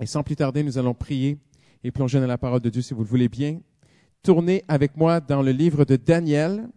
Et 0.00 0.06
sans 0.06 0.22
plus 0.22 0.36
tarder, 0.36 0.62
nous 0.62 0.78
allons 0.78 0.94
prier 0.94 1.38
et 1.82 1.90
plonger 1.90 2.20
dans 2.20 2.26
la 2.26 2.38
parole 2.38 2.60
de 2.60 2.70
Dieu 2.70 2.82
si 2.82 2.94
vous 2.94 3.02
le 3.02 3.08
voulez 3.08 3.28
bien. 3.28 3.60
Tournez 4.22 4.64
avec 4.68 4.96
moi 4.96 5.20
dans 5.20 5.42
le 5.42 5.52
livre 5.52 5.84
de 5.84 5.96
Daniel. 5.96 6.68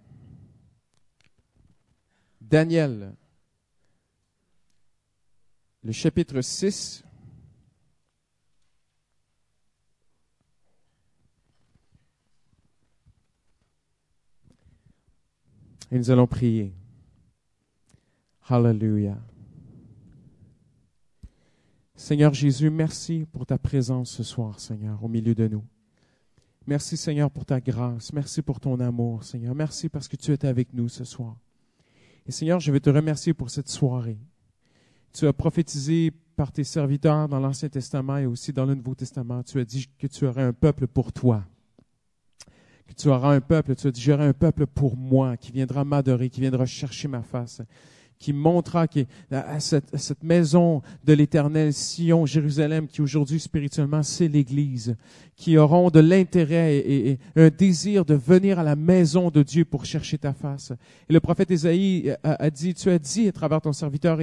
Daniel, 2.42 3.16
le 5.84 5.92
chapitre 5.92 6.42
6. 6.42 7.04
Et 15.90 15.98
nous 15.98 16.12
allons 16.12 16.28
prier. 16.28 16.74
Hallelujah. 18.50 19.18
Seigneur 22.00 22.32
Jésus, 22.32 22.70
merci 22.70 23.26
pour 23.32 23.48
ta 23.48 23.58
présence 23.58 24.12
ce 24.12 24.22
soir, 24.22 24.60
Seigneur, 24.60 25.04
au 25.04 25.08
milieu 25.08 25.34
de 25.34 25.48
nous. 25.48 25.64
Merci, 26.68 26.96
Seigneur, 26.96 27.32
pour 27.32 27.44
ta 27.44 27.60
grâce. 27.60 28.14
Merci 28.14 28.44
pour 28.44 28.60
ton 28.60 28.80
amour, 28.80 29.24
Seigneur. 29.24 29.56
Merci 29.56 29.90
parce 29.90 30.08
que 30.08 30.16
tu 30.16 30.32
es 30.32 30.46
avec 30.46 30.74
nous 30.74 30.90
ce 30.90 31.04
soir. 31.04 31.36
Et 32.28 32.32
Seigneur, 32.32 32.60
je 32.60 32.72
veux 32.72 32.80
te 32.80 32.92
remercier 32.92 33.34
pour 33.34 33.50
cette 33.50 33.68
soirée. 33.68 34.20
Tu 35.12 35.26
as 35.26 35.34
prophétisé 35.34 36.12
par 36.36 36.52
tes 36.52 36.64
serviteurs 36.64 37.28
dans 37.28 37.40
l'Ancien 37.40 37.68
Testament 37.68 38.18
et 38.18 38.28
aussi 38.28 38.54
dans 38.54 38.68
le 38.68 38.76
Nouveau 38.76 38.94
Testament. 38.94 39.42
Tu 39.42 39.60
as 39.60 39.66
dit 39.66 39.90
que 39.98 40.06
tu 40.06 40.28
aurais 40.28 40.44
un 40.44 40.54
peuple 40.54 40.86
pour 40.86 41.12
toi. 41.12 41.46
Que 42.86 42.94
tu 42.94 43.08
auras 43.08 43.34
un 43.34 43.42
peuple, 43.42 43.74
tu 43.76 43.88
as 43.88 43.92
dit, 43.92 44.02
j'aurai 44.02 44.26
un 44.26 44.34
peuple 44.34 44.68
pour 44.68 44.96
moi, 44.96 45.36
qui 45.36 45.52
viendra 45.52 45.84
m'adorer, 45.84 46.30
qui 46.30 46.42
viendra 46.42 46.68
chercher 46.68 47.08
ma 47.08 47.24
face 47.24 47.64
qui 48.20 48.34
montrera 48.34 48.88
à 49.32 49.60
cette, 49.60 50.24
maison 50.24 50.82
de 51.04 51.14
l'Éternel, 51.14 51.74
Sion, 51.74 52.26
Jérusalem, 52.26 52.88
qui 52.88 53.02
aujourd'hui 53.02 53.40
spirituellement 53.40 54.04
c'est 54.04 54.28
l'Église, 54.28 54.96
qui 55.36 55.58
auront 55.58 55.90
de 55.90 56.00
l'intérêt 56.00 56.78
et, 56.78 57.20
un 57.36 57.50
désir 57.50 58.06
de 58.06 58.16
venir 58.16 58.60
à 58.60 58.64
la 58.64 58.76
maison 58.76 59.30
de 59.30 59.44
Dieu 59.44 59.66
pour 59.66 59.86
chercher 59.86 60.18
ta 60.18 60.34
face. 60.34 60.74
Et 61.10 61.14
le 61.14 61.20
prophète 61.20 61.52
Ésaïe 61.52 62.14
a, 62.24 62.50
dit, 62.50 62.74
tu 62.74 62.90
as 62.90 63.00
dit 63.00 63.28
à 63.28 63.32
travers 63.32 63.62
ton 63.62 63.74
serviteur 63.74 64.20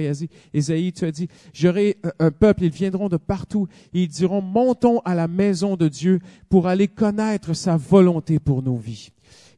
Ésaïe, 0.53 0.93
tu 0.93 1.05
as 1.05 1.11
dit, 1.11 1.27
j'aurai 1.53 1.97
un 2.19 2.31
peuple, 2.31 2.63
ils 2.65 2.71
viendront 2.71 3.09
de 3.09 3.17
partout 3.17 3.67
ils 3.93 4.07
diront, 4.07 4.41
montons 4.41 4.99
à 4.99 5.15
la 5.15 5.27
maison 5.27 5.75
de 5.75 5.87
Dieu 5.87 6.19
pour 6.49 6.67
aller 6.67 6.87
connaître 6.87 7.53
sa 7.53 7.77
volonté 7.77 8.39
pour 8.39 8.61
nos 8.61 8.75
vies. 8.75 9.09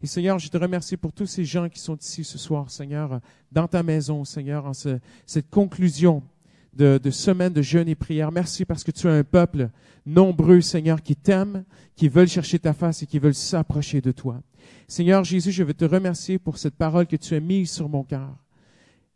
Et 0.01 0.07
Seigneur, 0.07 0.37
je 0.37 0.49
te 0.49 0.57
remercie 0.57 0.95
pour 0.95 1.11
tous 1.11 1.25
ces 1.25 1.43
gens 1.43 1.69
qui 1.69 1.79
sont 1.79 1.97
ici 1.97 2.23
ce 2.23 2.37
soir, 2.37 2.69
Seigneur, 2.69 3.19
dans 3.51 3.67
ta 3.67 3.81
maison, 3.81 4.23
Seigneur, 4.25 4.65
en 4.65 4.73
cette 4.73 5.49
conclusion 5.49 6.21
de, 6.77 7.09
semaine 7.09 7.53
de 7.53 7.61
jeûne 7.61 7.87
et 7.87 7.95
prière. 7.95 8.31
Merci 8.31 8.63
parce 8.63 8.83
que 8.83 8.91
tu 8.91 9.07
as 9.07 9.13
un 9.13 9.23
peuple 9.23 9.69
nombreux, 10.05 10.61
Seigneur, 10.61 11.01
qui 11.01 11.15
t'aime, 11.15 11.63
qui 11.95 12.07
veulent 12.07 12.27
chercher 12.27 12.59
ta 12.59 12.73
face 12.73 13.01
et 13.01 13.07
qui 13.07 13.17
veulent 13.17 13.33
s'approcher 13.33 14.01
de 14.01 14.11
toi. 14.11 14.41
Seigneur 14.87 15.23
Jésus, 15.23 15.51
je 15.51 15.63
veux 15.63 15.73
te 15.73 15.85
remercier 15.85 16.37
pour 16.37 16.57
cette 16.57 16.75
parole 16.75 17.07
que 17.07 17.15
tu 17.15 17.33
as 17.33 17.39
mise 17.39 17.71
sur 17.71 17.89
mon 17.89 18.03
cœur. 18.03 18.29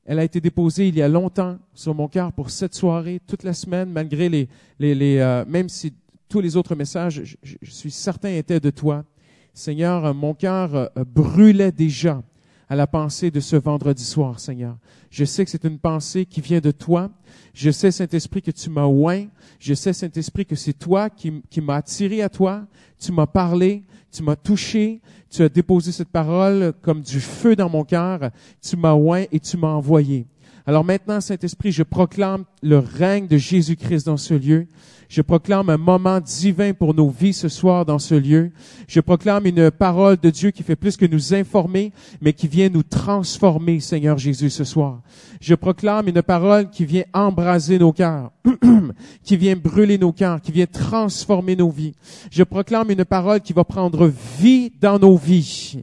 Elle 0.04 0.18
a 0.18 0.24
été 0.24 0.42
déposée 0.42 0.88
il 0.88 0.96
y 0.96 1.02
a 1.04 1.08
longtemps 1.08 1.59
sur 1.76 1.94
mon 1.94 2.08
cœur 2.08 2.34
pour 2.34 2.50
cette 2.50 2.74
soirée, 2.74 3.22
toute 3.28 3.44
la 3.44 3.54
semaine, 3.54 3.92
malgré 3.92 4.30
les, 4.30 4.50
les, 4.80 4.96
les 4.96 5.18
euh, 5.20 5.46
même 5.48 5.70
si 5.70 5.94
tous 6.28 6.42
les 6.42 6.58
autres 6.58 6.76
messages, 6.76 7.38
je 7.44 7.72
suis 7.72 7.92
certain 7.92 8.30
étaient 8.30 8.59
de 8.59 8.72
toi. 8.72 9.06
Seigneur, 9.54 10.14
mon 10.14 10.34
cœur 10.34 10.74
euh, 10.76 10.88
brûlait 11.06 11.72
déjà 11.72 12.24
à 12.70 12.76
la 12.76 12.88
pensée 12.88 13.32
de 13.32 13.42
ce 13.42 13.58
vendredi 13.58 14.04
soir, 14.04 14.40
Seigneur. 14.40 14.78
Je 15.10 15.26
sais 15.26 15.44
que 15.44 15.52
c'est 15.52 15.66
une 15.66 15.78
pensée 15.78 16.26
qui 16.26 16.40
vient 16.40 16.62
de 16.62 16.72
toi. 16.72 17.12
Je 17.54 17.70
sais, 17.70 17.92
Saint-Esprit, 17.92 18.42
que 18.42 18.52
tu 18.52 18.70
m'as 18.70 18.86
oint. 18.86 19.26
Je 19.60 19.74
sais, 19.74 19.92
Saint-Esprit, 19.92 20.46
que 20.46 20.56
c'est 20.56 20.72
toi 20.72 21.10
qui, 21.10 21.44
qui 21.50 21.60
m'as 21.60 21.76
attiré 21.76 22.22
à 22.22 22.30
toi. 22.30 22.66
Tu 22.98 23.12
m'as 23.12 23.28
parlé, 23.28 23.84
tu 24.10 24.24
m'as 24.24 24.38
touché, 24.38 25.02
tu 25.30 25.42
as 25.42 25.50
déposé 25.50 25.92
cette 25.92 26.08
parole 26.08 26.72
comme 26.82 27.02
du 27.02 27.20
feu 27.20 27.58
dans 27.58 27.70
mon 27.70 27.84
cœur. 27.84 28.31
Tu 28.62 28.78
m'as 28.78 28.94
oint 28.94 29.25
et 29.34 29.40
tu 29.42 29.58
m'as 29.58 29.74
envoyé. 29.74 30.25
Alors 30.68 30.84
maintenant, 30.84 31.20
Saint-Esprit, 31.22 31.72
je 31.72 31.82
proclame 31.82 32.46
le 32.62 32.78
règne 32.78 33.28
de 33.28 33.38
Jésus-Christ 33.38 34.06
dans 34.06 34.18
ce 34.18 34.36
lieu. 34.36 34.68
Je 35.10 35.22
proclame 35.22 35.70
un 35.70 35.78
moment 35.78 36.20
divin 36.20 36.74
pour 36.74 36.94
nos 36.94 37.10
vies 37.10 37.34
ce 37.34 37.50
soir 37.50 37.84
dans 37.84 38.00
ce 38.00 38.16
lieu. 38.16 38.52
Je 38.88 39.02
proclame 39.02 39.48
une 39.48 39.72
parole 39.72 40.18
de 40.18 40.30
Dieu 40.30 40.52
qui 40.52 40.64
fait 40.64 40.76
plus 40.76 40.98
que 40.98 41.06
nous 41.06 41.34
informer, 41.34 41.92
mais 42.22 42.32
qui 42.32 42.48
vient 42.48 42.70
nous 42.70 42.84
transformer, 42.84 43.80
Seigneur 43.80 44.18
Jésus, 44.18 44.52
ce 44.52 44.64
soir. 44.64 45.02
Je 45.42 45.56
proclame 45.56 46.08
une 46.08 46.22
parole 46.22 46.70
qui 46.70 46.86
vient 46.86 47.04
embraser 47.12 47.80
nos 47.80 47.92
cœurs, 47.92 48.32
qui 49.24 49.38
vient 49.38 49.56
brûler 49.56 49.98
nos 49.98 50.14
cœurs, 50.14 50.40
qui 50.40 50.52
vient 50.52 50.68
transformer 50.68 51.56
nos 51.56 51.72
vies. 51.72 51.96
Je 52.30 52.44
proclame 52.44 52.92
une 52.92 53.04
parole 53.04 53.42
qui 53.42 53.52
va 53.52 53.64
prendre 53.64 54.10
vie 54.40 54.72
dans 54.80 55.00
nos 55.00 55.18
vies. 55.18 55.82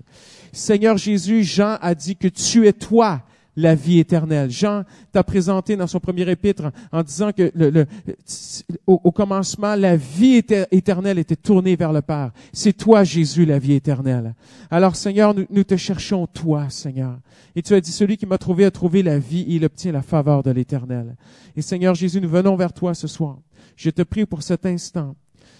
Seigneur 0.53 0.97
Jésus, 0.97 1.43
Jean 1.43 1.77
a 1.83 1.95
dit 1.95 2.17
que 2.17 2.29
tu 2.29 2.67
es 2.67 2.73
toi 2.73 3.21
la 3.59 3.75
vie 3.75 3.99
éternelle. 3.99 4.51
Jean 4.51 4.85
t'a 5.11 5.25
présenté 5.25 5.77
dans 5.77 5.89
son 5.89 5.99
premier 5.99 6.31
épître 6.31 6.71
en 6.93 7.03
disant 7.03 7.33
que 7.33 7.51
le, 7.55 7.87
au, 8.87 9.11
commencement, 9.11 9.75
la 9.75 9.97
vie 9.97 10.41
éternelle 10.71 11.19
était 11.19 11.37
tournée 11.37 11.75
vers 11.75 11.93
le 11.93 12.01
Père. 12.01 12.31
C'est 12.53 12.73
toi, 12.73 13.03
Jésus, 13.03 13.45
la 13.45 13.59
vie 13.59 13.75
éternelle. 13.75 14.35
Alors, 14.71 14.95
Seigneur, 14.95 15.35
nous, 15.35 15.45
nous 15.51 15.65
te 15.65 15.77
cherchons 15.77 16.29
toi, 16.29 16.71
Seigneur. 16.71 17.19
Et 17.57 17.63
tu 17.63 17.75
as 17.75 17.81
dit, 17.81 17.91
celui 17.91 18.17
qui 18.17 18.27
m'a 18.27 18.39
trouvé 18.39 18.65
a 18.65 18.71
trouvé 18.71 19.03
la 19.03 19.19
vie, 19.19 19.45
il 19.49 19.65
obtient 19.65 19.91
la 19.91 20.03
faveur 20.03 20.45
de 20.45 20.53
l'éternel. 20.53 21.17
Et 21.57 21.63
Seigneur 21.63 21.97
Jésus, 21.97 22.21
nous 22.21 22.29
venons 22.29 22.55
vers 22.55 22.73
toi 22.73 22.95
ce 22.95 23.09
soir. 23.09 23.39
Je 23.75 23.91
te 23.91 24.03
prie 24.03 24.25
pour 24.25 24.43
cet 24.43 24.67
instant. 24.67 25.17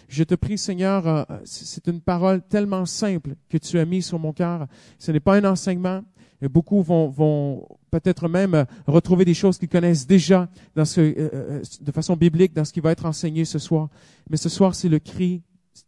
Je 0.09 0.23
te 0.23 0.37
prie, 0.37 0.57
Seigneur, 0.57 1.07
euh, 1.07 1.25
c'est 1.45 1.87
une 1.89 2.01
parole 2.01 2.43
tellement 2.43 2.87
simple 2.87 3.35
que 3.49 3.59
tu 3.59 3.79
as 3.79 3.85
mis 3.85 4.03
sur 4.03 4.21
mon 4.21 4.33
cœur. 4.33 4.67
Ce 4.99 5.11
n'est 5.11 5.21
pas 5.21 5.35
un 5.35 5.45
enseignement, 5.45 6.03
et 6.41 6.49
beaucoup 6.49 6.83
vont, 6.83 7.09
vont 7.09 7.67
peut-être 7.91 8.29
même 8.29 8.65
retrouver 8.87 9.25
des 9.25 9.35
choses 9.35 9.59
qu'ils 9.59 9.69
connaissent 9.69 10.07
déjà 10.07 10.49
dans 10.75 10.85
ce, 10.85 11.01
euh, 11.01 11.15
euh, 11.35 11.63
de 11.81 11.93
façon 11.93 12.17
biblique 12.17 12.55
dans 12.55 12.65
ce 12.65 12.73
qui 12.73 12.81
va 12.81 12.93
être 12.93 13.07
enseigné 13.07 13.45
ce 13.45 13.59
soir. 13.59 13.89
Mais 14.31 14.37
ce 14.37 14.49
soir, 14.49 14.75
c'est 14.75 14.89
le 14.89 14.99
cri 14.99 15.43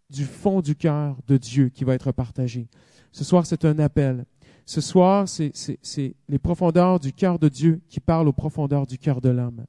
du 0.08 0.24
fond 0.24 0.60
du 0.60 0.74
cœur 0.74 1.16
de 1.28 1.36
Dieu 1.36 1.68
qui 1.68 1.84
va 1.84 1.94
être 1.94 2.10
partagé. 2.12 2.68
Ce 3.12 3.24
soir, 3.24 3.46
c'est 3.46 3.64
un 3.64 3.78
appel. 3.78 4.24
Ce 4.66 4.80
soir, 4.80 5.28
c'est 5.28 6.14
les 6.28 6.38
profondeurs 6.38 7.00
du 7.00 7.12
cœur 7.12 7.38
de 7.38 7.48
Dieu 7.48 7.80
qui 7.88 8.00
parlent 8.00 8.28
aux 8.28 8.32
profondeurs 8.32 8.86
du 8.86 8.98
cœur 8.98 9.20
de 9.20 9.28
l'homme. 9.28 9.64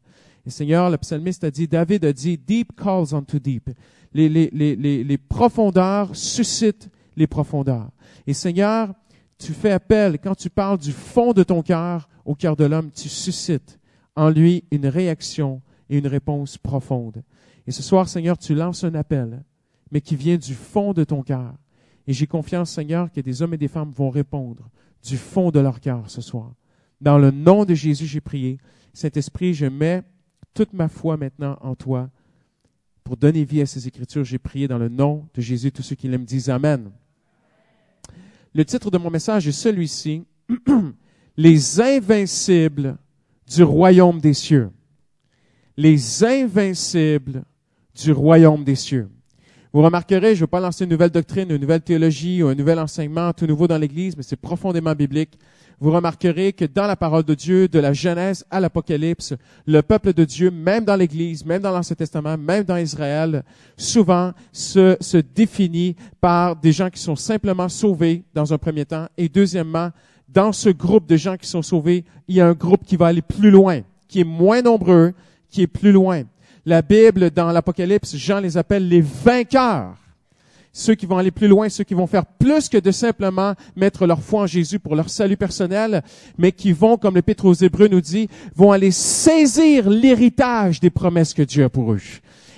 Et 0.45 0.49
Seigneur, 0.49 0.89
le 0.89 0.97
psalmiste 0.97 1.43
a 1.43 1.51
dit, 1.51 1.67
David 1.67 2.05
a 2.05 2.13
dit, 2.13 2.37
Deep 2.37 2.75
calls 2.75 3.13
unto 3.13 3.37
deep. 3.39 3.69
Les, 4.13 4.27
les, 4.27 4.49
les, 4.51 5.03
les 5.03 5.17
profondeurs 5.17 6.15
suscitent 6.15 6.89
les 7.15 7.27
profondeurs. 7.27 7.89
Et 8.25 8.33
Seigneur, 8.33 8.93
tu 9.41 9.53
fais 9.53 9.71
appel, 9.71 10.19
quand 10.19 10.35
tu 10.35 10.49
parles 10.49 10.77
du 10.77 10.91
fond 10.91 11.33
de 11.33 11.43
ton 11.43 11.63
cœur 11.63 12.07
au 12.25 12.35
cœur 12.35 12.55
de 12.55 12.65
l'homme, 12.65 12.91
tu 12.91 13.09
suscites 13.09 13.79
en 14.15 14.29
lui 14.29 14.65
une 14.71 14.85
réaction 14.85 15.61
et 15.89 15.97
une 15.97 16.07
réponse 16.07 16.57
profonde. 16.57 17.23
Et 17.65 17.71
ce 17.71 17.81
soir, 17.81 18.07
Seigneur, 18.07 18.37
tu 18.37 18.53
lances 18.53 18.83
un 18.83 18.93
appel, 18.93 19.43
mais 19.91 20.01
qui 20.01 20.15
vient 20.15 20.37
du 20.37 20.53
fond 20.53 20.93
de 20.93 21.03
ton 21.03 21.23
cœur. 21.23 21.53
Et 22.05 22.13
j'ai 22.13 22.27
confiance, 22.27 22.71
Seigneur, 22.71 23.11
que 23.11 23.21
des 23.21 23.41
hommes 23.41 23.55
et 23.55 23.57
des 23.57 23.67
femmes 23.67 23.91
vont 23.91 24.09
répondre 24.11 24.69
du 25.03 25.17
fond 25.17 25.49
de 25.49 25.59
leur 25.59 25.79
cœur 25.79 26.03
ce 26.07 26.21
soir. 26.21 26.53
Dans 26.99 27.17
le 27.17 27.31
nom 27.31 27.65
de 27.65 27.73
Jésus, 27.73 28.05
j'ai 28.05 28.21
prié. 28.21 28.59
Saint-Esprit, 28.93 29.55
je 29.55 29.65
mets 29.65 30.03
toute 30.53 30.73
ma 30.73 30.87
foi 30.87 31.17
maintenant 31.17 31.57
en 31.61 31.75
toi 31.75 32.09
pour 33.03 33.17
donner 33.17 33.43
vie 33.43 33.61
à 33.61 33.65
ces 33.65 33.87
Écritures. 33.87 34.23
J'ai 34.23 34.37
prié 34.37 34.67
dans 34.67 34.77
le 34.77 34.89
nom 34.89 35.27
de 35.33 35.41
Jésus. 35.41 35.71
Tous 35.71 35.81
ceux 35.81 35.95
qui 35.95 36.07
l'aiment 36.07 36.25
disent 36.25 36.49
Amen. 36.49 36.91
Le 38.53 38.65
titre 38.65 38.91
de 38.91 38.97
mon 38.97 39.09
message 39.09 39.47
est 39.47 39.53
celui-ci, 39.53 40.23
Les 41.37 41.79
invincibles 41.79 42.97
du 43.47 43.63
royaume 43.63 44.19
des 44.19 44.33
cieux. 44.33 44.69
Les 45.77 46.23
invincibles 46.23 47.43
du 47.95 48.11
royaume 48.11 48.63
des 48.63 48.75
cieux. 48.75 49.09
Vous 49.73 49.81
remarquerez, 49.81 50.35
je 50.35 50.39
ne 50.39 50.41
veux 50.41 50.47
pas 50.47 50.59
lancer 50.59 50.83
une 50.83 50.89
nouvelle 50.89 51.11
doctrine, 51.11 51.49
une 51.49 51.61
nouvelle 51.61 51.81
théologie 51.81 52.43
ou 52.43 52.47
un 52.47 52.55
nouvel 52.55 52.79
enseignement 52.79 53.31
tout 53.31 53.45
nouveau 53.45 53.67
dans 53.67 53.77
l'Église, 53.77 54.17
mais 54.17 54.23
c'est 54.23 54.35
profondément 54.35 54.93
biblique 54.93 55.37
vous 55.81 55.91
remarquerez 55.91 56.53
que 56.53 56.65
dans 56.65 56.85
la 56.85 56.95
parole 56.95 57.23
de 57.23 57.33
Dieu, 57.33 57.67
de 57.67 57.79
la 57.79 57.91
Genèse 57.91 58.45
à 58.51 58.59
l'Apocalypse, 58.59 59.33
le 59.65 59.81
peuple 59.81 60.13
de 60.13 60.23
Dieu, 60.25 60.51
même 60.51 60.85
dans 60.85 60.95
l'Église, 60.95 61.43
même 61.43 61.63
dans 61.63 61.71
l'Ancien 61.71 61.95
Testament, 61.95 62.37
même 62.37 62.63
dans 62.63 62.77
Israël, 62.77 63.43
souvent 63.75 64.31
se, 64.51 64.95
se 64.99 65.17
définit 65.17 65.95
par 66.21 66.55
des 66.55 66.71
gens 66.71 66.91
qui 66.91 67.01
sont 67.01 67.15
simplement 67.15 67.67
sauvés 67.67 68.23
dans 68.35 68.53
un 68.53 68.59
premier 68.59 68.85
temps, 68.85 69.07
et 69.17 69.27
deuxièmement, 69.27 69.89
dans 70.29 70.51
ce 70.51 70.69
groupe 70.69 71.07
de 71.07 71.17
gens 71.17 71.35
qui 71.35 71.49
sont 71.49 71.63
sauvés, 71.63 72.05
il 72.27 72.35
y 72.35 72.41
a 72.41 72.47
un 72.47 72.53
groupe 72.53 72.85
qui 72.85 72.95
va 72.95 73.07
aller 73.07 73.23
plus 73.23 73.49
loin, 73.49 73.81
qui 74.07 74.19
est 74.19 74.25
moins 74.25 74.61
nombreux, 74.61 75.13
qui 75.49 75.63
est 75.63 75.67
plus 75.67 75.91
loin. 75.91 76.21
La 76.65 76.81
Bible, 76.81 77.31
dans 77.31 77.51
l'Apocalypse, 77.51 78.15
Jean 78.15 78.39
les 78.39 78.57
appelle 78.57 78.87
les 78.87 79.01
vainqueurs 79.01 79.95
ceux 80.73 80.95
qui 80.95 81.05
vont 81.05 81.17
aller 81.17 81.31
plus 81.31 81.47
loin, 81.47 81.69
ceux 81.69 81.83
qui 81.83 81.93
vont 81.93 82.07
faire 82.07 82.25
plus 82.25 82.69
que 82.69 82.77
de 82.77 82.91
simplement 82.91 83.55
mettre 83.75 84.05
leur 84.05 84.21
foi 84.21 84.43
en 84.43 84.47
Jésus 84.47 84.79
pour 84.79 84.95
leur 84.95 85.09
salut 85.09 85.37
personnel, 85.37 86.01
mais 86.37 86.51
qui 86.51 86.71
vont, 86.71 86.97
comme 86.97 87.15
l'Épître 87.15 87.45
aux 87.45 87.53
Hébreux 87.53 87.87
nous 87.87 88.01
dit, 88.01 88.29
vont 88.55 88.71
aller 88.71 88.91
saisir 88.91 89.89
l'héritage 89.89 90.79
des 90.79 90.89
promesses 90.89 91.33
que 91.33 91.41
Dieu 91.41 91.65
a 91.65 91.69
pour 91.69 91.93
eux. 91.93 92.01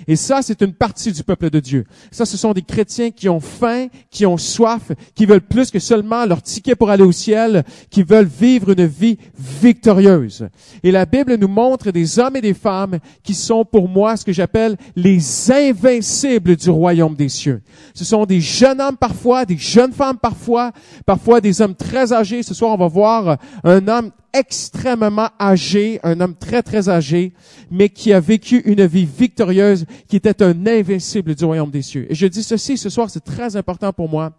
Et 0.07 0.15
ça, 0.15 0.41
c'est 0.41 0.61
une 0.61 0.73
partie 0.73 1.11
du 1.11 1.23
peuple 1.23 1.49
de 1.49 1.59
Dieu. 1.59 1.85
Ça, 2.11 2.25
ce 2.25 2.37
sont 2.37 2.53
des 2.53 2.61
chrétiens 2.61 3.11
qui 3.11 3.29
ont 3.29 3.39
faim, 3.39 3.87
qui 4.09 4.25
ont 4.25 4.37
soif, 4.37 4.91
qui 5.15 5.25
veulent 5.25 5.41
plus 5.41 5.71
que 5.71 5.79
seulement 5.79 6.25
leur 6.25 6.41
ticket 6.41 6.75
pour 6.75 6.89
aller 6.89 7.03
au 7.03 7.11
ciel, 7.11 7.63
qui 7.89 8.03
veulent 8.03 8.25
vivre 8.25 8.71
une 8.71 8.85
vie 8.85 9.17
victorieuse. 9.37 10.47
Et 10.83 10.91
la 10.91 11.05
Bible 11.05 11.35
nous 11.35 11.47
montre 11.47 11.91
des 11.91 12.19
hommes 12.19 12.35
et 12.35 12.41
des 12.41 12.53
femmes 12.53 12.99
qui 13.23 13.33
sont 13.33 13.65
pour 13.65 13.87
moi 13.89 14.17
ce 14.17 14.25
que 14.25 14.33
j'appelle 14.33 14.77
les 14.95 15.51
invincibles 15.51 16.55
du 16.55 16.69
royaume 16.69 17.15
des 17.15 17.29
cieux. 17.29 17.61
Ce 17.93 18.05
sont 18.05 18.25
des 18.25 18.41
jeunes 18.41 18.81
hommes 18.81 18.97
parfois, 18.97 19.45
des 19.45 19.57
jeunes 19.57 19.93
femmes 19.93 20.17
parfois, 20.17 20.71
parfois 21.05 21.41
des 21.41 21.61
hommes 21.61 21.75
très 21.75 22.13
âgés. 22.13 22.43
Ce 22.43 22.53
soir, 22.53 22.71
on 22.73 22.77
va 22.77 22.87
voir 22.87 23.37
un 23.63 23.87
homme 23.87 24.11
extrêmement 24.33 25.29
âgé, 25.39 25.99
un 26.03 26.19
homme 26.19 26.35
très 26.35 26.63
très 26.63 26.89
âgé, 26.89 27.33
mais 27.69 27.89
qui 27.89 28.11
a 28.11 28.19
vécu 28.19 28.61
une 28.65 28.85
vie 28.85 29.05
victorieuse, 29.05 29.85
qui 30.07 30.15
était 30.15 30.41
un 30.41 30.65
invincible 30.65 31.35
du 31.35 31.45
royaume 31.45 31.69
des 31.69 31.83
cieux. 31.83 32.07
Et 32.09 32.15
je 32.15 32.25
dis 32.27 32.43
ceci 32.43 32.77
ce 32.77 32.89
soir, 32.89 33.09
c'est 33.09 33.23
très 33.23 33.55
important 33.55 33.93
pour 33.93 34.09
moi, 34.09 34.33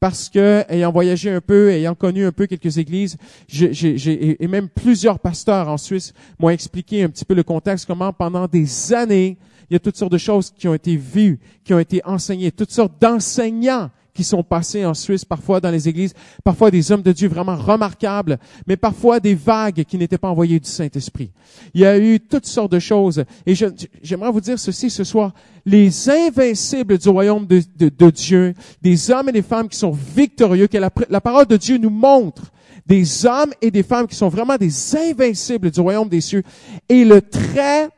parce 0.00 0.28
que 0.28 0.64
ayant 0.68 0.90
voyagé 0.90 1.30
un 1.30 1.40
peu, 1.40 1.70
ayant 1.70 1.94
connu 1.94 2.26
un 2.26 2.32
peu 2.32 2.46
quelques 2.46 2.78
églises, 2.78 3.16
et 3.48 4.48
même 4.48 4.68
plusieurs 4.68 5.20
pasteurs 5.20 5.68
en 5.68 5.78
Suisse 5.78 6.12
m'ont 6.38 6.50
expliqué 6.50 7.04
un 7.04 7.08
petit 7.08 7.24
peu 7.24 7.34
le 7.34 7.44
contexte, 7.44 7.86
comment 7.86 8.12
pendant 8.12 8.48
des 8.48 8.92
années, 8.92 9.38
il 9.70 9.74
y 9.74 9.76
a 9.76 9.80
toutes 9.80 9.96
sortes 9.96 10.12
de 10.12 10.18
choses 10.18 10.50
qui 10.50 10.68
ont 10.68 10.74
été 10.74 10.96
vues, 10.96 11.38
qui 11.64 11.72
ont 11.72 11.78
été 11.78 12.00
enseignées, 12.04 12.52
toutes 12.52 12.72
sortes 12.72 13.00
d'enseignants 13.00 13.90
qui 14.16 14.24
sont 14.24 14.42
passés 14.42 14.86
en 14.86 14.94
Suisse, 14.94 15.24
parfois 15.24 15.60
dans 15.60 15.70
les 15.70 15.88
églises, 15.88 16.14
parfois 16.42 16.70
des 16.70 16.90
hommes 16.90 17.02
de 17.02 17.12
Dieu 17.12 17.28
vraiment 17.28 17.54
remarquables, 17.54 18.38
mais 18.66 18.76
parfois 18.76 19.20
des 19.20 19.34
vagues 19.34 19.84
qui 19.84 19.98
n'étaient 19.98 20.16
pas 20.16 20.30
envoyées 20.30 20.58
du 20.58 20.68
Saint-Esprit. 20.68 21.30
Il 21.74 21.82
y 21.82 21.86
a 21.86 21.98
eu 21.98 22.18
toutes 22.18 22.46
sortes 22.46 22.72
de 22.72 22.78
choses. 22.78 23.24
Et 23.44 23.54
j'aimerais 24.02 24.32
vous 24.32 24.40
dire 24.40 24.58
ceci 24.58 24.88
ce 24.88 25.04
soir. 25.04 25.34
Les 25.66 26.08
invincibles 26.08 26.96
du 26.96 27.08
royaume 27.10 27.46
de, 27.46 28.10
Dieu, 28.10 28.54
des 28.80 29.10
hommes 29.10 29.28
et 29.28 29.32
des 29.32 29.42
femmes 29.42 29.68
qui 29.68 29.76
sont 29.76 29.92
victorieux, 29.92 30.66
que 30.66 30.78
la, 30.78 30.90
la 31.10 31.20
parole 31.20 31.46
de 31.46 31.58
Dieu 31.58 31.76
nous 31.76 31.90
montre, 31.90 32.52
des 32.86 33.26
hommes 33.26 33.52
et 33.60 33.70
des 33.70 33.82
femmes 33.82 34.06
qui 34.06 34.16
sont 34.16 34.28
vraiment 34.28 34.56
des 34.56 34.96
invincibles 34.96 35.70
du 35.70 35.80
royaume 35.80 36.08
des 36.08 36.22
cieux. 36.22 36.42
Et 36.88 37.04
le 37.04 37.20
trait, 37.20 37.90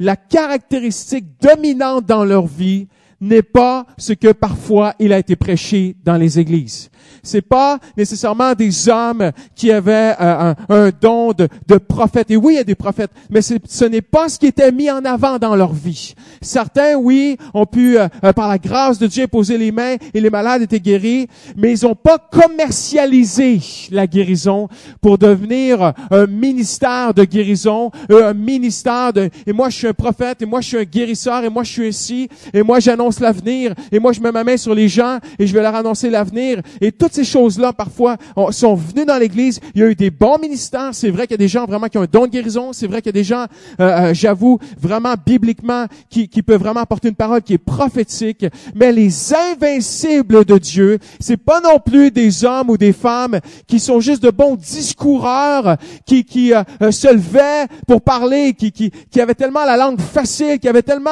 la 0.00 0.16
caractéristique 0.16 1.26
dominante 1.40 2.06
dans 2.06 2.24
leur 2.24 2.46
vie, 2.46 2.88
n'est 3.20 3.42
pas 3.42 3.86
ce 3.98 4.12
que 4.12 4.32
parfois 4.32 4.94
il 4.98 5.12
a 5.12 5.18
été 5.18 5.36
prêché 5.36 5.96
dans 6.04 6.16
les 6.16 6.38
églises. 6.38 6.90
C'est 7.22 7.42
pas 7.42 7.78
nécessairement 7.96 8.54
des 8.54 8.88
hommes 8.88 9.30
qui 9.54 9.70
avaient 9.70 10.14
euh, 10.20 10.54
un, 10.68 10.90
don 11.00 11.32
de, 11.32 11.48
prophète. 11.76 12.30
Et 12.30 12.36
oui, 12.36 12.54
il 12.54 12.56
y 12.56 12.60
a 12.60 12.64
des 12.64 12.74
prophètes, 12.74 13.10
mais 13.30 13.40
ce 13.42 13.84
n'est 13.84 14.02
pas 14.02 14.28
ce 14.28 14.38
qui 14.38 14.46
était 14.46 14.72
mis 14.72 14.90
en 14.90 15.04
avant 15.04 15.38
dans 15.38 15.56
leur 15.56 15.72
vie. 15.72 16.14
Certains, 16.40 16.94
oui, 16.96 17.36
ont 17.54 17.66
pu, 17.66 17.98
euh, 17.98 18.08
euh, 18.24 18.32
par 18.32 18.48
la 18.48 18.58
grâce 18.58 18.98
de 18.98 19.06
Dieu, 19.06 19.26
poser 19.26 19.58
les 19.58 19.72
mains 19.72 19.96
et 20.14 20.20
les 20.20 20.30
malades 20.30 20.62
étaient 20.62 20.80
guéris, 20.80 21.26
mais 21.56 21.76
ils 21.76 21.86
n'ont 21.86 21.94
pas 21.94 22.18
commercialisé 22.18 23.60
la 23.90 24.06
guérison 24.06 24.68
pour 25.00 25.18
devenir 25.18 25.92
un 26.10 26.26
ministère 26.26 27.14
de 27.14 27.24
guérison, 27.24 27.90
un 28.10 28.34
ministère 28.34 29.12
de, 29.12 29.30
et 29.46 29.52
moi 29.52 29.68
je 29.68 29.76
suis 29.76 29.86
un 29.86 29.92
prophète, 29.92 30.42
et 30.42 30.46
moi 30.46 30.60
je 30.60 30.68
suis 30.68 30.78
un 30.78 30.84
guérisseur, 30.84 31.44
et 31.44 31.48
moi 31.48 31.62
je 31.62 31.72
suis 31.72 31.88
ici, 31.88 32.28
et 32.52 32.62
moi 32.62 32.80
j'annonce 32.80 33.20
l'avenir, 33.20 33.74
et 33.92 33.98
moi 33.98 34.12
je 34.12 34.20
mets 34.20 34.32
ma 34.32 34.44
main 34.44 34.56
sur 34.56 34.74
les 34.74 34.88
gens, 34.88 35.18
et 35.38 35.46
je 35.46 35.54
vais 35.54 35.62
leur 35.62 35.74
annoncer 35.74 36.10
l'avenir, 36.10 36.60
et 36.80 36.92
ces 37.12 37.24
choses-là, 37.24 37.72
parfois, 37.72 38.16
sont 38.50 38.74
venues 38.74 39.04
dans 39.04 39.18
l'Église. 39.18 39.60
Il 39.74 39.80
y 39.80 39.84
a 39.84 39.88
eu 39.88 39.94
des 39.94 40.10
bons 40.10 40.38
ministères. 40.38 40.90
C'est 40.92 41.10
vrai 41.10 41.26
qu'il 41.26 41.32
y 41.32 41.34
a 41.34 41.38
des 41.38 41.48
gens 41.48 41.66
vraiment 41.66 41.88
qui 41.88 41.98
ont 41.98 42.02
un 42.02 42.08
don 42.10 42.26
de 42.26 42.30
guérison. 42.30 42.72
C'est 42.72 42.86
vrai 42.86 43.02
qu'il 43.02 43.08
y 43.08 43.16
a 43.16 43.20
des 43.20 43.24
gens, 43.24 43.46
euh, 43.80 44.10
euh, 44.10 44.14
j'avoue, 44.14 44.58
vraiment 44.80 45.14
bibliquement, 45.24 45.86
qui, 46.08 46.28
qui 46.28 46.42
peuvent 46.42 46.60
vraiment 46.60 46.80
apporter 46.80 47.08
une 47.08 47.14
parole 47.14 47.42
qui 47.42 47.54
est 47.54 47.58
prophétique. 47.58 48.46
Mais 48.74 48.92
les 48.92 49.32
invincibles 49.34 50.44
de 50.44 50.58
Dieu, 50.58 50.98
c'est 51.18 51.36
pas 51.36 51.60
non 51.60 51.78
plus 51.78 52.10
des 52.10 52.44
hommes 52.44 52.70
ou 52.70 52.76
des 52.76 52.92
femmes 52.92 53.40
qui 53.66 53.80
sont 53.80 54.00
juste 54.00 54.22
de 54.22 54.30
bons 54.30 54.56
discoureurs, 54.56 55.76
qui, 56.06 56.24
qui 56.24 56.52
euh, 56.52 56.90
se 56.90 57.12
levaient 57.12 57.66
pour 57.86 58.02
parler, 58.02 58.54
qui, 58.54 58.72
qui, 58.72 58.90
qui 59.10 59.20
avaient 59.20 59.34
tellement 59.34 59.64
la 59.64 59.76
langue 59.76 60.00
facile, 60.00 60.58
qui 60.58 60.68
avaient 60.68 60.82
tellement 60.82 61.10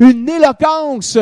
une 0.00 0.28
éloquence 0.28 1.18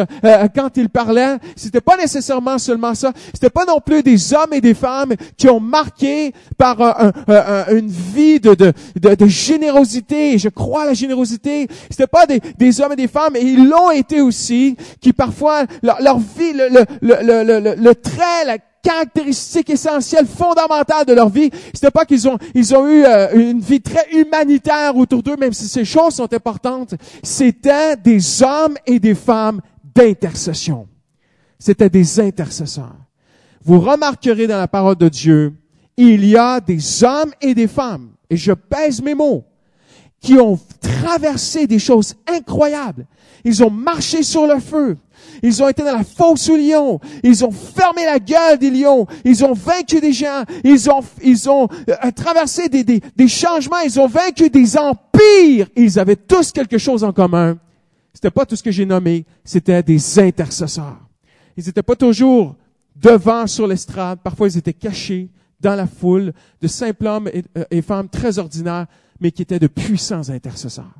quand 0.54 0.76
ils 0.76 0.88
parlaient. 0.88 1.36
C'était 1.56 1.80
pas 1.80 1.96
nécessairement 1.96 2.58
seulement 2.58 2.94
ça. 2.94 3.12
C'était 3.32 3.50
pas 3.50 3.64
non 3.64 3.80
plus 3.84 3.99
des 4.02 4.34
hommes 4.34 4.52
et 4.52 4.60
des 4.60 4.74
femmes 4.74 5.14
qui 5.36 5.48
ont 5.48 5.60
marqué 5.60 6.32
par 6.56 6.80
une 7.70 7.88
vie 7.88 8.40
de, 8.40 8.72
générosité. 9.26 10.38
Je 10.38 10.48
crois 10.48 10.82
à 10.82 10.86
la 10.86 10.94
générosité. 10.94 11.68
C'était 11.90 12.06
pas 12.06 12.26
des, 12.26 12.80
hommes 12.80 12.92
et 12.92 12.96
des 12.96 13.08
femmes, 13.08 13.36
et 13.36 13.42
ils 13.42 13.68
l'ont 13.68 13.90
été 13.90 14.20
aussi, 14.20 14.76
qui 15.00 15.12
parfois 15.12 15.64
leur, 15.82 16.18
vie, 16.18 16.52
le, 16.52 17.92
trait, 17.94 18.44
la 18.46 18.58
caractéristique 18.82 19.70
essentielle, 19.70 20.26
fondamentale 20.26 21.04
de 21.04 21.12
leur 21.12 21.28
vie, 21.28 21.50
c'était 21.74 21.90
pas 21.90 22.04
qu'ils 22.04 22.28
ont, 22.28 22.38
ils 22.54 22.74
ont 22.74 22.88
eu 22.88 23.04
euh, 23.04 23.28
une 23.34 23.60
vie 23.60 23.80
très 23.80 24.10
humanitaire 24.12 24.96
autour 24.96 25.22
d'eux, 25.22 25.36
même 25.36 25.52
si 25.52 25.68
ces 25.68 25.84
choses 25.84 26.14
sont 26.14 26.32
importantes. 26.32 26.94
C'était 27.22 27.96
des 27.96 28.42
hommes 28.42 28.76
et 28.86 28.98
des 28.98 29.14
femmes 29.14 29.60
d'intercession. 29.94 30.88
C'était 31.58 31.90
des 31.90 32.20
intercesseurs 32.20 32.96
vous 33.64 33.80
remarquerez 33.80 34.46
dans 34.46 34.58
la 34.58 34.68
parole 34.68 34.96
de 34.96 35.08
Dieu, 35.08 35.54
il 35.96 36.24
y 36.24 36.36
a 36.36 36.60
des 36.60 37.04
hommes 37.04 37.32
et 37.40 37.54
des 37.54 37.66
femmes, 37.66 38.10
et 38.28 38.36
je 38.36 38.52
pèse 38.52 39.02
mes 39.02 39.14
mots, 39.14 39.44
qui 40.20 40.38
ont 40.38 40.58
traversé 40.80 41.66
des 41.66 41.78
choses 41.78 42.14
incroyables. 42.26 43.06
Ils 43.44 43.62
ont 43.64 43.70
marché 43.70 44.22
sur 44.22 44.46
le 44.46 44.60
feu. 44.60 44.96
Ils 45.42 45.62
ont 45.62 45.68
été 45.68 45.82
dans 45.82 45.96
la 45.96 46.04
fosse 46.04 46.48
aux 46.50 46.56
lions. 46.56 47.00
Ils 47.22 47.44
ont 47.44 47.50
fermé 47.50 48.04
la 48.04 48.18
gueule 48.18 48.58
des 48.58 48.70
lions. 48.70 49.06
Ils 49.24 49.44
ont 49.44 49.54
vaincu 49.54 50.00
des 50.00 50.12
gens. 50.12 50.44
Ils 50.62 50.90
ont, 50.90 51.00
ils 51.22 51.48
ont 51.48 51.66
euh, 51.88 52.10
traversé 52.14 52.68
des, 52.68 52.84
des, 52.84 53.00
des 53.16 53.28
changements. 53.28 53.80
Ils 53.84 53.98
ont 53.98 54.06
vaincu 54.06 54.50
des 54.50 54.76
empires. 54.76 55.68
Ils 55.76 55.98
avaient 55.98 56.16
tous 56.16 56.52
quelque 56.52 56.76
chose 56.76 57.02
en 57.02 57.12
commun. 57.12 57.58
C'était 58.12 58.30
pas 58.30 58.44
tout 58.44 58.56
ce 58.56 58.62
que 58.62 58.70
j'ai 58.70 58.84
nommé. 58.84 59.24
C'était 59.44 59.82
des 59.82 60.18
intercesseurs. 60.18 60.98
Ils 61.56 61.64
n'étaient 61.64 61.82
pas 61.82 61.96
toujours 61.96 62.56
devant 63.00 63.46
sur 63.46 63.66
l'estrade. 63.66 64.20
Parfois, 64.22 64.48
ils 64.48 64.58
étaient 64.58 64.72
cachés 64.72 65.28
dans 65.60 65.74
la 65.74 65.86
foule 65.86 66.32
de 66.60 66.68
simples 66.68 67.06
hommes 67.06 67.30
euh, 67.56 67.64
et, 67.70 67.82
femmes 67.82 68.08
très 68.08 68.38
ordinaires, 68.38 68.86
mais 69.20 69.30
qui 69.30 69.42
étaient 69.42 69.58
de 69.58 69.66
puissants 69.66 70.28
intercesseurs. 70.30 70.94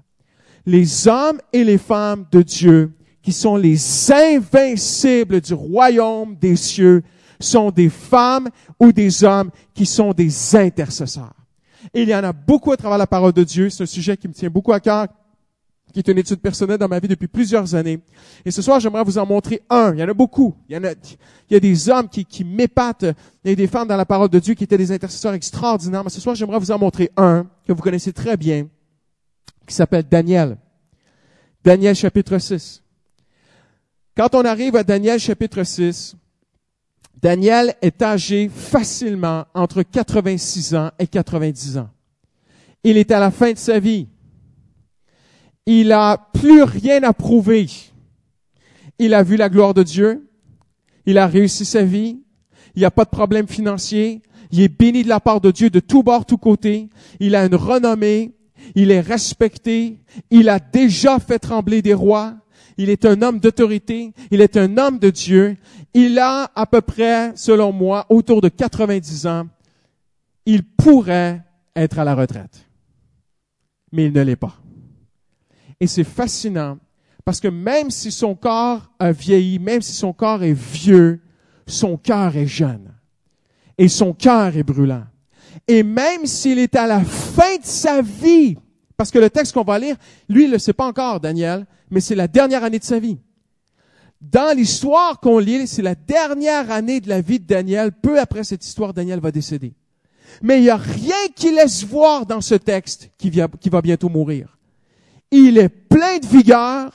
Les 0.67 1.08
hommes 1.08 1.41
et 1.52 1.64
les 1.64 1.79
femmes 1.79 2.26
de 2.31 2.43
Dieu, 2.43 2.93
qui 3.23 3.32
sont 3.32 3.56
les 3.56 4.12
invincibles 4.12 5.40
du 5.40 5.54
royaume 5.54 6.37
des 6.37 6.57
cieux, 6.57 7.02
sont 7.38 7.71
des 7.71 7.88
femmes 7.88 8.49
ou 8.78 8.92
des 8.92 9.25
hommes 9.25 9.50
qui 9.75 9.87
sont 9.87 10.12
des 10.12 10.57
intercesseurs. 10.57 11.35
Il 11.95 12.09
y 12.09 12.14
en 12.14 12.23
a 12.23 12.33
beaucoup 12.33 12.73
à 12.73 12.76
travers 12.76 12.99
la 12.99 13.07
parole 13.07 13.33
de 13.33 13.42
Dieu. 13.42 13.71
C'est 13.71 13.83
un 13.83 13.87
sujet 13.87 14.16
qui 14.19 14.28
me 14.28 14.35
tient 14.35 14.50
beaucoup 14.50 14.73
à 14.73 14.80
cœur 14.80 15.07
qui 15.92 15.99
est 15.99 16.09
une 16.09 16.18
étude 16.18 16.40
personnelle 16.40 16.78
dans 16.78 16.88
ma 16.88 16.99
vie 16.99 17.09
depuis 17.09 17.28
plusieurs 17.28 17.75
années. 17.75 18.00
Et 18.44 18.50
ce 18.50 18.62
soir, 18.62 18.80
j'aimerais 18.80 19.04
vous 19.04 19.18
en 19.18 19.26
montrer 19.26 19.62
un. 19.70 19.94
Il 19.94 20.00
y 20.00 20.02
en 20.02 20.09
a 20.09 20.14
beaucoup. 20.14 20.54
Il 20.68 20.75
y, 20.75 20.78
en 20.78 20.85
a, 20.85 20.92
il 20.92 21.54
y 21.54 21.56
a 21.56 21.61
des 21.61 21.88
hommes 21.88 22.09
qui, 22.09 22.25
qui 22.25 22.44
m'épatent 22.44 23.06
et 23.44 23.56
des 23.56 23.66
femmes 23.66 23.88
dans 23.88 23.97
la 23.97 24.06
parole 24.06 24.28
de 24.28 24.38
Dieu 24.38 24.54
qui 24.54 24.64
étaient 24.64 24.78
des 24.78 24.92
intercesseurs 24.92 25.35
extraordinaires. 25.35 26.04
Mais 26.04 26.11
ce 26.11 26.20
soir, 26.20 26.35
j'aimerais 26.35 26.59
vous 26.59 26.70
en 26.70 26.78
montrer 26.78 27.11
un 27.16 27.47
que 27.66 27.73
vous 27.73 27.82
connaissez 27.82 28.12
très 28.12 28.37
bien, 28.37 28.68
qui 29.66 29.75
s'appelle 29.75 30.04
Daniel. 30.09 30.56
Daniel 31.64 31.94
chapitre 31.94 32.38
6. 32.38 32.82
Quand 34.16 34.35
on 34.35 34.44
arrive 34.44 34.76
à 34.76 34.85
Daniel 34.85 35.18
chapitre 35.18 35.62
6, 35.62 36.16
Daniel 37.20 37.75
est 37.82 38.00
âgé 38.00 38.49
facilement 38.49 39.47
entre 39.54 39.82
86 39.82 40.75
ans 40.75 40.90
et 40.99 41.06
90 41.06 41.78
ans. 41.78 41.90
Il 42.82 42.97
est 42.97 43.11
à 43.11 43.20
la 43.20 43.30
fin 43.30 43.52
de 43.52 43.59
sa 43.59 43.78
vie 43.78 44.09
il 45.67 45.93
a 45.93 46.17
plus 46.33 46.62
rien 46.62 47.02
à 47.02 47.12
prouver. 47.12 47.67
Il 48.99 49.14
a 49.14 49.23
vu 49.23 49.37
la 49.37 49.49
gloire 49.49 49.75
de 49.75 49.83
Dieu. 49.83 50.29
Il 51.07 51.19
a 51.19 51.26
réussi 51.26 51.64
sa 51.64 51.83
vie. 51.83 52.21
Il 52.75 52.81
n'y 52.81 52.85
a 52.85 52.90
pas 52.90 53.05
de 53.05 53.11
problème 53.11 53.49
financier. 53.49 54.23
Il 54.52 54.61
est 54.61 54.69
béni 54.69 55.02
de 55.02 55.09
la 55.09 55.21
part 55.21 55.40
de 55.40 55.50
Dieu 55.50 55.71
de 55.71 55.81
tout 55.81 56.02
bord, 56.02 56.26
tout 56.26 56.38
côté. 56.38 56.88
Il 57.19 57.35
a 57.35 57.47
une 57.47 57.55
renommée. 57.55 58.35
Il 58.75 58.90
est 58.90 59.00
respecté. 59.00 59.99
Il 60.31 60.49
a 60.49 60.59
déjà 60.59 61.19
fait 61.19 61.38
trembler 61.38 61.83
des 61.83 61.95
rois. 61.95 62.35
Il 62.76 62.90
est 62.90 63.05
un 63.05 63.23
homme 63.23 63.38
d'autorité. 63.38 64.12
Il 64.31 64.40
est 64.40 64.57
un 64.57 64.76
homme 64.79 64.99
de 64.99 65.11
Dieu. 65.11 65.57
Il 65.95 66.19
a 66.19 66.50
à 66.55 66.67
peu 66.67 66.81
près, 66.81 67.33
selon 67.37 67.73
moi, 67.73 68.07
autour 68.09 68.40
de 68.40 68.49
90 68.49 69.26
ans. 69.26 69.47
Il 70.47 70.62
pourrait 70.62 71.43
être 71.76 71.99
à 71.99 72.05
la 72.05 72.14
retraite. 72.14 72.67
Mais 73.93 74.07
il 74.07 74.12
ne 74.12 74.23
l'est 74.23 74.37
pas. 74.37 74.57
Et 75.80 75.87
c'est 75.87 76.04
fascinant 76.04 76.78
parce 77.25 77.40
que 77.40 77.49
même 77.49 77.90
si 77.90 78.10
son 78.10 78.34
corps 78.34 78.90
a 78.99 79.12
vieilli, 79.12 79.58
même 79.58 79.82
si 79.82 79.92
son 79.92 80.12
corps 80.12 80.42
est 80.42 80.52
vieux, 80.52 81.20
son 81.66 81.96
cœur 81.96 82.37
est 82.37 82.46
jeune. 82.46 82.92
Et 83.78 83.88
son 83.88 84.12
cœur 84.12 84.56
est 84.56 84.62
brûlant. 84.62 85.04
Et 85.66 85.82
même 85.82 86.26
s'il 86.26 86.58
est 86.58 86.76
à 86.76 86.87
la 86.87 87.00
fin 87.00 87.56
de 87.56 87.64
sa 87.64 88.02
vie, 88.02 88.56
Parce 88.96 89.10
que 89.10 89.18
le 89.18 89.30
texte 89.30 89.54
qu'on 89.54 89.64
va 89.64 89.78
lire, 89.78 89.96
lui, 90.28 90.44
il 90.44 90.49
ne 90.49 90.52
le 90.52 90.58
sait 90.58 90.75
pas 90.75 90.87
encore, 90.87 91.20
Daniel, 91.20 91.66
mais 91.90 92.00
c'est 92.00 92.14
la 92.14 92.28
dernière 92.28 92.64
année 92.64 92.78
de 92.78 92.84
sa 92.84 92.99
vie. 92.99 93.18
Dans 94.20 94.54
l'histoire 94.54 95.20
qu'on 95.20 95.38
lit, 95.38 95.66
c'est 95.66 95.80
la 95.80 95.94
dernière 95.94 96.70
année 96.70 97.00
de 97.00 97.08
la 97.08 97.22
vie 97.22 97.40
de 97.40 97.46
Daniel. 97.46 97.92
Peu 97.92 98.20
après 98.20 98.44
cette 98.44 98.62
histoire, 98.62 98.92
Daniel 98.92 99.18
va 99.20 99.30
décéder. 99.30 99.72
Mais 100.42 100.58
il 100.58 100.64
n'y 100.64 100.68
a 100.68 100.76
rien 100.76 101.16
qui 101.34 101.50
laisse 101.50 101.82
voir 101.84 102.26
dans 102.26 102.42
ce 102.42 102.54
texte 102.54 103.10
qui, 103.16 103.30
va 103.30 103.80
bientôt 103.80 104.10
mourir. 104.10 104.58
Il 105.30 105.58
est 105.58 105.68
plein 105.68 106.18
de 106.18 106.26
vigueur, 106.26 106.90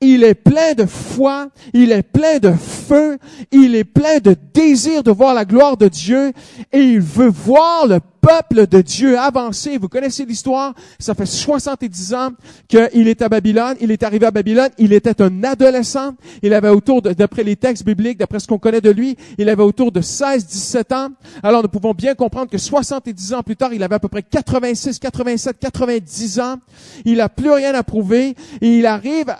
il 0.00 0.24
est 0.24 0.34
plein 0.34 0.74
de 0.74 0.86
foi, 0.86 1.48
il 1.72 1.92
est 1.92 2.02
plein 2.02 2.38
de 2.38 2.52
feu, 2.52 3.18
il 3.52 3.74
est 3.74 3.84
plein 3.84 4.18
de 4.18 4.36
désir 4.54 5.02
de 5.02 5.10
voir 5.10 5.34
la 5.34 5.44
gloire 5.44 5.76
de 5.76 5.88
Dieu 5.88 6.32
et 6.72 6.80
il 6.80 7.00
veut 7.00 7.28
voir 7.28 7.86
le 7.86 8.00
peuple 8.24 8.66
de 8.66 8.80
Dieu 8.80 9.18
avancé. 9.18 9.76
Vous 9.76 9.88
connaissez 9.88 10.24
l'histoire? 10.24 10.72
Ça 10.98 11.14
fait 11.14 11.26
70 11.26 12.14
ans 12.14 12.30
qu'il 12.68 13.08
est 13.08 13.20
à 13.20 13.28
Babylone. 13.28 13.76
Il 13.80 13.90
est 13.90 14.02
arrivé 14.02 14.24
à 14.24 14.30
Babylone. 14.30 14.70
Il 14.78 14.94
était 14.94 15.20
un 15.20 15.44
adolescent. 15.44 16.14
Il 16.42 16.54
avait 16.54 16.70
autour, 16.70 17.02
d'après 17.02 17.44
les 17.44 17.56
textes 17.56 17.84
bibliques, 17.84 18.18
d'après 18.18 18.40
ce 18.40 18.46
qu'on 18.46 18.58
connaît 18.58 18.80
de 18.80 18.90
lui, 18.90 19.16
il 19.36 19.48
avait 19.48 19.62
autour 19.62 19.92
de 19.92 20.00
16, 20.00 20.46
17 20.46 20.92
ans. 20.92 21.08
Alors 21.42 21.62
nous 21.62 21.68
pouvons 21.68 21.92
bien 21.92 22.14
comprendre 22.14 22.50
que 22.50 22.56
70 22.56 23.34
ans 23.34 23.42
plus 23.42 23.56
tard, 23.56 23.74
il 23.74 23.82
avait 23.82 23.96
à 23.96 23.98
peu 23.98 24.08
près 24.08 24.22
86, 24.22 24.98
87, 24.98 25.58
90 25.58 26.40
ans. 26.40 26.56
Il 27.04 27.20
a 27.20 27.28
plus 27.28 27.50
rien 27.50 27.74
à 27.74 27.82
prouver. 27.82 28.34
Il 28.62 28.86
arrive 28.86 29.34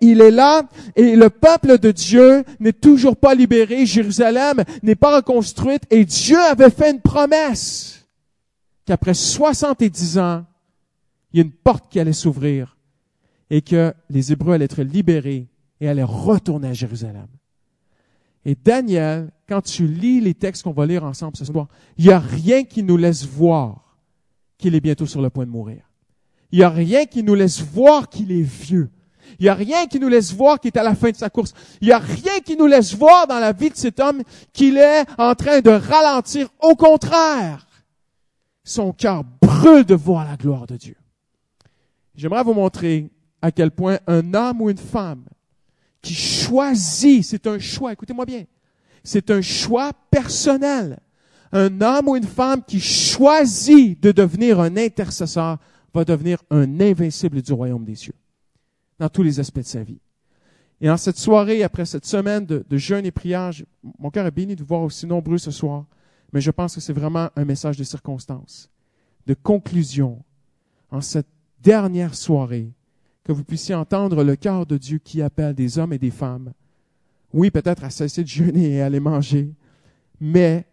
il 0.00 0.20
est 0.20 0.30
là 0.30 0.62
et 0.94 1.16
le 1.16 1.30
peuple 1.30 1.78
de 1.78 1.90
Dieu 1.90 2.44
n'est 2.60 2.72
toujours 2.72 3.16
pas 3.16 3.34
libéré. 3.34 3.86
Jérusalem 3.86 4.62
n'est 4.82 4.94
pas 4.94 5.16
reconstruite 5.16 5.82
et 5.90 6.04
Dieu 6.04 6.38
avait 6.38 6.70
fait 6.70 6.92
une 6.92 7.00
promesse 7.00 7.87
qu'après 8.88 9.12
70 9.12 10.16
ans, 10.18 10.46
il 11.32 11.36
y 11.36 11.40
a 11.42 11.44
une 11.44 11.52
porte 11.52 11.92
qui 11.92 12.00
allait 12.00 12.14
s'ouvrir 12.14 12.78
et 13.50 13.60
que 13.60 13.92
les 14.08 14.32
Hébreux 14.32 14.54
allaient 14.54 14.64
être 14.64 14.82
libérés 14.82 15.46
et 15.78 15.88
allaient 15.90 16.02
retourner 16.02 16.68
à 16.68 16.72
Jérusalem. 16.72 17.26
Et 18.46 18.54
Daniel, 18.54 19.30
quand 19.46 19.60
tu 19.60 19.86
lis 19.86 20.22
les 20.22 20.32
textes 20.32 20.62
qu'on 20.62 20.72
va 20.72 20.86
lire 20.86 21.04
ensemble 21.04 21.36
ce 21.36 21.44
soir, 21.44 21.68
il 21.98 22.06
n'y 22.06 22.12
a 22.12 22.18
rien 22.18 22.64
qui 22.64 22.82
nous 22.82 22.96
laisse 22.96 23.26
voir 23.26 23.98
qu'il 24.56 24.74
est 24.74 24.80
bientôt 24.80 25.04
sur 25.04 25.20
le 25.20 25.28
point 25.28 25.44
de 25.44 25.50
mourir. 25.50 25.82
Il 26.50 26.60
n'y 26.60 26.64
a 26.64 26.70
rien 26.70 27.04
qui 27.04 27.22
nous 27.22 27.34
laisse 27.34 27.60
voir 27.60 28.08
qu'il 28.08 28.32
est 28.32 28.40
vieux. 28.40 28.88
Il 29.38 29.42
n'y 29.42 29.50
a 29.50 29.54
rien 29.54 29.86
qui 29.86 30.00
nous 30.00 30.08
laisse 30.08 30.32
voir 30.32 30.58
qu'il 30.58 30.70
est 30.74 30.78
à 30.78 30.82
la 30.82 30.94
fin 30.94 31.10
de 31.10 31.16
sa 31.16 31.28
course. 31.28 31.52
Il 31.82 31.88
n'y 31.88 31.92
a 31.92 31.98
rien 31.98 32.40
qui 32.42 32.56
nous 32.56 32.66
laisse 32.66 32.94
voir 32.94 33.26
dans 33.26 33.38
la 33.38 33.52
vie 33.52 33.68
de 33.68 33.76
cet 33.76 34.00
homme 34.00 34.22
qu'il 34.54 34.78
est 34.78 35.04
en 35.18 35.34
train 35.34 35.60
de 35.60 35.70
ralentir. 35.70 36.48
Au 36.62 36.74
contraire, 36.74 37.67
son 38.68 38.92
cœur 38.92 39.24
brûle 39.24 39.84
de 39.84 39.94
voir 39.94 40.26
la 40.26 40.36
gloire 40.36 40.66
de 40.66 40.76
Dieu. 40.76 40.96
J'aimerais 42.14 42.44
vous 42.44 42.54
montrer 42.54 43.10
à 43.40 43.50
quel 43.50 43.70
point 43.70 43.98
un 44.06 44.34
homme 44.34 44.60
ou 44.60 44.70
une 44.70 44.78
femme 44.78 45.24
qui 46.02 46.14
choisit, 46.14 47.24
c'est 47.24 47.46
un 47.46 47.58
choix, 47.58 47.92
écoutez-moi 47.92 48.24
bien, 48.24 48.44
c'est 49.02 49.30
un 49.30 49.40
choix 49.40 49.92
personnel. 50.10 50.98
Un 51.50 51.80
homme 51.80 52.08
ou 52.08 52.16
une 52.16 52.26
femme 52.26 52.62
qui 52.62 52.78
choisit 52.78 54.02
de 54.02 54.12
devenir 54.12 54.60
un 54.60 54.76
intercesseur 54.76 55.56
va 55.94 56.04
devenir 56.04 56.42
un 56.50 56.78
invincible 56.80 57.40
du 57.40 57.52
royaume 57.54 57.84
des 57.84 57.94
cieux, 57.94 58.14
dans 58.98 59.08
tous 59.08 59.22
les 59.22 59.40
aspects 59.40 59.60
de 59.60 59.62
sa 59.62 59.82
vie. 59.82 60.00
Et 60.80 60.90
en 60.90 60.98
cette 60.98 61.16
soirée, 61.16 61.62
après 61.62 61.86
cette 61.86 62.04
semaine 62.04 62.44
de, 62.44 62.64
de 62.68 62.76
jeûne 62.76 63.06
et 63.06 63.10
prière, 63.10 63.50
mon 63.98 64.10
cœur 64.10 64.26
est 64.26 64.30
béni 64.30 64.54
de 64.54 64.60
vous 64.60 64.68
voir 64.68 64.82
aussi 64.82 65.06
nombreux 65.06 65.38
ce 65.38 65.50
soir 65.50 65.86
mais 66.32 66.40
je 66.40 66.50
pense 66.50 66.74
que 66.74 66.80
c'est 66.80 66.92
vraiment 66.92 67.30
un 67.36 67.44
message 67.44 67.76
de 67.76 67.84
circonstance, 67.84 68.70
de 69.26 69.34
conclusion 69.34 70.22
en 70.90 71.00
cette 71.00 71.28
dernière 71.60 72.14
soirée, 72.14 72.72
que 73.24 73.32
vous 73.32 73.44
puissiez 73.44 73.74
entendre 73.74 74.24
le 74.24 74.36
cœur 74.36 74.66
de 74.66 74.76
Dieu 74.76 74.98
qui 74.98 75.20
appelle 75.20 75.54
des 75.54 75.78
hommes 75.78 75.92
et 75.92 75.98
des 75.98 76.10
femmes, 76.10 76.52
oui, 77.32 77.50
peut-être 77.50 77.84
à 77.84 77.90
cesser 77.90 78.22
de 78.22 78.28
jeûner 78.28 78.76
et 78.76 78.82
à 78.82 78.86
aller 78.86 79.00
manger, 79.00 79.52
mais 80.20 80.66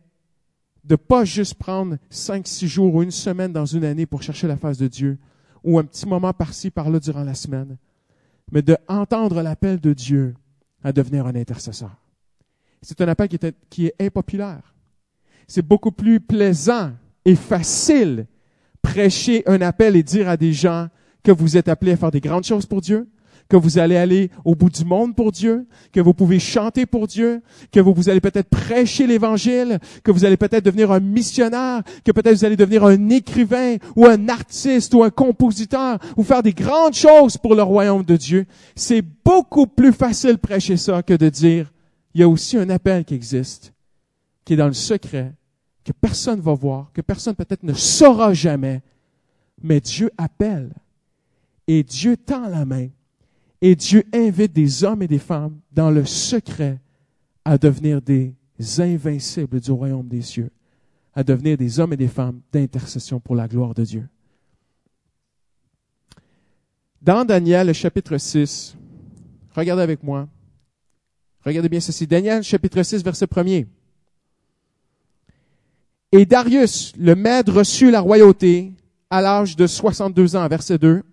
de 0.85 0.95
pas 0.95 1.25
juste 1.25 1.55
prendre 1.55 1.97
cinq, 2.09 2.47
six 2.47 2.67
jours 2.67 2.95
ou 2.95 3.03
une 3.03 3.11
semaine 3.11 3.51
dans 3.51 3.65
une 3.65 3.83
année 3.83 4.05
pour 4.05 4.21
chercher 4.21 4.47
la 4.47 4.55
face 4.55 4.77
de 4.77 4.87
Dieu, 4.87 5.17
ou 5.63 5.79
un 5.79 5.83
petit 5.83 6.07
moment 6.07 6.31
par-ci, 6.31 6.69
par-là 6.69 6.99
durant 6.99 7.23
la 7.23 7.33
semaine, 7.33 7.77
mais 8.51 8.61
de 8.61 8.77
entendre 8.87 9.41
l'appel 9.41 9.79
de 9.79 9.93
Dieu 9.93 10.35
à 10.83 10.93
devenir 10.93 11.25
un 11.25 11.35
intercesseur. 11.35 11.95
C'est 12.81 13.01
un 13.01 13.07
appel 13.07 13.27
qui 13.27 13.35
est, 13.35 13.55
qui 13.69 13.87
est 13.87 13.95
impopulaire 13.99 14.74
c'est 15.47 15.65
beaucoup 15.65 15.91
plus 15.91 16.19
plaisant 16.19 16.91
et 17.25 17.35
facile 17.35 18.27
prêcher 18.81 19.43
un 19.47 19.61
appel 19.61 19.95
et 19.95 20.03
dire 20.03 20.29
à 20.29 20.37
des 20.37 20.53
gens 20.53 20.87
que 21.23 21.31
vous 21.31 21.57
êtes 21.57 21.67
appelés 21.67 21.93
à 21.93 21.97
faire 21.97 22.11
des 22.11 22.21
grandes 22.21 22.43
choses 22.43 22.67
pour 22.67 22.81
Dieu, 22.81 23.07
que 23.49 23.57
vous 23.57 23.77
allez 23.77 23.97
aller 23.97 24.31
au 24.43 24.55
bout 24.55 24.69
du 24.69 24.85
monde 24.85 25.15
pour 25.15 25.31
Dieu, 25.31 25.67
que 25.91 25.99
vous 25.99 26.13
pouvez 26.13 26.39
chanter 26.39 26.85
pour 26.85 27.07
Dieu, 27.07 27.41
que 27.71 27.79
vous, 27.79 28.09
allez 28.09 28.21
peut-être 28.21 28.49
prêcher 28.49 29.05
l'Évangile, 29.07 29.79
que 30.03 30.11
vous 30.11 30.25
allez 30.25 30.37
peut-être 30.37 30.65
devenir 30.65 30.91
un 30.91 30.99
missionnaire, 30.99 31.81
que 32.03 32.11
peut-être 32.11 32.37
vous 32.37 32.45
allez 32.45 32.55
devenir 32.55 32.85
un 32.85 33.09
écrivain 33.09 33.75
ou 33.95 34.05
un 34.05 34.29
artiste 34.29 34.93
ou 34.93 35.03
un 35.03 35.09
compositeur 35.09 35.99
ou 36.17 36.23
faire 36.23 36.43
des 36.43 36.53
grandes 36.53 36.95
choses 36.95 37.37
pour 37.37 37.55
le 37.55 37.63
royaume 37.63 38.03
de 38.03 38.15
Dieu. 38.15 38.45
C'est 38.75 39.03
beaucoup 39.23 39.67
plus 39.67 39.93
facile 39.93 40.37
prêcher 40.37 40.77
ça 40.77 41.03
que 41.03 41.13
de 41.13 41.29
dire, 41.29 41.71
il 42.13 42.21
y 42.21 42.23
a 42.23 42.29
aussi 42.29 42.57
un 42.57 42.69
appel 42.69 43.03
qui 43.05 43.13
existe 43.13 43.74
qui 44.45 44.53
est 44.53 44.57
dans 44.57 44.67
le 44.67 44.73
secret, 44.73 45.33
que 45.83 45.91
personne 45.91 46.37
ne 46.37 46.43
va 46.43 46.53
voir, 46.53 46.91
que 46.93 47.01
personne 47.01 47.35
peut-être 47.35 47.63
ne 47.63 47.73
saura 47.73 48.33
jamais. 48.33 48.81
Mais 49.61 49.81
Dieu 49.81 50.11
appelle 50.17 50.71
et 51.67 51.83
Dieu 51.83 52.15
tend 52.15 52.47
la 52.47 52.65
main 52.65 52.89
et 53.61 53.75
Dieu 53.75 54.03
invite 54.13 54.53
des 54.53 54.83
hommes 54.83 55.01
et 55.01 55.07
des 55.07 55.19
femmes 55.19 55.59
dans 55.71 55.89
le 55.89 56.05
secret 56.05 56.79
à 57.43 57.57
devenir 57.57 58.01
des 58.01 58.35
invincibles 58.77 59.59
du 59.59 59.71
royaume 59.71 60.07
des 60.07 60.21
cieux, 60.21 60.51
à 61.13 61.23
devenir 61.23 61.57
des 61.57 61.79
hommes 61.79 61.93
et 61.93 61.97
des 61.97 62.07
femmes 62.07 62.41
d'intercession 62.51 63.19
pour 63.19 63.35
la 63.35 63.47
gloire 63.47 63.73
de 63.73 63.83
Dieu. 63.83 64.07
Dans 67.01 67.23
Daniel, 67.23 67.67
le 67.67 67.73
chapitre 67.73 68.17
6, 68.17 68.75
regardez 69.55 69.83
avec 69.83 70.03
moi. 70.03 70.27
Regardez 71.45 71.69
bien 71.69 71.79
ceci. 71.79 72.07
Daniel, 72.07 72.41
chapitre 72.41 72.81
6, 72.81 73.03
verset 73.03 73.27
1er. 73.27 73.67
Et 76.17 76.25
Darius, 76.25 76.93
le 76.97 77.13
maître, 77.13 77.51
reçut 77.51 77.91
la 77.91 77.99
royauté 77.99 78.71
à 79.09 79.21
l'âge 79.21 79.57
de 79.57 79.67
62 79.67 80.37
ans, 80.37 80.47
verset 80.47 80.77
2. 80.77 81.03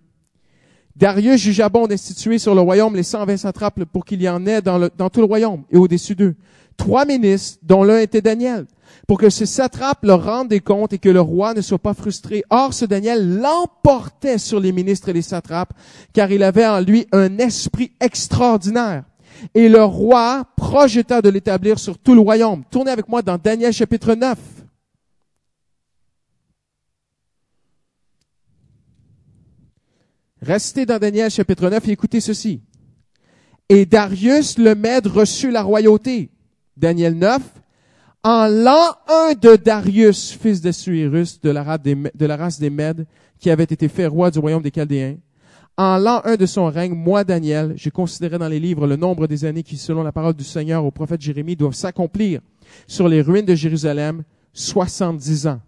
Darius 0.95 1.41
jugea 1.41 1.67
bon 1.67 1.87
d'instituer 1.87 2.39
sur 2.39 2.55
le 2.55 2.61
royaume 2.61 2.95
les 2.95 3.03
120 3.03 3.35
satrapes 3.35 3.83
pour 3.83 4.05
qu'il 4.05 4.21
y 4.21 4.29
en 4.29 4.45
ait 4.45 4.61
dans, 4.61 4.87
dans 4.97 5.09
tout 5.09 5.19
le 5.19 5.25
royaume 5.25 5.63
et 5.69 5.75
au-dessus 5.75 6.15
d'eux. 6.15 6.35
Trois 6.77 7.03
ministres, 7.03 7.59
dont 7.63 7.83
l'un 7.83 7.99
était 7.99 8.21
Daniel, 8.21 8.65
pour 9.05 9.17
que 9.17 9.29
ces 9.29 9.45
satrapes 9.45 10.05
leur 10.05 10.23
rendent 10.23 10.47
des 10.47 10.61
comptes 10.61 10.93
et 10.93 10.99
que 10.99 11.09
le 11.09 11.19
roi 11.19 11.53
ne 11.53 11.59
soit 11.59 11.79
pas 11.79 11.93
frustré. 11.93 12.45
Or, 12.49 12.73
ce 12.73 12.85
Daniel 12.85 13.39
l'emportait 13.39 14.37
sur 14.37 14.61
les 14.61 14.71
ministres 14.71 15.09
et 15.09 15.13
les 15.13 15.21
satrapes, 15.21 15.73
car 16.13 16.31
il 16.31 16.43
avait 16.43 16.65
en 16.65 16.79
lui 16.79 17.07
un 17.11 17.39
esprit 17.39 17.91
extraordinaire. 17.99 19.03
Et 19.53 19.67
le 19.67 19.83
roi 19.83 20.45
projeta 20.55 21.21
de 21.21 21.27
l'établir 21.27 21.77
sur 21.77 21.97
tout 21.97 22.15
le 22.15 22.21
royaume. 22.21 22.63
Tournez 22.71 22.91
avec 22.91 23.09
moi 23.09 23.21
dans 23.21 23.37
Daniel 23.37 23.73
chapitre 23.73 24.15
9. 24.15 24.37
Restez 30.45 30.85
dans 30.85 30.99
Daniel 30.99 31.31
chapitre 31.31 31.69
9 31.69 31.87
et 31.87 31.91
écoutez 31.91 32.19
ceci. 32.19 32.61
Et 33.69 33.85
Darius 33.85 34.57
le 34.57 34.75
Mède 34.75 35.07
reçut 35.07 35.51
la 35.51 35.63
royauté. 35.63 36.31
Daniel 36.75 37.17
9. 37.17 37.41
En 38.23 38.47
l'an 38.47 38.91
1 39.07 39.35
de 39.35 39.55
Darius, 39.55 40.33
fils 40.33 40.59
de 40.59 40.73
Suérus, 40.73 41.39
de 41.39 41.49
la, 41.49 41.63
race 41.63 42.59
des, 42.59 42.69
Mèdes, 42.69 43.05
qui 43.39 43.49
avait 43.51 43.63
été 43.63 43.87
fait 43.87 44.05
roi 44.05 44.31
du 44.31 44.39
royaume 44.39 44.61
des 44.61 44.71
Chaldéens, 44.71 45.15
en 45.77 45.97
l'an 45.97 46.21
1 46.25 46.35
de 46.35 46.45
son 46.45 46.65
règne, 46.65 46.93
moi, 46.93 47.23
Daniel, 47.23 47.71
j'ai 47.77 47.91
considéré 47.91 48.37
dans 48.37 48.49
les 48.49 48.59
livres 48.59 48.85
le 48.85 48.97
nombre 48.97 49.27
des 49.27 49.45
années 49.45 49.63
qui, 49.63 49.77
selon 49.77 50.03
la 50.03 50.11
parole 50.11 50.33
du 50.33 50.43
Seigneur 50.43 50.83
au 50.83 50.91
prophète 50.91 51.21
Jérémie, 51.21 51.55
doivent 51.55 51.73
s'accomplir 51.73 52.41
sur 52.85 53.07
les 53.07 53.21
ruines 53.21 53.45
de 53.45 53.55
Jérusalem, 53.55 54.23
70 54.51 55.47
ans. 55.47 55.61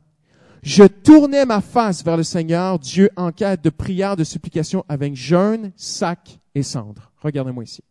Je 0.66 0.84
tournais 0.84 1.46
ma 1.46 1.62
face 1.62 2.04
vers 2.04 2.18
le 2.18 2.24
Seigneur, 2.24 2.80
Dieu 2.80 3.12
en 3.16 3.32
quête 3.32 3.64
de 3.64 3.70
prière, 3.70 4.16
de 4.16 4.24
supplication 4.24 4.84
avec 4.90 5.16
jeûne, 5.16 5.72
sac 5.76 6.40
et 6.56 6.64
cendre. 6.64 7.12
Regardez-moi 7.22 7.64
ici. 7.64 7.84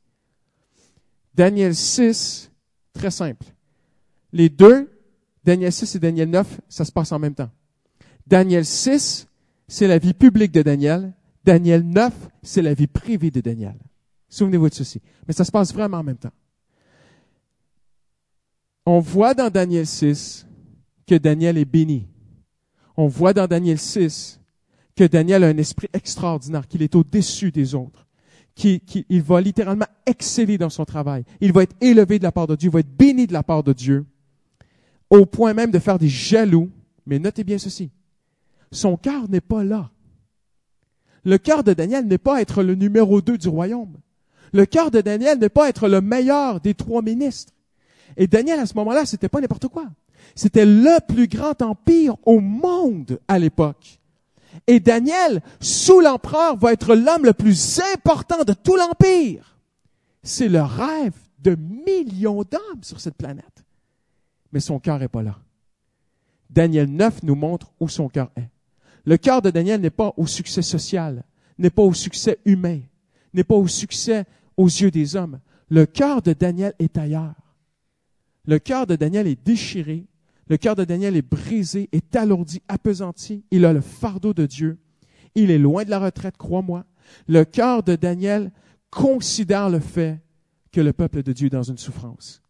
Daniel 1.36 1.76
6, 1.76 2.50
très 2.92 3.12
simple. 3.12 3.46
Les 4.32 4.48
deux, 4.48 4.90
Daniel 5.44 5.72
6 5.72 5.94
et 5.94 5.98
Daniel 6.00 6.28
9, 6.30 6.62
ça 6.68 6.84
se 6.84 6.90
passe 6.90 7.12
en 7.12 7.20
même 7.20 7.36
temps. 7.36 7.50
Daniel 8.26 8.66
6, 8.66 9.28
c'est 9.68 9.86
la 9.86 9.98
vie 9.98 10.12
publique 10.12 10.50
de 10.50 10.62
Daniel. 10.62 11.14
Daniel 11.44 11.88
9, 11.88 12.12
c'est 12.42 12.62
la 12.62 12.74
vie 12.74 12.88
privée 12.88 13.30
de 13.30 13.40
Daniel. 13.40 13.76
Souvenez-vous 14.28 14.70
de 14.70 14.74
ceci. 14.74 15.00
Mais 15.28 15.34
ça 15.34 15.44
se 15.44 15.52
passe 15.52 15.72
vraiment 15.72 15.98
en 15.98 16.04
même 16.04 16.18
temps. 16.18 16.32
On 18.84 18.98
voit 18.98 19.34
dans 19.34 19.48
Daniel 19.48 19.86
6 19.86 20.44
que 21.06 21.14
Daniel 21.14 21.56
est 21.56 21.64
béni 21.64 22.08
on 22.96 23.06
voit 23.06 23.32
dans 23.32 23.46
Daniel 23.46 23.78
6 23.78 24.40
que 24.96 25.04
Daniel 25.04 25.44
a 25.44 25.48
un 25.48 25.58
esprit 25.58 25.88
extraordinaire, 25.92 26.68
qu'il 26.68 26.82
est 26.82 26.94
au-dessus 26.94 27.50
des 27.50 27.74
autres, 27.74 28.06
qu'il 28.54 29.22
va 29.22 29.40
littéralement 29.40 29.86
exceller 30.06 30.58
dans 30.58 30.70
son 30.70 30.84
travail. 30.84 31.24
Il 31.40 31.52
va 31.52 31.64
être 31.64 31.76
élevé 31.80 32.18
de 32.18 32.24
la 32.24 32.32
part 32.32 32.46
de 32.46 32.54
Dieu, 32.54 32.68
il 32.68 32.72
va 32.72 32.80
être 32.80 32.96
béni 32.96 33.26
de 33.26 33.32
la 33.32 33.42
part 33.42 33.64
de 33.64 33.72
Dieu, 33.72 34.06
au 35.10 35.26
point 35.26 35.54
même 35.54 35.70
de 35.70 35.78
faire 35.78 35.98
des 35.98 36.08
jaloux. 36.08 36.70
Mais 37.06 37.18
notez 37.18 37.44
bien 37.44 37.58
ceci, 37.58 37.90
son 38.70 38.96
cœur 38.96 39.28
n'est 39.28 39.40
pas 39.40 39.64
là. 39.64 39.90
Le 41.24 41.38
cœur 41.38 41.64
de 41.64 41.72
Daniel 41.72 42.06
n'est 42.06 42.18
pas 42.18 42.40
être 42.40 42.62
le 42.62 42.74
numéro 42.74 43.20
deux 43.20 43.38
du 43.38 43.48
royaume. 43.48 43.96
Le 44.52 44.66
cœur 44.66 44.90
de 44.90 45.00
Daniel 45.00 45.38
n'est 45.38 45.48
pas 45.48 45.68
être 45.68 45.88
le 45.88 46.00
meilleur 46.00 46.60
des 46.60 46.74
trois 46.74 47.02
ministres. 47.02 47.52
Et 48.16 48.26
Daniel, 48.26 48.60
à 48.60 48.66
ce 48.66 48.74
moment-là, 48.74 49.04
c'était 49.06 49.28
pas 49.28 49.40
n'importe 49.40 49.68
quoi. 49.68 49.86
C'était 50.34 50.66
le 50.66 50.98
plus 51.06 51.28
grand 51.28 51.60
empire 51.62 52.16
au 52.24 52.40
monde 52.40 53.20
à 53.28 53.38
l'époque. 53.38 54.00
Et 54.66 54.80
Daniel, 54.80 55.42
sous 55.60 56.00
l'empereur, 56.00 56.56
va 56.56 56.72
être 56.72 56.94
l'homme 56.94 57.24
le 57.24 57.32
plus 57.32 57.80
important 57.94 58.44
de 58.44 58.52
tout 58.52 58.76
l'empire. 58.76 59.58
C'est 60.22 60.48
le 60.48 60.62
rêve 60.62 61.14
de 61.40 61.56
millions 61.56 62.42
d'hommes 62.42 62.82
sur 62.82 63.00
cette 63.00 63.16
planète. 63.16 63.64
Mais 64.52 64.60
son 64.60 64.78
cœur 64.78 64.98
n'est 64.98 65.08
pas 65.08 65.22
là. 65.22 65.38
Daniel 66.50 66.90
9 66.90 67.24
nous 67.24 67.34
montre 67.34 67.72
où 67.80 67.88
son 67.88 68.08
cœur 68.08 68.30
est. 68.36 68.48
Le 69.04 69.16
cœur 69.16 69.42
de 69.42 69.50
Daniel 69.50 69.80
n'est 69.80 69.90
pas 69.90 70.14
au 70.16 70.26
succès 70.26 70.62
social, 70.62 71.24
n'est 71.58 71.70
pas 71.70 71.82
au 71.82 71.92
succès 71.92 72.38
humain, 72.44 72.80
n'est 73.34 73.44
pas 73.44 73.56
au 73.56 73.68
succès 73.68 74.24
aux 74.56 74.66
yeux 74.66 74.90
des 74.90 75.16
hommes. 75.16 75.40
Le 75.68 75.84
cœur 75.84 76.22
de 76.22 76.32
Daniel 76.32 76.74
est 76.78 76.96
ailleurs. 76.96 77.34
Le 78.46 78.58
cœur 78.58 78.86
de 78.86 78.96
Daniel 78.96 79.26
est 79.26 79.42
déchiré, 79.44 80.06
le 80.48 80.56
cœur 80.56 80.76
de 80.76 80.84
Daniel 80.84 81.16
est 81.16 81.22
brisé, 81.22 81.88
est 81.92 82.14
alourdi, 82.16 82.60
appesanti. 82.68 83.44
Il 83.50 83.64
a 83.64 83.72
le 83.72 83.80
fardeau 83.80 84.34
de 84.34 84.46
Dieu. 84.46 84.78
Il 85.34 85.50
est 85.50 85.58
loin 85.58 85.84
de 85.84 85.90
la 85.90 85.98
retraite, 85.98 86.36
crois-moi. 86.36 86.84
Le 87.28 87.44
cœur 87.44 87.82
de 87.82 87.96
Daniel 87.96 88.52
considère 88.90 89.70
le 89.70 89.80
fait 89.80 90.20
que 90.70 90.80
le 90.80 90.92
peuple 90.92 91.22
de 91.22 91.32
Dieu 91.32 91.46
est 91.46 91.50
dans 91.50 91.62
une 91.62 91.78
souffrance. 91.78 92.42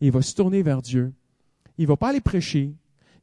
Il 0.00 0.12
va 0.12 0.22
se 0.22 0.34
tourner 0.34 0.62
vers 0.62 0.82
Dieu. 0.82 1.12
Il 1.78 1.86
va 1.86 1.96
pas 1.96 2.10
aller 2.10 2.20
prêcher. 2.20 2.74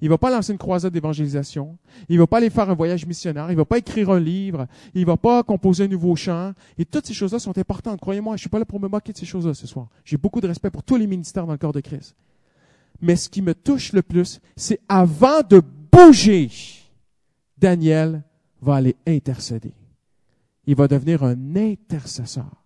Il 0.02 0.10
va 0.10 0.18
pas 0.18 0.32
lancer 0.32 0.54
une 0.54 0.58
croisade 0.58 0.94
d'évangélisation. 0.94 1.78
Il 2.08 2.18
va 2.18 2.26
pas 2.26 2.38
aller 2.38 2.50
faire 2.50 2.70
un 2.70 2.74
voyage 2.74 3.06
missionnaire. 3.06 3.52
Il 3.52 3.58
va 3.58 3.66
pas 3.66 3.78
écrire 3.78 4.10
un 4.10 4.20
livre. 4.20 4.66
Il 4.96 5.06
va 5.06 5.18
pas 5.18 5.44
composer 5.44 5.84
un 5.84 5.88
nouveau 5.88 6.16
chant. 6.16 6.54
Et 6.78 6.86
toutes 6.86 7.06
ces 7.06 7.14
choses-là 7.14 7.40
sont 7.40 7.58
importantes. 7.58 8.00
Croyez-moi, 8.00 8.38
je 8.38 8.42
suis 8.42 8.50
pas 8.50 8.60
là 8.60 8.66
pour 8.66 8.80
me 8.80 8.88
moquer 8.88 9.12
de 9.12 9.18
ces 9.18 9.26
choses-là 9.26 9.54
ce 9.54 9.68
soir. 9.68 9.90
J'ai 10.06 10.18
beaucoup 10.18 10.40
de 10.40 10.48
respect 10.48 10.70
pour 10.70 10.84
tous 10.84 10.96
les 10.96 11.06
ministères 11.06 11.46
dans 11.46 11.52
le 11.52 11.58
corps 11.58 11.74
de 11.74 11.82
Christ. 11.82 12.16
Mais 13.02 13.16
ce 13.16 13.30
qui 13.30 13.42
me 13.42 13.54
touche 13.54 13.94
le 13.94 14.02
plus, 14.02 14.40
c'est 14.56 14.80
avant 14.88 15.42
de 15.48 15.62
bouger, 15.92 16.50
Daniel 17.58 18.24
va 18.62 18.76
aller 18.76 18.96
intercéder. 19.08 19.74
Il 20.66 20.76
va 20.76 20.88
devenir 20.88 21.24
un 21.24 21.56
intercesseur. 21.56 22.64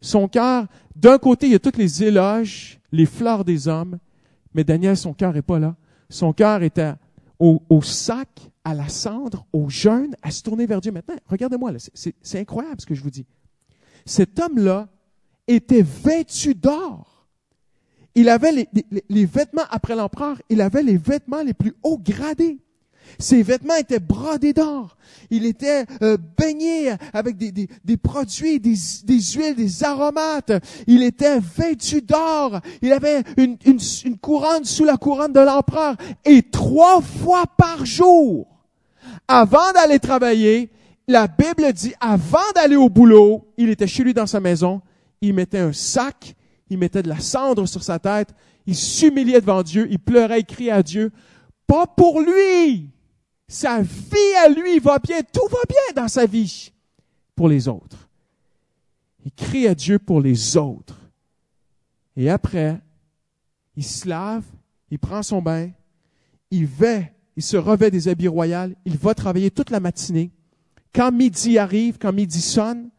Son 0.00 0.28
cœur, 0.28 0.66
d'un 0.96 1.18
côté, 1.18 1.46
il 1.46 1.52
y 1.52 1.54
a 1.54 1.58
toutes 1.58 1.76
les 1.76 2.02
éloges, 2.02 2.80
les 2.90 3.06
fleurs 3.06 3.44
des 3.44 3.68
hommes, 3.68 3.98
mais 4.54 4.64
Daniel, 4.64 4.96
son 4.96 5.12
cœur 5.12 5.32
n'est 5.32 5.42
pas 5.42 5.58
là. 5.58 5.76
Son 6.08 6.32
cœur 6.32 6.62
était 6.62 6.94
au, 7.38 7.62
au, 7.68 7.82
sac, 7.82 8.28
à 8.64 8.74
la 8.74 8.88
cendre, 8.88 9.46
au 9.52 9.68
jeûne, 9.68 10.16
à 10.22 10.30
se 10.30 10.42
tourner 10.42 10.66
vers 10.66 10.80
Dieu. 10.80 10.92
Maintenant, 10.92 11.16
regardez-moi, 11.26 11.72
c'est 11.94 12.38
incroyable 12.38 12.80
ce 12.80 12.86
que 12.86 12.94
je 12.94 13.02
vous 13.02 13.10
dis. 13.10 13.26
Cet 14.04 14.40
homme-là 14.40 14.88
était 15.46 15.82
vêtu 15.82 16.54
d'or. 16.54 17.09
Il 18.14 18.28
avait 18.28 18.68
les, 19.08 19.24
vêtements, 19.24 19.62
après 19.70 19.94
l'empereur, 19.94 20.40
il 20.48 20.60
avait 20.60 20.82
les 20.82 20.96
vêtements 20.96 21.42
les 21.42 21.54
plus 21.54 21.74
hauts 21.82 21.98
gradés. 21.98 22.58
Ses 23.18 23.42
vêtements 23.42 23.74
étaient 23.74 24.00
brodés 24.00 24.52
d'or. 24.52 24.96
Il 25.30 25.44
était 25.44 25.84
euh, 26.02 26.16
baigné 26.36 26.92
avec 27.12 27.36
des, 27.36 27.96
produits, 27.96 28.60
des, 28.60 28.74
huiles, 29.04 29.56
des 29.56 29.84
aromates. 29.84 30.52
Il 30.86 31.02
était 31.02 31.40
vêtu 31.40 32.02
d'or. 32.02 32.60
Il 32.82 32.92
avait 32.92 33.22
une, 33.36 33.56
une, 33.64 33.80
une 34.04 34.18
couronne 34.18 34.64
sous 34.64 34.84
la 34.84 34.96
couronne 34.96 35.32
de 35.32 35.40
l'empereur. 35.40 35.96
Et 36.24 36.42
trois 36.42 37.00
fois 37.00 37.44
par 37.56 37.84
jour, 37.84 38.46
avant 39.26 39.72
d'aller 39.72 39.98
travailler, 39.98 40.70
la 41.08 41.26
Bible 41.26 41.72
dit, 41.72 41.92
avant 42.00 42.38
d'aller 42.54 42.76
au 42.76 42.88
boulot, 42.88 43.48
il 43.56 43.70
était 43.70 43.86
chez 43.86 44.04
lui 44.04 44.14
dans 44.14 44.26
sa 44.26 44.40
maison, 44.40 44.80
il 45.20 45.34
mettait 45.34 45.58
un 45.58 45.72
sac 45.72 46.34
il 46.70 46.78
mettait 46.78 47.02
de 47.02 47.08
la 47.08 47.18
cendre 47.18 47.66
sur 47.66 47.82
sa 47.82 47.98
tête, 47.98 48.32
il 48.66 48.76
s'humiliait 48.76 49.40
devant 49.40 49.62
Dieu, 49.62 49.88
il 49.90 49.98
pleurait, 49.98 50.40
il 50.40 50.46
criait 50.46 50.70
à 50.70 50.82
Dieu, 50.82 51.10
pas 51.66 51.86
pour 51.86 52.20
lui. 52.20 52.88
Sa 53.48 53.82
vie 53.82 54.36
à 54.44 54.48
lui 54.48 54.78
va 54.78 55.00
bien, 55.00 55.20
tout 55.22 55.48
va 55.50 55.58
bien 55.68 56.02
dans 56.02 56.08
sa 56.08 56.24
vie 56.24 56.72
pour 57.34 57.48
les 57.48 57.66
autres. 57.66 58.08
Il 59.24 59.32
crie 59.32 59.66
à 59.66 59.74
Dieu 59.74 59.98
pour 59.98 60.20
les 60.20 60.56
autres. 60.56 60.98
Et 62.16 62.30
après, 62.30 62.80
il 63.76 63.84
se 63.84 64.08
lave, 64.08 64.44
il 64.90 64.98
prend 64.98 65.22
son 65.22 65.42
bain, 65.42 65.70
il 66.50 66.66
va, 66.66 67.00
il 67.36 67.42
se 67.42 67.56
revêt 67.56 67.90
des 67.90 68.08
habits 68.08 68.28
royaux, 68.28 68.74
il 68.84 68.96
va 68.96 69.14
travailler 69.14 69.50
toute 69.50 69.70
la 69.70 69.80
matinée. 69.80 70.30
Quand 70.94 71.10
midi 71.12 71.58
arrive, 71.58 71.98
quand 71.98 72.12
midi 72.12 72.40
sonne, 72.40 72.90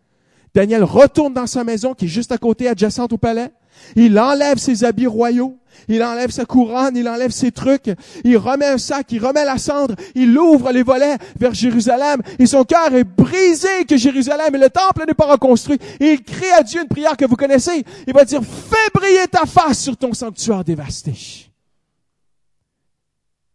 Daniel 0.54 0.84
retourne 0.84 1.34
dans 1.34 1.48
sa 1.48 1.64
maison 1.64 1.94
qui 1.94 2.06
est 2.06 2.10
juste 2.10 2.32
à 2.32 2.38
côté, 2.38 2.68
adjacente 2.68 3.14
au 3.14 3.18
palais. 3.18 3.52
Il 3.96 4.18
enlève 4.20 4.58
ses 4.58 4.84
habits 4.84 5.08
royaux, 5.08 5.58
il 5.88 6.04
enlève 6.04 6.30
sa 6.30 6.46
couronne, 6.46 6.96
il 6.96 7.08
enlève 7.08 7.32
ses 7.32 7.52
trucs, 7.52 7.92
il 8.24 8.38
remet 8.38 8.68
un 8.68 8.78
sac, 8.78 9.12
il 9.12 9.26
remet 9.26 9.46
la 9.46 9.58
cendre, 9.58 9.96
il 10.16 10.38
ouvre 10.38 10.72
les 10.72 10.84
volets 10.84 11.18
vers 11.40 11.54
Jérusalem 11.54 12.22
et 12.40 12.46
son 12.46 12.64
cœur 12.64 12.94
est 12.94 13.04
brisé 13.04 13.86
que 13.88 13.98
Jérusalem 13.98 14.56
et 14.56 14.60
le 14.60 14.70
temple 14.70 15.06
n'est 15.08 15.14
pas 15.14 15.32
reconstruit. 15.32 15.80
Et 16.00 16.14
il 16.14 16.24
crie 16.24 16.52
à 16.58 16.64
Dieu 16.64 16.82
une 16.82 16.88
prière 16.88 17.18
que 17.18 17.26
vous 17.26 17.36
connaissez. 17.36 17.84
Il 18.08 18.14
va 18.14 18.26
dire, 18.26 18.42
fais 18.44 18.90
briller 18.94 19.28
ta 19.30 19.46
face 19.46 19.80
sur 19.80 19.98
ton 19.98 20.14
sanctuaire 20.14 20.64
dévasté. 20.64 21.14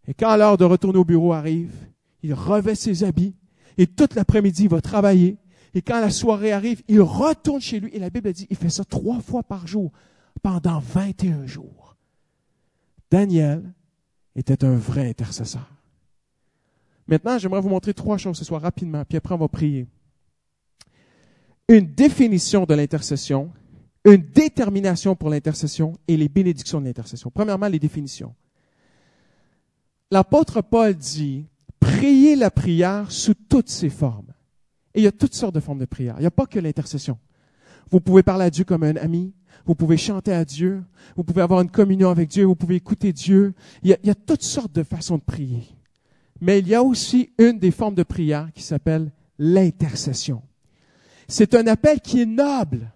Et 0.09 0.15
quand 0.15 0.37
l'heure 0.37 0.57
de 0.57 0.65
retourner 0.65 0.99
au 0.99 1.05
bureau 1.05 1.33
arrive, 1.33 1.73
il 2.23 2.35
revêt 2.35 2.75
ses 2.75 3.05
habits 3.05 3.35
et 3.79 3.87
toute 3.87 4.15
l'après-midi, 4.15 4.65
il 4.65 4.71
va 4.71 4.81
travailler. 4.81 5.37
Et 5.77 5.83
quand 5.83 6.01
la 6.01 6.09
soirée 6.09 6.53
arrive, 6.53 6.83
il 6.89 7.03
retourne 7.03 7.61
chez 7.61 7.81
lui. 7.81 7.91
Et 7.93 7.99
la 7.99 8.09
Bible 8.09 8.33
dit, 8.33 8.47
il 8.49 8.57
fait 8.57 8.71
ça 8.71 8.83
trois 8.83 9.21
fois 9.21 9.43
par 9.43 9.67
jour 9.67 9.93
pendant 10.43 10.79
21 10.79 11.45
jours. 11.45 11.99
Daniel 13.11 13.63
était 14.35 14.65
un 14.65 14.75
vrai 14.75 15.07
intercesseur. 15.07 15.71
Maintenant, 17.07 17.37
j'aimerais 17.37 17.61
vous 17.61 17.69
montrer 17.69 17.93
trois 17.93 18.17
choses 18.17 18.39
ce 18.39 18.45
soir 18.47 18.63
rapidement, 18.63 19.05
puis 19.05 19.19
après 19.19 19.35
on 19.35 19.39
va 19.39 19.49
prier. 19.49 19.87
Une 21.69 21.93
définition 21.93 22.65
de 22.65 22.73
l'intercession, 22.73 23.53
une 24.07 24.23
détermination 24.23 25.15
pour 25.15 25.29
l'intercession 25.29 25.99
et 26.09 26.17
les 26.17 26.31
bénédictions 26.31 26.81
de 26.81 26.87
l'intercession. 26.87 27.31
Premièrement, 27.31 27.69
les 27.69 27.79
définitions. 27.79 28.35
L'apôtre 30.11 30.63
Paul 30.63 30.95
dit, 30.95 31.45
priez 31.81 32.35
la 32.35 32.51
prière 32.51 33.13
sous 33.13 33.35
toutes 33.35 33.69
ses 33.69 33.91
formes. 33.91 34.26
Et 34.97 35.01
il 35.01 35.05
y 35.05 35.07
a 35.09 35.13
toutes 35.13 35.35
sortes 35.35 35.55
de 35.55 35.61
formes 35.61 35.79
de 35.79 35.85
prière. 35.85 36.15
Il 36.17 36.23
n'y 36.23 36.27
a 36.27 36.31
pas 36.31 36.47
que 36.47 36.59
l'intercession. 36.59 37.19
Vous 37.91 38.01
pouvez 38.01 38.23
parler 38.23 38.47
à 38.47 38.51
Dieu 38.51 38.65
comme 38.65 38.83
un 38.83 38.97
ami. 38.97 39.35
Vous 39.67 39.75
pouvez 39.75 39.99
chanter 39.99 40.33
à 40.33 40.47
Dieu. 40.47 40.83
Vous 41.17 41.23
pouvez 41.23 41.43
avoir 41.43 41.61
une 41.61 41.71
communion 41.71 42.09
avec 42.09 42.31
Dieu. 42.31 42.47
Vous 42.47 42.57
pouvez 42.57 42.77
écouter 42.77 43.13
Dieu. 43.13 43.55
Il 43.83 43.91
y 43.91 44.11
a, 44.11 44.15
toutes 44.15 44.43
sortes 44.43 44.73
de 44.73 44.83
façons 44.83 45.19
de 45.19 45.23
prier. 45.23 45.65
Mais 46.41 46.61
il 46.61 46.69
y 46.69 46.75
a 46.75 46.83
aussi 46.83 47.31
une 47.39 47.59
des 47.59 47.71
formes 47.71 47.95
de 47.95 48.05
prière 48.05 48.49
qui 48.55 48.63
s'appelle 48.63 49.13
l'intercession. 49.39 50.43
C'est 51.29 51.55
un 51.55 51.67
appel 51.67 52.01
qui 52.01 52.23
est 52.23 52.27
noble. 52.27 52.91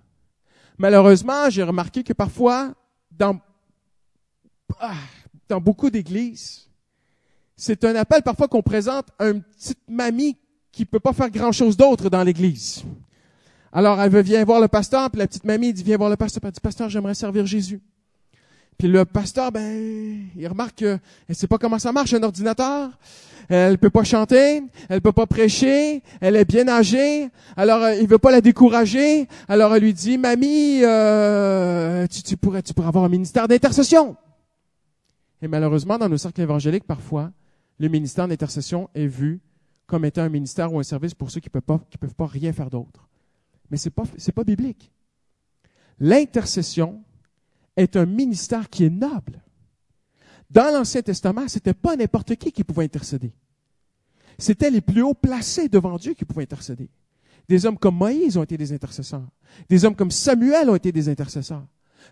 Malheureusement, 0.78 1.50
j'ai 1.50 1.62
remarqué 1.62 2.02
que 2.02 2.14
parfois, 2.14 2.72
dans, 3.10 3.38
ah, 4.78 4.94
dans 5.50 5.60
beaucoup 5.60 5.90
d'églises, 5.90 6.70
c'est 7.56 7.84
un 7.84 7.94
appel 7.94 8.22
parfois 8.22 8.48
qu'on 8.48 8.62
présente 8.62 9.08
à 9.18 9.28
une 9.28 9.42
petite 9.42 9.86
mamie 9.86 10.38
qui 10.72 10.84
peut 10.84 11.00
pas 11.00 11.12
faire 11.12 11.30
grand 11.30 11.52
chose 11.52 11.76
d'autre 11.76 12.08
dans 12.10 12.22
l'église. 12.22 12.84
Alors, 13.72 14.00
elle 14.00 14.20
vient 14.22 14.44
voir 14.44 14.60
le 14.60 14.68
pasteur, 14.68 15.10
puis 15.10 15.18
la 15.18 15.26
petite 15.26 15.44
mamie 15.44 15.72
dit, 15.72 15.82
viens 15.82 15.96
voir 15.96 16.10
le 16.10 16.16
pasteur, 16.16 16.40
elle 16.44 16.50
dit, 16.50 16.60
pasteur, 16.60 16.88
j'aimerais 16.88 17.14
servir 17.14 17.46
Jésus. 17.46 17.80
Puis 18.78 18.88
le 18.88 19.04
pasteur, 19.04 19.52
ben, 19.52 20.26
il 20.36 20.48
remarque 20.48 20.76
qu'elle 20.76 21.00
ne 21.28 21.34
sait 21.34 21.46
pas 21.46 21.58
comment 21.58 21.78
ça 21.78 21.92
marche, 21.92 22.14
un 22.14 22.22
ordinateur. 22.22 22.90
Elle 23.48 23.78
peut 23.78 23.90
pas 23.90 24.04
chanter, 24.04 24.62
elle 24.88 25.00
peut 25.00 25.12
pas 25.12 25.26
prêcher, 25.26 26.02
elle 26.20 26.36
est 26.36 26.44
bien 26.44 26.68
âgée. 26.68 27.28
Alors, 27.56 27.82
euh, 27.82 27.94
il 27.96 28.06
veut 28.06 28.18
pas 28.18 28.30
la 28.30 28.40
décourager. 28.40 29.26
Alors, 29.48 29.74
elle 29.74 29.82
lui 29.82 29.92
dit, 29.92 30.18
mamie, 30.18 30.82
euh, 30.82 32.06
tu, 32.06 32.22
tu, 32.22 32.36
pourrais, 32.36 32.62
tu 32.62 32.72
pourrais 32.72 32.88
avoir 32.88 33.04
un 33.04 33.08
ministère 33.08 33.48
d'intercession. 33.48 34.16
Et 35.42 35.48
malheureusement, 35.48 35.98
dans 35.98 36.08
nos 36.08 36.16
cercles 36.16 36.42
évangéliques, 36.42 36.84
parfois, 36.84 37.32
le 37.78 37.88
ministère 37.88 38.28
d'intercession 38.28 38.88
est 38.94 39.06
vu 39.06 39.40
comme 39.90 40.04
étant 40.04 40.22
un 40.22 40.28
ministère 40.28 40.72
ou 40.72 40.78
un 40.78 40.84
service 40.84 41.14
pour 41.14 41.32
ceux 41.32 41.40
qui 41.40 41.48
ne 41.48 41.60
peuvent, 41.60 41.62
pas, 41.62 41.80
qui 41.90 41.98
peuvent 41.98 42.14
pas 42.14 42.28
rien 42.28 42.52
faire 42.52 42.70
d'autre. 42.70 43.08
Mais 43.70 43.76
ce 43.76 43.88
n'est 43.88 43.92
pas, 43.92 44.04
pas 44.36 44.44
biblique. 44.44 44.92
L'intercession 45.98 47.02
est 47.76 47.96
un 47.96 48.06
ministère 48.06 48.70
qui 48.70 48.84
est 48.84 48.90
noble. 48.90 49.42
Dans 50.48 50.72
l'Ancien 50.72 51.02
Testament, 51.02 51.48
ce 51.48 51.56
n'était 51.56 51.74
pas 51.74 51.96
n'importe 51.96 52.36
qui 52.36 52.52
qui 52.52 52.62
pouvait 52.62 52.84
intercéder. 52.84 53.32
C'était 54.38 54.70
les 54.70 54.80
plus 54.80 55.02
hauts 55.02 55.12
placés 55.12 55.68
devant 55.68 55.96
Dieu 55.96 56.14
qui 56.14 56.24
pouvaient 56.24 56.44
intercéder. 56.44 56.88
Des 57.48 57.66
hommes 57.66 57.76
comme 57.76 57.96
Moïse 57.96 58.36
ont 58.36 58.44
été 58.44 58.56
des 58.56 58.72
intercesseurs. 58.72 59.26
Des 59.68 59.84
hommes 59.84 59.96
comme 59.96 60.12
Samuel 60.12 60.70
ont 60.70 60.76
été 60.76 60.92
des 60.92 61.08
intercesseurs. 61.08 61.66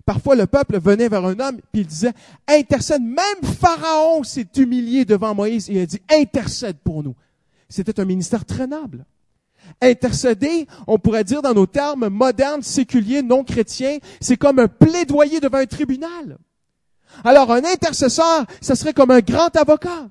Parfois, 0.04 0.34
le 0.34 0.46
peuple 0.46 0.80
venait 0.80 1.08
vers 1.08 1.24
un 1.24 1.38
homme 1.38 1.60
puis 1.72 1.82
il 1.82 1.86
disait, 1.86 2.12
intercède. 2.48 3.02
Même 3.02 3.42
Pharaon 3.44 4.24
s'est 4.24 4.48
humilié 4.56 5.04
devant 5.04 5.32
Moïse 5.32 5.70
et 5.70 5.74
il 5.74 5.78
a 5.78 5.86
dit, 5.86 6.02
intercède 6.10 6.78
pour 6.78 7.04
nous. 7.04 7.14
C'était 7.68 8.00
un 8.00 8.04
ministère 8.04 8.44
très 8.44 8.66
noble. 8.66 9.04
Intercéder, 9.82 10.66
on 10.86 10.98
pourrait 10.98 11.24
dire 11.24 11.42
dans 11.42 11.52
nos 11.52 11.66
termes 11.66 12.08
modernes, 12.08 12.62
séculiers, 12.62 13.22
non 13.22 13.44
chrétiens, 13.44 13.98
c'est 14.20 14.36
comme 14.36 14.58
un 14.58 14.68
plaidoyer 14.68 15.40
devant 15.40 15.58
un 15.58 15.66
tribunal. 15.66 16.38
Alors 17.24 17.52
un 17.52 17.64
intercesseur, 17.64 18.46
ce 18.60 18.74
serait 18.74 18.94
comme 18.94 19.10
un 19.10 19.20
grand 19.20 19.54
avocat. 19.56 20.08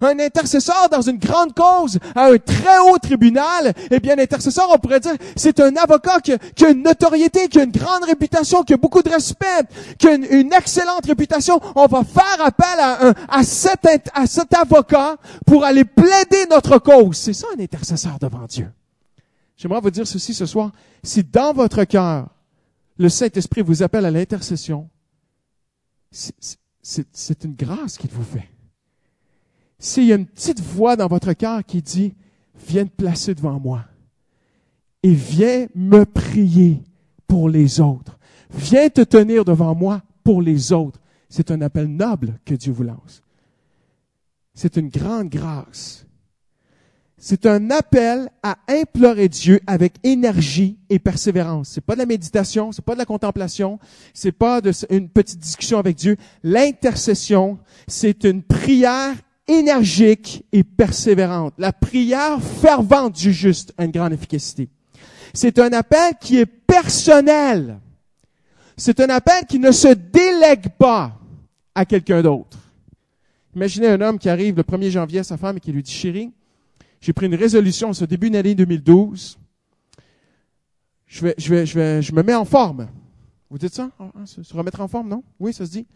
Un 0.00 0.18
intercesseur 0.18 0.88
dans 0.90 1.02
une 1.02 1.18
grande 1.18 1.54
cause, 1.54 1.98
à 2.14 2.26
un 2.26 2.38
très 2.38 2.78
haut 2.78 2.98
tribunal, 2.98 3.72
eh 3.90 4.00
bien, 4.00 4.16
l'intercesseur, 4.16 4.68
on 4.72 4.78
pourrait 4.78 5.00
dire, 5.00 5.14
c'est 5.36 5.60
un 5.60 5.74
avocat 5.76 6.20
qui 6.20 6.32
a, 6.32 6.70
une 6.70 6.82
notoriété, 6.82 7.48
qui 7.48 7.58
a 7.60 7.64
une 7.64 7.70
grande 7.70 8.04
réputation, 8.04 8.62
qui 8.62 8.74
a 8.74 8.76
beaucoup 8.76 9.02
de 9.02 9.10
respect, 9.10 9.44
qui 9.98 10.08
a 10.08 10.14
une, 10.14 10.52
excellente 10.52 11.06
réputation. 11.06 11.60
On 11.74 11.86
va 11.86 12.04
faire 12.04 12.44
appel 12.44 13.14
à, 13.28 13.42
cet, 13.42 14.10
à 14.14 14.26
cet 14.26 14.54
avocat 14.54 15.16
pour 15.46 15.64
aller 15.64 15.84
plaider 15.84 16.46
notre 16.50 16.78
cause. 16.78 17.16
C'est 17.16 17.32
ça 17.32 17.46
un 17.56 17.62
intercesseur 17.62 18.18
devant 18.20 18.46
Dieu. 18.46 18.70
J'aimerais 19.56 19.80
vous 19.80 19.90
dire 19.90 20.06
ceci 20.06 20.34
ce 20.34 20.46
soir. 20.46 20.72
Si 21.02 21.22
dans 21.22 21.52
votre 21.52 21.84
cœur, 21.84 22.28
le 22.96 23.08
Saint-Esprit 23.08 23.62
vous 23.62 23.82
appelle 23.82 24.04
à 24.04 24.10
l'intercession, 24.10 24.88
c'est 26.10 27.44
une 27.44 27.54
grâce 27.54 27.98
qu'il 27.98 28.10
vous 28.10 28.22
fait. 28.22 28.48
S'il 29.84 30.04
y 30.04 30.12
a 30.12 30.16
une 30.16 30.24
petite 30.24 30.62
voix 30.62 30.96
dans 30.96 31.08
votre 31.08 31.34
cœur 31.34 31.62
qui 31.62 31.82
dit, 31.82 32.14
viens 32.66 32.86
te 32.86 32.96
placer 32.96 33.34
devant 33.34 33.60
moi 33.60 33.84
et 35.02 35.12
viens 35.12 35.66
me 35.74 36.06
prier 36.06 36.82
pour 37.26 37.50
les 37.50 37.82
autres. 37.82 38.18
Viens 38.50 38.88
te 38.88 39.02
tenir 39.02 39.44
devant 39.44 39.74
moi 39.74 40.00
pour 40.22 40.40
les 40.40 40.72
autres. 40.72 41.02
C'est 41.28 41.50
un 41.50 41.60
appel 41.60 41.86
noble 41.86 42.40
que 42.46 42.54
Dieu 42.54 42.72
vous 42.72 42.84
lance. 42.84 43.22
C'est 44.54 44.78
une 44.78 44.88
grande 44.88 45.28
grâce 45.28 46.04
c'est 47.26 47.46
un 47.46 47.70
appel 47.70 48.28
à 48.42 48.58
implorer 48.68 49.30
Dieu 49.30 49.58
avec 49.66 49.94
énergie 50.02 50.76
et 50.90 50.98
persévérance. 50.98 51.70
C'est 51.70 51.80
pas 51.80 51.94
de 51.94 52.00
la 52.00 52.04
méditation, 52.04 52.70
c'est 52.70 52.84
pas 52.84 52.92
de 52.92 52.98
la 52.98 53.06
contemplation, 53.06 53.78
c'est 54.12 54.30
pas 54.30 54.60
une 54.90 55.08
petite 55.08 55.38
discussion 55.38 55.78
avec 55.78 55.96
Dieu. 55.96 56.18
L'intercession, 56.42 57.58
c'est 57.88 58.24
une 58.24 58.42
prière 58.42 59.14
énergique 59.46 60.44
et 60.52 60.64
persévérante. 60.64 61.54
La 61.58 61.72
prière 61.72 62.42
fervente 62.42 63.14
du 63.14 63.32
juste 63.32 63.74
a 63.78 63.84
une 63.84 63.90
grande 63.90 64.12
efficacité. 64.12 64.68
C'est 65.32 65.58
un 65.58 65.72
appel 65.72 66.14
qui 66.20 66.38
est 66.38 66.46
personnel. 66.46 67.80
C'est 68.76 69.00
un 69.00 69.08
appel 69.08 69.46
qui 69.46 69.58
ne 69.58 69.72
se 69.72 69.88
délègue 69.88 70.68
pas 70.78 71.18
à 71.74 71.84
quelqu'un 71.84 72.22
d'autre. 72.22 72.58
Imaginez 73.54 73.88
un 73.88 74.00
homme 74.00 74.18
qui 74.18 74.28
arrive 74.28 74.56
le 74.56 74.62
1er 74.62 74.90
janvier 74.90 75.20
à 75.20 75.24
sa 75.24 75.36
femme 75.36 75.56
et 75.56 75.60
qui 75.60 75.72
lui 75.72 75.82
dit, 75.82 75.92
chérie, 75.92 76.32
j'ai 77.00 77.12
pris 77.12 77.26
une 77.26 77.34
résolution 77.34 77.92
ce 77.92 78.04
début 78.04 78.30
d'année 78.30 78.54
2012. 78.54 79.38
Je 81.06 81.22
vais, 81.22 81.34
je 81.38 81.50
vais, 81.50 81.66
je 81.66 81.78
vais, 81.78 82.02
je 82.02 82.12
me 82.12 82.22
mets 82.22 82.34
en 82.34 82.44
forme. 82.44 82.88
Vous 83.50 83.58
dites 83.58 83.74
ça? 83.74 83.90
Ah, 84.00 84.10
ah, 84.16 84.26
se 84.26 84.54
remettre 84.54 84.80
en 84.80 84.88
forme, 84.88 85.08
non? 85.08 85.22
Oui, 85.38 85.52
ça 85.52 85.66
se 85.66 85.70
dit. 85.70 85.86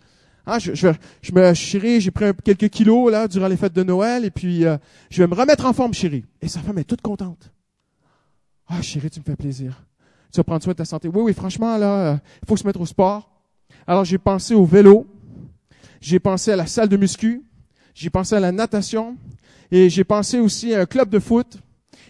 Ah, 0.50 0.58
je, 0.58 0.74
je, 0.74 0.88
je 1.20 1.32
me, 1.32 1.52
chérie, 1.52 2.00
j'ai 2.00 2.10
pris 2.10 2.24
quelques 2.42 2.70
kilos, 2.70 3.12
là, 3.12 3.28
durant 3.28 3.48
les 3.48 3.58
fêtes 3.58 3.74
de 3.74 3.82
Noël, 3.82 4.24
et 4.24 4.30
puis, 4.30 4.64
euh, 4.64 4.78
je 5.10 5.22
vais 5.22 5.28
me 5.28 5.34
remettre 5.34 5.66
en 5.66 5.74
forme, 5.74 5.92
chérie. 5.92 6.24
Et 6.40 6.48
sa 6.48 6.60
femme 6.60 6.78
est 6.78 6.84
toute 6.84 7.02
contente. 7.02 7.52
Ah, 8.66 8.80
chérie, 8.80 9.10
tu 9.10 9.20
me 9.20 9.24
fais 9.26 9.36
plaisir. 9.36 9.84
Tu 10.32 10.38
vas 10.38 10.44
prendre 10.44 10.62
soin 10.62 10.72
de 10.72 10.78
ta 10.78 10.86
santé. 10.86 11.06
Oui, 11.08 11.20
oui, 11.20 11.34
franchement, 11.34 11.76
là, 11.76 12.12
il 12.12 12.14
euh, 12.14 12.18
faut 12.48 12.56
se 12.56 12.66
mettre 12.66 12.80
au 12.80 12.86
sport. 12.86 13.30
Alors, 13.86 14.06
j'ai 14.06 14.16
pensé 14.16 14.54
au 14.54 14.64
vélo. 14.64 15.06
J'ai 16.00 16.18
pensé 16.18 16.50
à 16.50 16.56
la 16.56 16.66
salle 16.66 16.88
de 16.88 16.96
muscu. 16.96 17.44
J'ai 17.92 18.08
pensé 18.08 18.34
à 18.34 18.40
la 18.40 18.50
natation 18.50 19.18
et 19.70 19.90
j'ai 19.90 20.04
pensé 20.04 20.40
aussi 20.40 20.72
à 20.74 20.80
un 20.80 20.86
club 20.86 21.10
de 21.10 21.18
foot. 21.18 21.58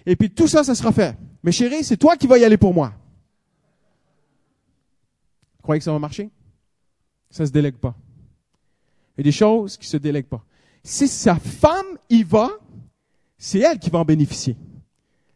Et 0.06 0.14
puis 0.14 0.30
tout 0.30 0.46
ça, 0.46 0.62
ça 0.62 0.76
sera 0.76 0.92
fait. 0.92 1.18
Mais 1.42 1.50
chérie, 1.50 1.82
c'est 1.82 1.96
toi 1.96 2.16
qui 2.16 2.28
vas 2.28 2.38
y 2.38 2.44
aller 2.44 2.56
pour 2.56 2.72
moi. 2.72 2.92
Vous 5.56 5.62
croyez 5.62 5.80
que 5.80 5.84
ça 5.84 5.92
va 5.92 5.98
marcher? 5.98 6.30
Ça 7.30 7.44
se 7.44 7.50
délègue 7.50 7.78
pas. 7.78 7.96
Il 9.18 9.24
des 9.24 9.32
choses 9.32 9.76
qui 9.76 9.86
se 9.86 9.96
délèguent 9.96 10.28
pas. 10.28 10.44
Si 10.82 11.08
sa 11.08 11.36
femme 11.36 11.98
y 12.08 12.22
va, 12.22 12.50
c'est 13.36 13.58
elle 13.58 13.78
qui 13.78 13.90
va 13.90 13.98
en 13.98 14.04
bénéficier. 14.04 14.56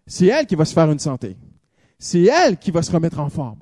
C'est 0.06 0.26
elle 0.26 0.46
qui 0.46 0.54
va 0.54 0.64
se 0.64 0.72
faire 0.72 0.90
une 0.90 0.98
santé. 0.98 1.36
C'est 1.98 2.22
elle 2.22 2.58
qui 2.58 2.70
va 2.70 2.82
se 2.82 2.90
remettre 2.90 3.20
en 3.20 3.28
forme. 3.28 3.58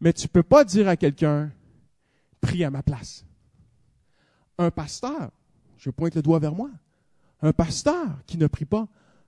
Mais 0.00 0.12
tu 0.12 0.28
peux 0.28 0.42
pas 0.42 0.64
dire 0.64 0.88
à 0.88 0.96
quelqu'un, 0.96 1.50
prie 2.40 2.62
à 2.62 2.70
ma 2.70 2.82
place. 2.82 3.24
Un 4.58 4.70
pasteur, 4.70 5.30
je 5.78 5.90
pointe 5.90 6.14
le 6.14 6.22
doigt 6.22 6.38
vers 6.38 6.54
moi, 6.54 6.70
un 7.42 7.52
pasteur 7.52 8.06
qui 8.26 8.38
ne 8.38 8.46
prie 8.46 8.64
pas 8.64 8.86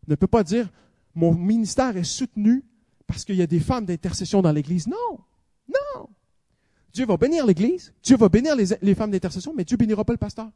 ne 0.09 0.14
peut 0.14 0.27
pas 0.27 0.42
dire 0.42 0.68
mon 1.14 1.35
ministère 1.35 1.96
est 1.96 2.05
soutenu 2.05 2.64
parce 3.07 3.24
qu'il 3.24 3.37
y 3.37 3.42
a 3.42 3.46
des 3.46 3.61
femmes 3.61 3.87
d'intercession 3.87 4.42
dans 4.42 4.53
l'Église. 4.53 4.87
Non, 4.87 5.18
non. 5.68 6.09
Dieu 6.99 7.07
va 7.07 7.17
bénir 7.17 7.47
l'Église, 7.47 7.93
Dieu 8.03 8.17
va 8.17 8.29
bénir 8.29 8.57
les, 8.57 8.95
femmes 8.97 9.13
d'intercession, 9.13 9.55
mais 9.57 9.63
Dieu 9.63 9.77
bénira 9.77 10.03
pas 10.03 10.13
le 10.13 10.19
pasteur. 10.19 10.51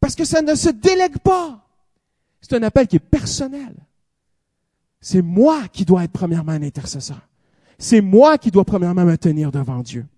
Parce 0.00 0.16
que 0.16 0.24
ça 0.24 0.42
ne 0.42 0.52
se 0.56 0.68
délègue 0.68 1.18
pas. 1.18 1.64
C'est 2.40 2.54
un 2.54 2.62
appel 2.64 2.88
qui 2.88 2.96
est 2.96 2.98
personnel. 2.98 3.72
C'est 5.00 5.22
moi 5.22 5.68
qui 5.68 5.84
dois 5.84 6.02
être 6.02 6.10
premièrement 6.10 6.50
un 6.50 6.62
intercesseur. 6.64 7.20
C'est 7.78 8.00
moi 8.00 8.36
qui 8.36 8.50
dois 8.50 8.64
premièrement 8.64 9.04
me 9.04 9.16
tenir 9.16 9.52
devant 9.52 9.78
Dieu. 9.78 10.08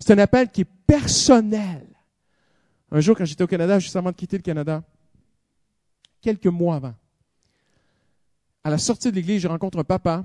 C'est 0.00 0.12
un 0.12 0.18
appel 0.18 0.50
qui 0.50 0.62
est 0.62 0.70
personnel. 0.88 1.86
Un 2.90 2.98
jour, 2.98 3.16
quand 3.16 3.26
j'étais 3.26 3.44
au 3.44 3.46
Canada, 3.46 3.78
juste 3.78 3.94
avant 3.94 4.10
de 4.10 4.16
quitter 4.16 4.38
le 4.38 4.42
Canada, 4.42 4.82
quelques 6.20 6.46
mois 6.46 6.74
avant. 6.74 6.94
À 8.64 8.70
la 8.70 8.78
sortie 8.78 9.12
de 9.12 9.14
l'église, 9.14 9.40
je 9.40 9.46
rencontre 9.46 9.78
un 9.78 9.84
papa. 9.84 10.24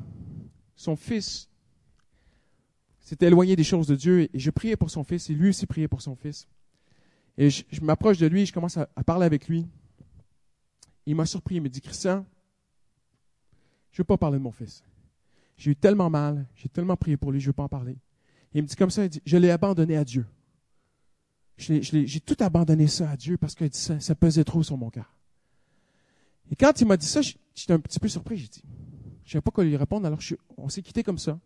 Son 0.75 0.95
fils 0.95 1.49
s'était 3.03 3.27
éloigné 3.27 3.55
des 3.55 3.63
choses 3.63 3.87
de 3.87 3.95
Dieu 3.95 4.21
et 4.21 4.39
je 4.39 4.49
priais 4.49 4.75
pour 4.75 4.89
son 4.89 5.03
fils 5.03 5.29
et 5.29 5.33
lui 5.33 5.49
aussi 5.49 5.67
priait 5.67 5.87
pour 5.87 6.01
son 6.01 6.15
fils. 6.15 6.47
Et 7.37 7.49
je, 7.49 7.63
m'approche 7.81 8.17
de 8.17 8.27
lui, 8.27 8.41
et 8.41 8.45
je 8.45 8.53
commence 8.53 8.77
à, 8.77 8.85
parler 9.03 9.25
avec 9.25 9.47
lui. 9.47 9.67
Il 11.05 11.15
m'a 11.15 11.25
surpris, 11.25 11.55
il 11.55 11.61
me 11.61 11.69
dit, 11.69 11.81
Christian, 11.81 12.25
je 13.91 13.95
ne 13.95 14.03
veux 14.03 14.05
pas 14.05 14.17
parler 14.17 14.37
de 14.37 14.43
mon 14.43 14.51
fils. 14.51 14.83
J'ai 15.57 15.71
eu 15.71 15.75
tellement 15.75 16.09
mal, 16.09 16.45
j'ai 16.55 16.69
tellement 16.69 16.95
prié 16.95 17.17
pour 17.17 17.31
lui, 17.31 17.39
je 17.39 17.45
ne 17.45 17.49
veux 17.49 17.53
pas 17.53 17.63
en 17.63 17.69
parler. 17.69 17.97
il 18.53 18.61
me 18.61 18.67
dit 18.67 18.75
comme 18.75 18.91
ça, 18.91 19.03
il 19.03 19.09
dit, 19.09 19.21
je 19.25 19.37
l'ai 19.37 19.49
abandonné 19.49 19.97
à 19.97 20.03
Dieu. 20.03 20.25
J'ai 21.57 22.19
tout 22.19 22.37
abandonné 22.39 22.87
ça 22.87 23.11
à 23.11 23.17
Dieu 23.17 23.37
parce 23.37 23.55
que 23.55 23.65
ça, 23.71 23.99
ça 23.99 24.15
pesait 24.15 24.43
trop 24.43 24.63
sur 24.63 24.77
mon 24.77 24.89
cœur. 24.89 25.15
Et 26.51 26.55
quand 26.55 26.81
il 26.81 26.87
m'a 26.87 26.97
dit 26.97 27.05
ça, 27.05 27.21
j'étais 27.21 27.73
un 27.73 27.79
petit 27.79 27.99
peu 27.99 28.07
surpris. 28.07 28.37
J'ai 28.37 28.47
dit, 28.47 28.63
je 29.23 29.29
ne 29.29 29.31
savais 29.33 29.41
pas 29.41 29.51
quoi 29.51 29.63
lui 29.63 29.75
répondre, 29.75 30.05
alors 30.05 30.19
on 30.57 30.69
s'est 30.69 30.81
quitté 30.81 31.03
comme 31.03 31.17
ça. 31.17 31.39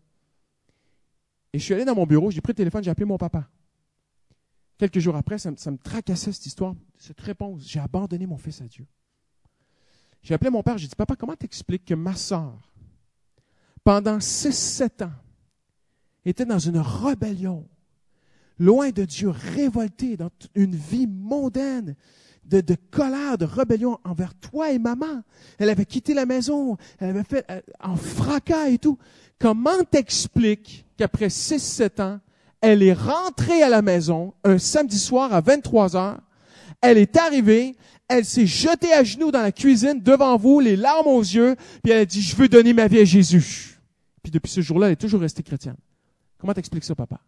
Et 1.52 1.58
je 1.58 1.64
suis 1.64 1.74
allé 1.74 1.84
dans 1.84 1.94
mon 1.94 2.06
bureau, 2.06 2.30
j'ai 2.30 2.40
pris 2.40 2.52
le 2.52 2.56
téléphone, 2.56 2.84
j'ai 2.84 2.90
appelé 2.90 3.06
mon 3.06 3.18
papa. 3.18 3.48
Quelques 4.76 5.00
jours 5.00 5.16
après, 5.16 5.38
ça, 5.38 5.50
me 5.50 5.76
tracassait 5.76 6.32
cette 6.32 6.46
histoire, 6.46 6.74
cette 6.96 7.20
réponse. 7.20 7.62
J'ai 7.66 7.80
abandonné 7.80 8.26
mon 8.26 8.36
fils 8.36 8.60
à 8.60 8.66
Dieu. 8.66 8.86
J'ai 10.22 10.34
appelé 10.34 10.50
mon 10.50 10.62
père, 10.62 10.78
j'ai 10.78 10.86
dit, 10.86 10.94
papa, 10.94 11.16
comment 11.16 11.34
t'expliques 11.34 11.84
que 11.84 11.94
ma 11.94 12.14
soeur, 12.14 12.72
pendant 13.82 14.18
6-7 14.18 15.04
ans, 15.04 15.12
était 16.24 16.44
dans 16.44 16.58
une 16.58 16.78
rébellion, 16.78 17.66
loin 18.58 18.90
de 18.90 19.04
Dieu, 19.04 19.30
révoltée 19.30 20.16
dans 20.16 20.30
une 20.54 20.74
vie 20.74 21.06
mondaine, 21.06 21.96
de, 22.48 22.76
colère, 22.90 23.38
de 23.38 23.44
rébellion 23.44 23.98
envers 24.04 24.34
toi 24.34 24.70
et 24.70 24.78
maman. 24.78 25.22
Elle 25.58 25.70
avait 25.70 25.84
quitté 25.84 26.14
la 26.14 26.26
maison, 26.26 26.76
elle 26.98 27.10
avait 27.10 27.24
fait 27.24 27.44
euh, 27.50 27.60
en 27.80 27.96
fracas 27.96 28.68
et 28.68 28.78
tout. 28.78 28.98
Comment 29.38 29.84
t'expliques 29.90 30.84
qu'après 30.96 31.28
6-7 31.28 32.02
ans, 32.02 32.20
elle 32.60 32.82
est 32.82 32.92
rentrée 32.92 33.62
à 33.62 33.68
la 33.68 33.82
maison 33.82 34.34
un 34.44 34.58
samedi 34.58 34.98
soir 34.98 35.32
à 35.32 35.40
23 35.40 35.96
heures, 35.96 36.20
elle 36.80 36.98
est 36.98 37.16
arrivée, 37.16 37.76
elle 38.08 38.24
s'est 38.24 38.46
jetée 38.46 38.92
à 38.92 39.04
genoux 39.04 39.30
dans 39.30 39.42
la 39.42 39.52
cuisine 39.52 40.00
devant 40.02 40.36
vous, 40.36 40.60
les 40.60 40.76
larmes 40.76 41.06
aux 41.06 41.20
yeux, 41.20 41.54
puis 41.82 41.92
elle 41.92 42.00
a 42.00 42.04
dit, 42.04 42.22
je 42.22 42.34
veux 42.34 42.48
donner 42.48 42.72
ma 42.72 42.88
vie 42.88 42.98
à 43.00 43.04
Jésus. 43.04 43.78
Puis 44.22 44.32
depuis 44.32 44.50
ce 44.50 44.60
jour-là, 44.60 44.86
elle 44.86 44.94
est 44.94 44.96
toujours 44.96 45.20
restée 45.20 45.42
chrétienne. 45.42 45.76
Comment 46.38 46.54
t'expliques 46.54 46.84
ça, 46.84 46.94
papa? 46.94 47.20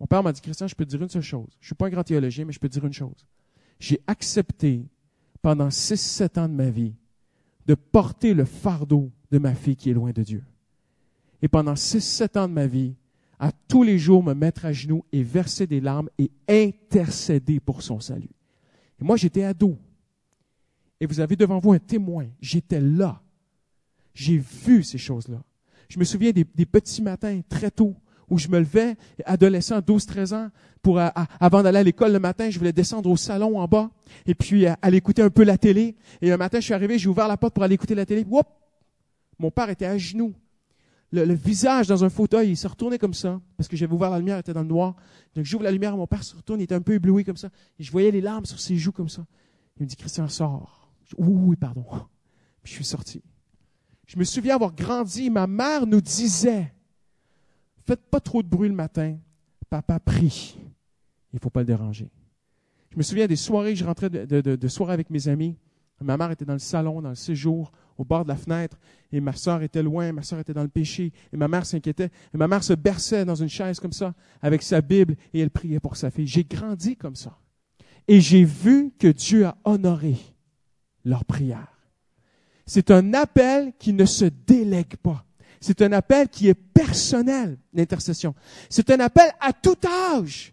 Mon 0.00 0.06
père 0.06 0.22
m'a 0.22 0.32
dit, 0.32 0.40
Christian, 0.40 0.66
je 0.66 0.74
peux 0.74 0.84
te 0.84 0.90
dire 0.90 1.02
une 1.02 1.08
seule 1.08 1.22
chose. 1.22 1.48
Je 1.60 1.66
suis 1.66 1.74
pas 1.74 1.86
un 1.86 1.90
grand 1.90 2.02
théologien, 2.02 2.44
mais 2.44 2.52
je 2.52 2.58
peux 2.58 2.68
te 2.68 2.72
dire 2.72 2.84
une 2.84 2.92
chose 2.92 3.26
j'ai 3.82 4.00
accepté 4.06 4.86
pendant 5.42 5.66
6-7 5.66 6.38
ans 6.38 6.48
de 6.48 6.54
ma 6.54 6.70
vie 6.70 6.94
de 7.66 7.74
porter 7.74 8.32
le 8.32 8.44
fardeau 8.44 9.10
de 9.32 9.38
ma 9.38 9.56
fille 9.56 9.74
qui 9.74 9.90
est 9.90 9.94
loin 9.94 10.12
de 10.12 10.22
Dieu. 10.22 10.44
Et 11.42 11.48
pendant 11.48 11.74
6-7 11.74 12.38
ans 12.38 12.48
de 12.48 12.52
ma 12.52 12.68
vie, 12.68 12.94
à 13.40 13.50
tous 13.50 13.82
les 13.82 13.98
jours 13.98 14.22
me 14.22 14.34
mettre 14.34 14.66
à 14.66 14.72
genoux 14.72 15.04
et 15.10 15.24
verser 15.24 15.66
des 15.66 15.80
larmes 15.80 16.08
et 16.16 16.30
intercéder 16.48 17.58
pour 17.58 17.82
son 17.82 17.98
salut. 17.98 18.30
Et 19.00 19.04
moi, 19.04 19.16
j'étais 19.16 19.42
ado. 19.42 19.76
Et 21.00 21.06
vous 21.06 21.18
avez 21.18 21.34
devant 21.34 21.58
vous 21.58 21.72
un 21.72 21.80
témoin. 21.80 22.28
J'étais 22.40 22.80
là. 22.80 23.20
J'ai 24.14 24.38
vu 24.38 24.84
ces 24.84 24.98
choses-là. 24.98 25.42
Je 25.88 25.98
me 25.98 26.04
souviens 26.04 26.30
des, 26.30 26.44
petits 26.44 27.02
matins 27.02 27.40
très 27.48 27.72
tôt 27.72 27.96
où 28.32 28.38
je 28.38 28.48
me 28.48 28.58
levais, 28.58 28.96
adolescent, 29.26 29.80
12-13 29.80 30.34
ans, 30.34 30.50
pour 30.80 30.98
avant 30.98 31.62
d'aller 31.62 31.78
à 31.78 31.82
l'école 31.82 32.12
le 32.12 32.18
matin, 32.18 32.48
je 32.48 32.58
voulais 32.58 32.72
descendre 32.72 33.10
au 33.10 33.16
salon 33.16 33.60
en 33.60 33.68
bas 33.68 33.90
et 34.26 34.34
puis 34.34 34.64
aller 34.80 34.96
écouter 34.96 35.20
un 35.20 35.28
peu 35.28 35.44
la 35.44 35.58
télé. 35.58 35.96
Et 36.22 36.32
un 36.32 36.38
matin, 36.38 36.58
je 36.58 36.64
suis 36.64 36.74
arrivé, 36.74 36.98
j'ai 36.98 37.10
ouvert 37.10 37.28
la 37.28 37.36
porte 37.36 37.52
pour 37.52 37.62
aller 37.62 37.74
écouter 37.74 37.94
la 37.94 38.06
télé. 38.06 38.24
Whoop! 38.26 38.46
Mon 39.38 39.50
père 39.50 39.68
était 39.68 39.84
à 39.84 39.98
genoux. 39.98 40.32
Le, 41.12 41.34
visage 41.34 41.88
dans 41.88 42.04
un 42.04 42.08
fauteuil, 42.08 42.52
il 42.52 42.56
se 42.56 42.66
retournait 42.66 42.98
comme 42.98 43.12
ça, 43.12 43.38
parce 43.58 43.68
que 43.68 43.76
j'avais 43.76 43.92
ouvert 43.92 44.08
la 44.08 44.18
lumière, 44.18 44.38
il 44.38 44.40
était 44.40 44.54
dans 44.54 44.62
le 44.62 44.68
noir. 44.68 44.96
Donc 45.36 45.44
j'ouvre 45.44 45.64
la 45.64 45.70
lumière, 45.70 45.94
mon 45.94 46.06
père 46.06 46.24
se 46.24 46.34
retourne, 46.34 46.58
il 46.60 46.64
était 46.64 46.74
un 46.74 46.80
peu 46.80 46.94
ébloui 46.94 47.24
comme 47.24 47.36
ça. 47.36 47.50
Et 47.78 47.82
je 47.82 47.92
voyais 47.92 48.10
les 48.10 48.22
larmes 48.22 48.46
sur 48.46 48.58
ses 48.58 48.76
joues 48.76 48.92
comme 48.92 49.10
ça. 49.10 49.26
Il 49.76 49.82
me 49.82 49.88
dit, 49.88 49.96
Christian, 49.96 50.26
sors. 50.28 50.90
oui, 51.18 51.28
oui, 51.28 51.56
pardon. 51.56 51.84
Puis 52.62 52.72
je 52.72 52.76
suis 52.76 52.84
sorti. 52.84 53.22
Je 54.06 54.18
me 54.18 54.24
souviens 54.24 54.54
avoir 54.54 54.74
grandi, 54.74 55.28
ma 55.28 55.46
mère 55.46 55.86
nous 55.86 56.00
disait, 56.00 56.72
faites 57.86 58.04
pas 58.10 58.20
trop 58.20 58.42
de 58.42 58.48
bruit 58.48 58.68
le 58.68 58.74
matin, 58.74 59.16
papa 59.70 59.98
prie. 60.00 60.58
Il 61.32 61.38
faut 61.38 61.50
pas 61.50 61.60
le 61.60 61.66
déranger. 61.66 62.10
Je 62.90 62.98
me 62.98 63.02
souviens 63.02 63.26
des 63.26 63.36
soirées, 63.36 63.74
je 63.74 63.84
rentrais 63.84 64.10
de, 64.10 64.68
soirées 64.68 64.92
avec 64.92 65.08
mes 65.08 65.28
amis. 65.28 65.56
Ma 66.00 66.16
mère 66.16 66.30
était 66.30 66.44
dans 66.44 66.52
le 66.52 66.58
salon, 66.58 67.00
dans 67.00 67.10
le 67.10 67.14
séjour, 67.14 67.70
au 67.96 68.04
bord 68.04 68.24
de 68.24 68.28
la 68.28 68.36
fenêtre, 68.36 68.78
et 69.12 69.20
ma 69.20 69.34
soeur 69.34 69.62
était 69.62 69.82
loin, 69.82 70.10
ma 70.12 70.22
soeur 70.22 70.40
était 70.40 70.52
dans 70.52 70.62
le 70.62 70.68
péché, 70.68 71.12
et 71.32 71.36
ma 71.36 71.46
mère 71.46 71.64
s'inquiétait, 71.64 72.10
et 72.34 72.36
ma 72.36 72.48
mère 72.48 72.64
se 72.64 72.72
berçait 72.72 73.24
dans 73.24 73.36
une 73.36 73.48
chaise 73.48 73.78
comme 73.78 73.92
ça, 73.92 74.12
avec 74.40 74.62
sa 74.62 74.80
Bible, 74.80 75.14
et 75.32 75.40
elle 75.40 75.50
priait 75.50 75.78
pour 75.78 75.96
sa 75.96 76.10
fille. 76.10 76.26
J'ai 76.26 76.44
grandi 76.44 76.96
comme 76.96 77.14
ça. 77.14 77.38
Et 78.08 78.20
j'ai 78.20 78.44
vu 78.44 78.90
que 78.98 79.06
Dieu 79.06 79.46
a 79.46 79.56
honoré 79.64 80.16
leur 81.04 81.24
prière. 81.24 81.68
C'est 82.66 82.90
un 82.90 83.14
appel 83.14 83.72
qui 83.78 83.92
ne 83.92 84.04
se 84.04 84.24
délègue 84.24 84.96
pas. 84.96 85.24
C'est 85.62 85.80
un 85.80 85.92
appel 85.92 86.28
qui 86.28 86.48
est 86.48 86.54
personnel, 86.54 87.56
l'intercession. 87.72 88.34
C'est 88.68 88.90
un 88.90 88.98
appel 88.98 89.30
à 89.40 89.52
tout 89.52 89.78
âge. 90.12 90.52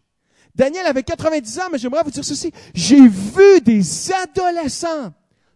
Daniel 0.54 0.86
avait 0.86 1.04
90 1.04 1.60
ans, 1.60 1.64
mais 1.72 1.80
j'aimerais 1.80 2.04
vous 2.04 2.12
dire 2.12 2.24
ceci. 2.24 2.52
J'ai 2.76 3.08
vu 3.08 3.60
des 3.66 3.82
adolescents 4.14 5.12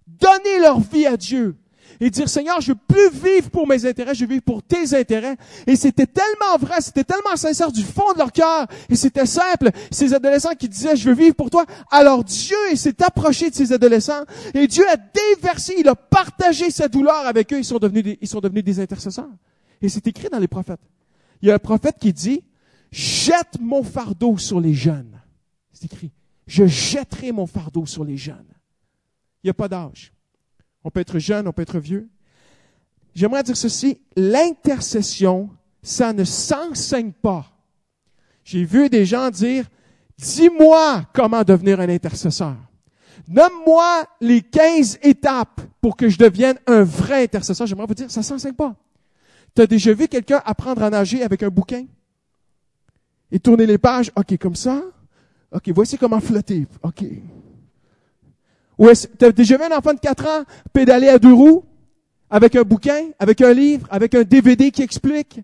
donner 0.08 0.60
leur 0.60 0.80
vie 0.80 1.06
à 1.06 1.16
Dieu 1.16 1.56
et 2.00 2.10
dire, 2.10 2.30
Seigneur, 2.30 2.62
je 2.62 2.72
veux 2.72 2.80
plus 2.88 3.10
vivre 3.12 3.50
pour 3.50 3.68
mes 3.68 3.86
intérêts, 3.86 4.14
je 4.14 4.26
veux 4.26 4.30
vivre 4.30 4.44
pour 4.44 4.62
tes 4.62 4.96
intérêts. 4.96 5.38
Et 5.68 5.76
c'était 5.76 6.06
tellement 6.06 6.58
vrai, 6.60 6.82
c'était 6.82 7.04
tellement 7.04 7.36
sincère 7.36 7.72
du 7.72 7.84
fond 7.84 8.14
de 8.14 8.20
leur 8.20 8.32
cœur. 8.32 8.68
Et 8.90 8.96
c'était 8.96 9.26
simple. 9.26 9.72
Ces 9.92 10.14
adolescents 10.14 10.56
qui 10.56 10.70
disaient, 10.70 10.96
je 10.96 11.10
veux 11.10 11.16
vivre 11.16 11.36
pour 11.36 11.50
toi. 11.50 11.66
Alors 11.92 12.24
Dieu, 12.24 12.56
s'est 12.76 13.02
approché 13.04 13.50
de 13.50 13.56
ces 13.56 13.72
adolescents 13.72 14.24
et 14.54 14.68
Dieu 14.68 14.84
a 14.90 14.98
déversé, 14.98 15.76
il 15.78 15.88
a 15.88 15.96
partagé 15.96 16.70
sa 16.70 16.88
douleur 16.88 17.26
avec 17.26 17.52
eux. 17.54 17.60
Ils 17.60 17.66
sont 17.66 17.78
devenus 17.78 18.18
ils 18.22 18.28
sont 18.28 18.40
devenus 18.40 18.64
des 18.64 18.80
intercesseurs. 18.80 19.30
Et 19.82 19.90
c'est 19.90 20.06
écrit 20.08 20.30
dans 20.30 20.40
les 20.40 20.48
prophètes. 20.48 20.82
Il 21.42 21.50
y 21.50 21.52
a 21.52 21.56
un 21.56 21.60
prophète 21.60 21.98
qui 22.00 22.14
dit, 22.14 22.44
jette 22.92 23.60
mon 23.60 23.84
fardeau 23.84 24.38
sur 24.38 24.60
les 24.60 24.74
jeunes. 24.74 25.22
C'est 25.72 25.86
écrit. 25.86 26.12
Je 26.48 26.66
jetterai 26.66 27.32
mon 27.32 27.48
fardeau 27.48 27.86
sur 27.86 28.04
les 28.04 28.18
jeunes. 28.18 28.54
Il 29.44 29.48
n'y 29.48 29.50
a 29.50 29.54
pas 29.54 29.68
d'âge. 29.68 30.13
On 30.84 30.92
peut 30.92 31.00
être 31.00 31.20
jeune, 31.20 31.48
on 31.48 31.54
peut 31.54 31.62
être 31.62 31.80
vieux. 31.80 32.10
J'aimerais 33.16 33.44
dire 33.44 33.58
ceci, 33.58 34.00
l'intercession, 34.16 35.50
ça 35.82 36.14
ne 36.14 36.24
s'enseigne 36.24 37.12
pas. 37.12 37.46
J'ai 38.44 38.66
vu 38.66 38.90
des 38.90 39.06
gens 39.06 39.30
dire, 39.30 39.66
dis-moi 40.18 41.06
comment 41.14 41.44
devenir 41.44 41.80
un 41.80 41.90
intercesseur. 41.90 42.56
Nomme-moi 43.28 44.06
les 44.20 44.42
15 44.42 45.00
étapes 45.02 45.62
pour 45.80 45.96
que 45.96 46.10
je 46.10 46.18
devienne 46.18 46.58
un 46.68 46.84
vrai 46.84 47.24
intercesseur. 47.24 47.68
J'aimerais 47.68 47.88
vous 47.88 47.94
dire, 47.94 48.12
ça 48.12 48.24
s'enseigne 48.24 48.54
pas. 48.54 48.76
Tu 49.56 49.62
as 49.62 49.68
déjà 49.68 49.94
vu 49.94 50.08
quelqu'un 50.08 50.42
apprendre 50.46 50.84
à 50.84 50.90
nager 50.90 51.24
avec 51.24 51.44
un 51.44 51.50
bouquin? 51.50 51.86
Et 53.32 53.40
tourner 53.40 53.66
les 53.66 53.78
pages, 53.78 54.12
OK, 54.16 54.38
comme 54.38 54.56
ça. 54.56 54.82
OK, 55.52 55.70
voici 55.70 55.98
comment 55.98 56.20
flotter. 56.20 56.68
OK. 56.82 57.04
Ou 58.78 58.90
est-ce, 58.90 59.08
t'as 59.08 59.32
déjà 59.32 59.58
vu 59.58 59.64
un 59.64 59.78
enfant 59.78 59.94
de 59.94 60.00
4 60.00 60.26
ans 60.26 60.44
pédaler 60.72 61.10
à 61.10 61.20
deux 61.20 61.34
roues? 61.34 61.64
Avec 62.30 62.56
un 62.56 62.64
bouquin, 62.64 63.10
avec 63.20 63.42
un 63.42 63.54
livre, 63.54 63.88
avec 63.92 64.16
un 64.16 64.24
DVD 64.24 64.72
qui 64.72 64.82
explique, 64.82 65.42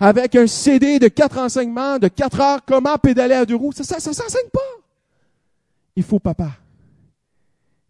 avec 0.00 0.34
un 0.34 0.48
CD 0.48 0.98
de 0.98 1.06
quatre 1.06 1.38
enseignements, 1.38 1.98
de 1.98 2.08
quatre 2.08 2.40
heures, 2.40 2.64
comment 2.64 2.96
pédaler 2.98 3.34
à 3.34 3.46
deux 3.46 3.54
roues? 3.54 3.72
Ça, 3.72 3.84
ça, 3.84 4.00
ça 4.00 4.12
s'enseigne 4.12 4.50
pas. 4.52 4.60
Il 5.94 6.02
faut 6.02 6.18
papa 6.18 6.50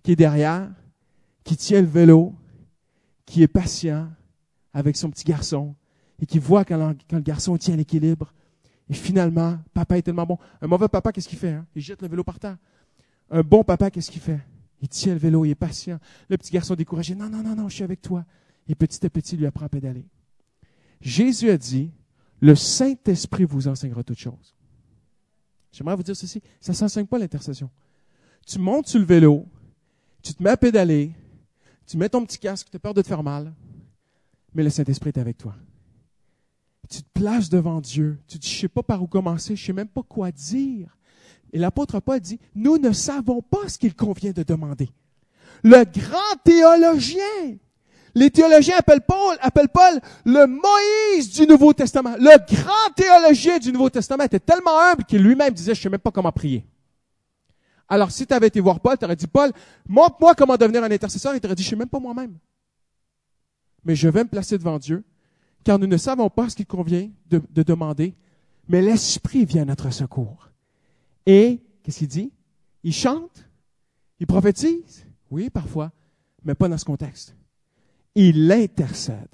qui 0.02 0.12
est 0.12 0.16
derrière, 0.16 0.68
qui 1.44 1.56
tient 1.56 1.80
le 1.80 1.86
vélo, 1.86 2.34
qui 3.24 3.42
est 3.42 3.48
patient 3.48 4.08
avec 4.74 4.96
son 4.96 5.10
petit 5.10 5.24
garçon 5.24 5.74
et 6.20 6.26
qui 6.26 6.38
voit 6.38 6.64
quand, 6.64 6.94
le 7.10 7.20
garçon 7.20 7.56
tient 7.56 7.76
l'équilibre. 7.76 8.32
Et 8.90 8.94
finalement, 8.94 9.58
papa 9.72 9.98
est 9.98 10.02
tellement 10.02 10.26
bon. 10.26 10.38
Un 10.60 10.66
mauvais 10.66 10.88
papa, 10.88 11.12
qu'est-ce 11.12 11.28
qu'il 11.28 11.38
fait? 11.38 11.52
Hein? 11.52 11.66
Il 11.74 11.82
jette 11.82 12.02
le 12.02 12.08
vélo 12.08 12.24
par 12.24 12.38
terre. 12.38 12.56
Un 13.30 13.42
bon 13.42 13.64
papa, 13.64 13.90
qu'est-ce 13.90 14.10
qu'il 14.10 14.20
fait? 14.20 14.40
Il 14.82 14.88
tient 14.88 15.14
le 15.14 15.20
vélo, 15.20 15.44
il 15.44 15.50
est 15.50 15.54
patient. 15.54 15.98
Le 16.28 16.36
petit 16.36 16.52
garçon 16.52 16.74
découragé, 16.74 17.14
non, 17.14 17.30
non, 17.30 17.42
non, 17.42 17.54
non, 17.54 17.68
je 17.68 17.76
suis 17.76 17.84
avec 17.84 18.02
toi. 18.02 18.24
Et 18.68 18.74
petit 18.74 19.04
à 19.06 19.10
petit, 19.10 19.36
il 19.36 19.38
lui 19.38 19.46
apprend 19.46 19.64
à 19.64 19.68
pédaler. 19.68 20.04
Jésus 21.00 21.50
a 21.50 21.56
dit, 21.56 21.92
le 22.40 22.54
Saint-Esprit 22.56 23.44
vous 23.44 23.68
enseignera 23.68 24.02
toutes 24.02 24.18
choses. 24.18 24.54
J'aimerais 25.72 25.96
vous 25.96 26.02
dire 26.02 26.16
ceci, 26.16 26.42
ça 26.60 26.72
ne 26.72 26.76
s'enseigne 26.76 27.06
pas 27.06 27.18
l'intercession. 27.18 27.70
Tu 28.46 28.58
montes 28.58 28.88
sur 28.88 28.98
le 28.98 29.06
vélo, 29.06 29.46
tu 30.20 30.34
te 30.34 30.42
mets 30.42 30.50
à 30.50 30.56
pédaler, 30.56 31.14
tu 31.86 31.96
mets 31.96 32.08
ton 32.08 32.24
petit 32.24 32.38
casque, 32.38 32.68
tu 32.70 32.76
as 32.76 32.80
peur 32.80 32.92
de 32.92 33.02
te 33.02 33.06
faire 33.06 33.22
mal, 33.22 33.54
mais 34.52 34.64
le 34.64 34.70
Saint-Esprit 34.70 35.10
est 35.10 35.18
avec 35.18 35.38
toi. 35.38 35.54
Tu 36.90 37.02
te 37.02 37.08
places 37.14 37.48
devant 37.48 37.80
Dieu, 37.80 38.18
tu 38.26 38.38
ne 38.38 38.42
sais 38.42 38.68
pas 38.68 38.82
par 38.82 39.02
où 39.02 39.06
commencer, 39.06 39.54
je 39.54 39.62
ne 39.62 39.66
sais 39.66 39.72
même 39.72 39.88
pas 39.88 40.02
quoi 40.02 40.32
dire. 40.32 40.96
Et 41.52 41.58
l'apôtre 41.58 42.00
Paul 42.00 42.20
dit, 42.20 42.40
nous 42.54 42.78
ne 42.78 42.92
savons 42.92 43.42
pas 43.42 43.68
ce 43.68 43.78
qu'il 43.78 43.94
convient 43.94 44.32
de 44.32 44.42
demander. 44.42 44.90
Le 45.62 45.84
grand 45.84 46.42
théologien, 46.44 47.56
les 48.14 48.30
théologiens 48.30 48.76
appellent 48.78 49.02
Paul, 49.06 49.36
appellent 49.40 49.68
Paul 49.68 50.00
le 50.24 50.46
Moïse 50.46 51.30
du 51.30 51.46
Nouveau 51.46 51.72
Testament. 51.72 52.14
Le 52.18 52.54
grand 52.54 52.94
théologien 52.96 53.58
du 53.58 53.70
Nouveau 53.70 53.90
Testament 53.90 54.24
était 54.24 54.40
tellement 54.40 54.78
humble 54.78 55.04
qu'il 55.04 55.22
lui-même 55.22 55.52
disait, 55.52 55.74
je 55.74 55.82
sais 55.82 55.88
même 55.90 56.00
pas 56.00 56.10
comment 56.10 56.32
prier. 56.32 56.66
Alors, 57.88 58.10
si 58.10 58.26
tu 58.26 58.32
avais 58.32 58.46
été 58.46 58.60
voir 58.60 58.80
Paul, 58.80 58.96
tu 58.96 59.04
aurais 59.04 59.16
dit, 59.16 59.26
Paul, 59.26 59.52
montre-moi 59.86 60.34
comment 60.34 60.56
devenir 60.56 60.82
un 60.82 60.90
intercesseur. 60.90 61.34
Il 61.34 61.40
t'aurait 61.40 61.54
dit, 61.54 61.62
je 61.62 61.68
sais 61.68 61.76
même 61.76 61.88
pas 61.88 62.00
moi-même. 62.00 62.38
Mais 63.84 63.94
je 63.94 64.08
vais 64.08 64.24
me 64.24 64.28
placer 64.28 64.56
devant 64.56 64.78
Dieu, 64.78 65.04
car 65.64 65.78
nous 65.78 65.86
ne 65.86 65.96
savons 65.98 66.30
pas 66.30 66.48
ce 66.48 66.56
qu'il 66.56 66.66
convient 66.66 67.10
de 67.28 67.62
demander, 67.62 68.14
mais 68.68 68.80
l'Esprit 68.80 69.44
vient 69.44 69.62
à 69.62 69.66
notre 69.66 69.90
secours. 69.90 70.51
Et, 71.26 71.60
qu'est-ce 71.82 71.98
qu'il 71.98 72.08
dit? 72.08 72.32
Il 72.82 72.92
chante, 72.92 73.48
il 74.18 74.26
prophétise, 74.26 75.06
oui, 75.30 75.50
parfois, 75.50 75.92
mais 76.44 76.54
pas 76.54 76.68
dans 76.68 76.78
ce 76.78 76.84
contexte. 76.84 77.36
Il 78.14 78.50
intercède. 78.50 79.28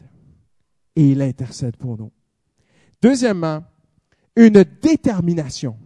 Et 0.94 1.10
il 1.10 1.22
intercède 1.22 1.76
pour 1.76 1.96
nous. 1.96 2.10
Deuxièmement, 3.00 3.64
une 4.36 4.64
détermination. 4.82 5.76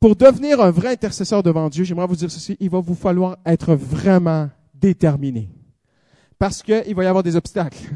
Pour 0.00 0.16
devenir 0.16 0.60
un 0.60 0.70
vrai 0.70 0.92
intercesseur 0.92 1.42
devant 1.42 1.68
Dieu, 1.68 1.84
j'aimerais 1.84 2.06
vous 2.06 2.16
dire 2.16 2.30
ceci, 2.30 2.56
il 2.60 2.70
va 2.70 2.80
vous 2.80 2.94
falloir 2.94 3.38
être 3.46 3.74
vraiment 3.74 4.50
déterminé. 4.74 5.50
Parce 6.38 6.62
qu'il 6.62 6.94
va 6.94 7.04
y 7.04 7.06
avoir 7.06 7.22
des 7.22 7.36
obstacles. 7.36 7.90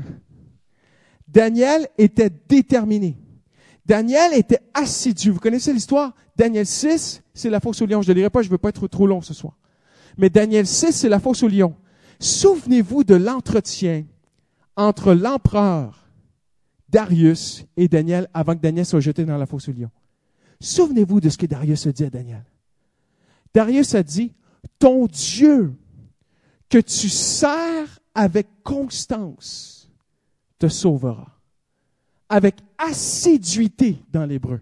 Daniel 1.28 1.88
était 1.98 2.30
déterminé. 2.30 3.16
Daniel 3.86 4.34
était 4.34 4.60
assidu. 4.74 5.30
Vous 5.30 5.40
connaissez 5.40 5.72
l'histoire? 5.72 6.14
Daniel 6.36 6.66
6, 6.66 7.22
c'est 7.34 7.50
la 7.50 7.60
fosse 7.60 7.82
au 7.82 7.86
lion. 7.86 8.02
Je 8.02 8.10
ne 8.10 8.16
lirai 8.16 8.30
pas, 8.30 8.42
je 8.42 8.48
ne 8.48 8.52
veux 8.52 8.58
pas 8.58 8.68
être 8.68 8.86
trop 8.88 9.06
long 9.06 9.20
ce 9.20 9.34
soir. 9.34 9.56
Mais 10.16 10.30
Daniel 10.30 10.66
6, 10.66 10.92
c'est 10.92 11.08
la 11.08 11.20
fosse 11.20 11.42
au 11.42 11.48
lion. 11.48 11.74
Souvenez-vous 12.18 13.04
de 13.04 13.14
l'entretien 13.14 14.04
entre 14.76 15.14
l'empereur 15.14 16.08
Darius 16.88 17.64
et 17.76 17.88
Daniel 17.88 18.28
avant 18.34 18.54
que 18.54 18.60
Daniel 18.60 18.84
soit 18.84 19.00
jeté 19.00 19.24
dans 19.24 19.38
la 19.38 19.46
fosse 19.46 19.68
au 19.68 19.72
lion. 19.72 19.90
Souvenez-vous 20.60 21.20
de 21.20 21.28
ce 21.28 21.38
que 21.38 21.46
Darius 21.46 21.86
a 21.86 21.92
dit 21.92 22.04
à 22.04 22.10
Daniel. 22.10 22.44
Darius 23.54 23.94
a 23.94 24.02
dit, 24.02 24.32
ton 24.78 25.06
Dieu 25.06 25.74
que 26.68 26.78
tu 26.78 27.08
sers 27.08 28.00
avec 28.14 28.46
constance 28.62 29.90
te 30.58 30.68
sauvera 30.68 31.39
avec 32.30 32.56
assiduité 32.78 34.02
dans 34.10 34.24
l'hébreu, 34.24 34.60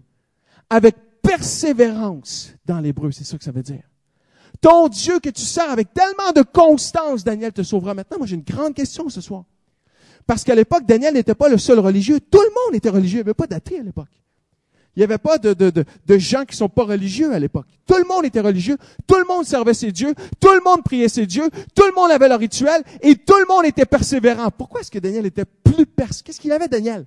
avec 0.69 0.95
persévérance 1.21 2.53
dans 2.65 2.79
l'hébreu, 2.79 3.11
c'est 3.11 3.23
ça 3.23 3.37
que 3.37 3.43
ça 3.43 3.51
veut 3.51 3.63
dire. 3.63 3.83
Ton 4.59 4.89
Dieu 4.89 5.19
que 5.19 5.29
tu 5.29 5.43
sers 5.43 5.69
avec 5.69 5.93
tellement 5.93 6.33
de 6.35 6.41
constance, 6.41 7.23
Daniel 7.23 7.53
te 7.53 7.63
sauvera. 7.63 7.93
Maintenant, 7.93 8.17
moi 8.17 8.27
j'ai 8.27 8.35
une 8.35 8.41
grande 8.41 8.73
question 8.73 9.07
ce 9.07 9.21
soir. 9.21 9.45
Parce 10.25 10.43
qu'à 10.43 10.55
l'époque, 10.55 10.85
Daniel 10.85 11.13
n'était 11.13 11.35
pas 11.35 11.47
le 11.47 11.57
seul 11.57 11.79
religieux. 11.79 12.19
Tout 12.19 12.41
le 12.41 12.49
monde 12.49 12.75
était 12.75 12.89
religieux. 12.89 13.19
Il 13.19 13.23
n'y 13.23 13.29
avait 13.29 13.33
pas 13.33 13.47
d'athée 13.47 13.79
à 13.79 13.83
l'époque. 13.83 14.09
Il 14.95 14.99
n'y 14.99 15.03
avait 15.03 15.17
pas 15.17 15.37
de, 15.37 15.53
de, 15.53 15.69
de, 15.69 15.85
de 16.05 16.17
gens 16.17 16.45
qui 16.45 16.57
sont 16.57 16.67
pas 16.67 16.83
religieux 16.83 17.31
à 17.33 17.39
l'époque. 17.39 17.67
Tout 17.85 17.95
le 17.97 18.03
monde 18.03 18.25
était 18.25 18.41
religieux, 18.41 18.77
tout 19.07 19.17
le 19.17 19.23
monde 19.25 19.45
servait 19.45 19.73
ses 19.73 19.91
dieux, 19.91 20.13
tout 20.39 20.51
le 20.51 20.61
monde 20.65 20.83
priait 20.83 21.07
ses 21.07 21.25
dieux, 21.25 21.49
tout 21.73 21.85
le 21.85 21.93
monde 21.93 22.11
avait 22.11 22.27
leur 22.27 22.39
rituel 22.39 22.83
et 23.01 23.15
tout 23.15 23.37
le 23.37 23.45
monde 23.47 23.65
était 23.65 23.85
persévérant. 23.85 24.49
Pourquoi 24.51 24.81
est-ce 24.81 24.91
que 24.91 24.99
Daniel 24.99 25.25
était 25.25 25.45
plus 25.45 25.85
persévérant? 25.85 26.23
Qu'est-ce 26.25 26.41
qu'il 26.41 26.51
avait, 26.51 26.67
Daniel? 26.67 27.05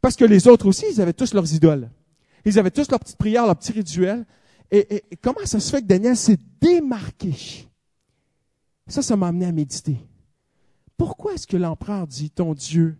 Parce 0.00 0.16
que 0.16 0.24
les 0.24 0.48
autres 0.48 0.66
aussi, 0.66 0.86
ils 0.90 1.00
avaient 1.00 1.12
tous 1.12 1.34
leurs 1.34 1.52
idoles. 1.52 1.90
Ils 2.44 2.58
avaient 2.58 2.70
tous 2.70 2.90
leurs 2.90 3.00
petites 3.00 3.18
prières, 3.18 3.46
leurs 3.46 3.56
petits 3.56 3.72
rituels. 3.72 4.24
Et, 4.70 5.02
comment 5.20 5.44
ça 5.44 5.60
se 5.60 5.70
fait 5.70 5.82
que 5.82 5.86
Daniel 5.86 6.16
s'est 6.16 6.38
démarqué? 6.60 7.68
Ça, 8.86 9.02
ça 9.02 9.16
m'a 9.16 9.28
amené 9.28 9.46
à 9.46 9.52
méditer. 9.52 9.96
Pourquoi 10.96 11.34
est-ce 11.34 11.46
que 11.46 11.56
l'empereur 11.56 12.06
dit, 12.06 12.30
ton 12.30 12.54
Dieu, 12.54 12.98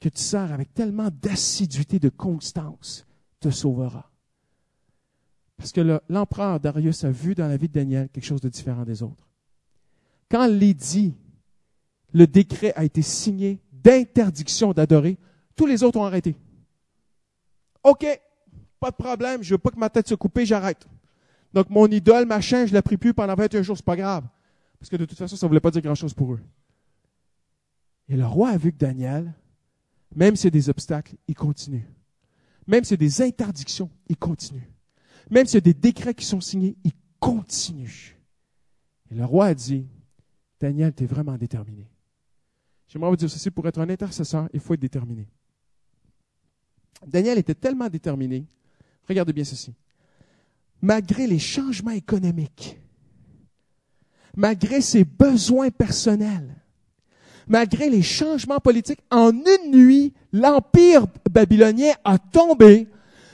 que 0.00 0.08
tu 0.08 0.22
sers 0.22 0.52
avec 0.52 0.72
tellement 0.74 1.08
d'assiduité, 1.10 1.98
de 1.98 2.08
constance, 2.08 3.06
te 3.38 3.50
sauvera? 3.50 4.10
Parce 5.56 5.72
que 5.72 6.00
l'empereur 6.08 6.58
Darius 6.58 7.04
a 7.04 7.10
vu 7.10 7.34
dans 7.34 7.46
la 7.46 7.58
vie 7.58 7.68
de 7.68 7.74
Daniel 7.74 8.08
quelque 8.08 8.24
chose 8.24 8.40
de 8.40 8.48
différent 8.48 8.84
des 8.84 9.02
autres. 9.02 9.28
Quand 10.30 10.48
dit, 10.48 11.14
le 12.12 12.26
décret 12.26 12.72
a 12.76 12.84
été 12.84 13.02
signé 13.02 13.60
d'interdiction 13.72 14.72
d'adorer, 14.72 15.18
tous 15.60 15.66
les 15.66 15.82
autres 15.82 16.00
ont 16.00 16.06
arrêté. 16.06 16.34
OK, 17.84 18.06
pas 18.80 18.90
de 18.90 18.96
problème, 18.96 19.42
je 19.42 19.52
veux 19.52 19.58
pas 19.58 19.68
que 19.68 19.78
ma 19.78 19.90
tête 19.90 20.08
se 20.08 20.14
coupe, 20.14 20.40
j'arrête. 20.40 20.88
Donc 21.52 21.68
mon 21.68 21.86
idole, 21.86 22.24
machin, 22.24 22.64
je 22.64 22.72
l'ai 22.72 22.80
pris 22.80 22.96
plus 22.96 23.12
pendant 23.12 23.34
21 23.34 23.60
jours, 23.60 23.76
c'est 23.76 23.84
pas 23.84 23.96
grave. 23.96 24.24
Parce 24.78 24.88
que 24.88 24.96
de 24.96 25.04
toute 25.04 25.18
façon, 25.18 25.36
ça 25.36 25.44
ne 25.44 25.48
voulait 25.48 25.60
pas 25.60 25.70
dire 25.70 25.82
grand-chose 25.82 26.14
pour 26.14 26.32
eux. 26.32 26.40
Et 28.08 28.16
le 28.16 28.24
roi 28.24 28.48
a 28.48 28.56
vu 28.56 28.72
que 28.72 28.78
Daniel, 28.78 29.34
même 30.16 30.34
s'il 30.34 30.46
y 30.46 30.48
a 30.48 30.50
des 30.50 30.70
obstacles, 30.70 31.16
il 31.28 31.34
continue. 31.34 31.86
Même 32.66 32.84
s'il 32.84 32.92
y 32.92 33.04
a 33.04 33.06
des 33.06 33.20
interdictions, 33.20 33.90
il 34.08 34.16
continue. 34.16 34.66
Même 35.28 35.44
s'il 35.44 35.56
y 35.56 35.58
a 35.58 35.60
des 35.60 35.74
décrets 35.74 36.14
qui 36.14 36.24
sont 36.24 36.40
signés, 36.40 36.74
il 36.84 36.92
continue. 37.18 38.18
Et 39.10 39.14
le 39.14 39.26
roi 39.26 39.44
a 39.44 39.54
dit, 39.54 39.86
Daniel, 40.58 40.94
tu 40.94 41.04
es 41.04 41.06
vraiment 41.06 41.36
déterminé. 41.36 41.86
J'aimerais 42.88 43.10
vous 43.10 43.16
dire 43.16 43.28
ceci, 43.28 43.50
pour 43.50 43.68
être 43.68 43.78
un 43.78 43.90
intercesseur, 43.90 44.48
il 44.54 44.60
faut 44.60 44.72
être 44.72 44.80
déterminé. 44.80 45.28
Daniel 47.06 47.38
était 47.38 47.54
tellement 47.54 47.88
déterminé, 47.88 48.44
regardez 49.08 49.32
bien 49.32 49.44
ceci, 49.44 49.72
malgré 50.82 51.26
les 51.26 51.38
changements 51.38 51.90
économiques, 51.90 52.78
malgré 54.36 54.80
ses 54.80 55.04
besoins 55.04 55.70
personnels, 55.70 56.54
malgré 57.46 57.90
les 57.90 58.02
changements 58.02 58.60
politiques, 58.60 59.00
en 59.10 59.32
une 59.32 59.70
nuit, 59.72 60.14
l'empire 60.32 61.06
babylonien 61.30 61.92
a 62.04 62.18
tombé. 62.18 62.88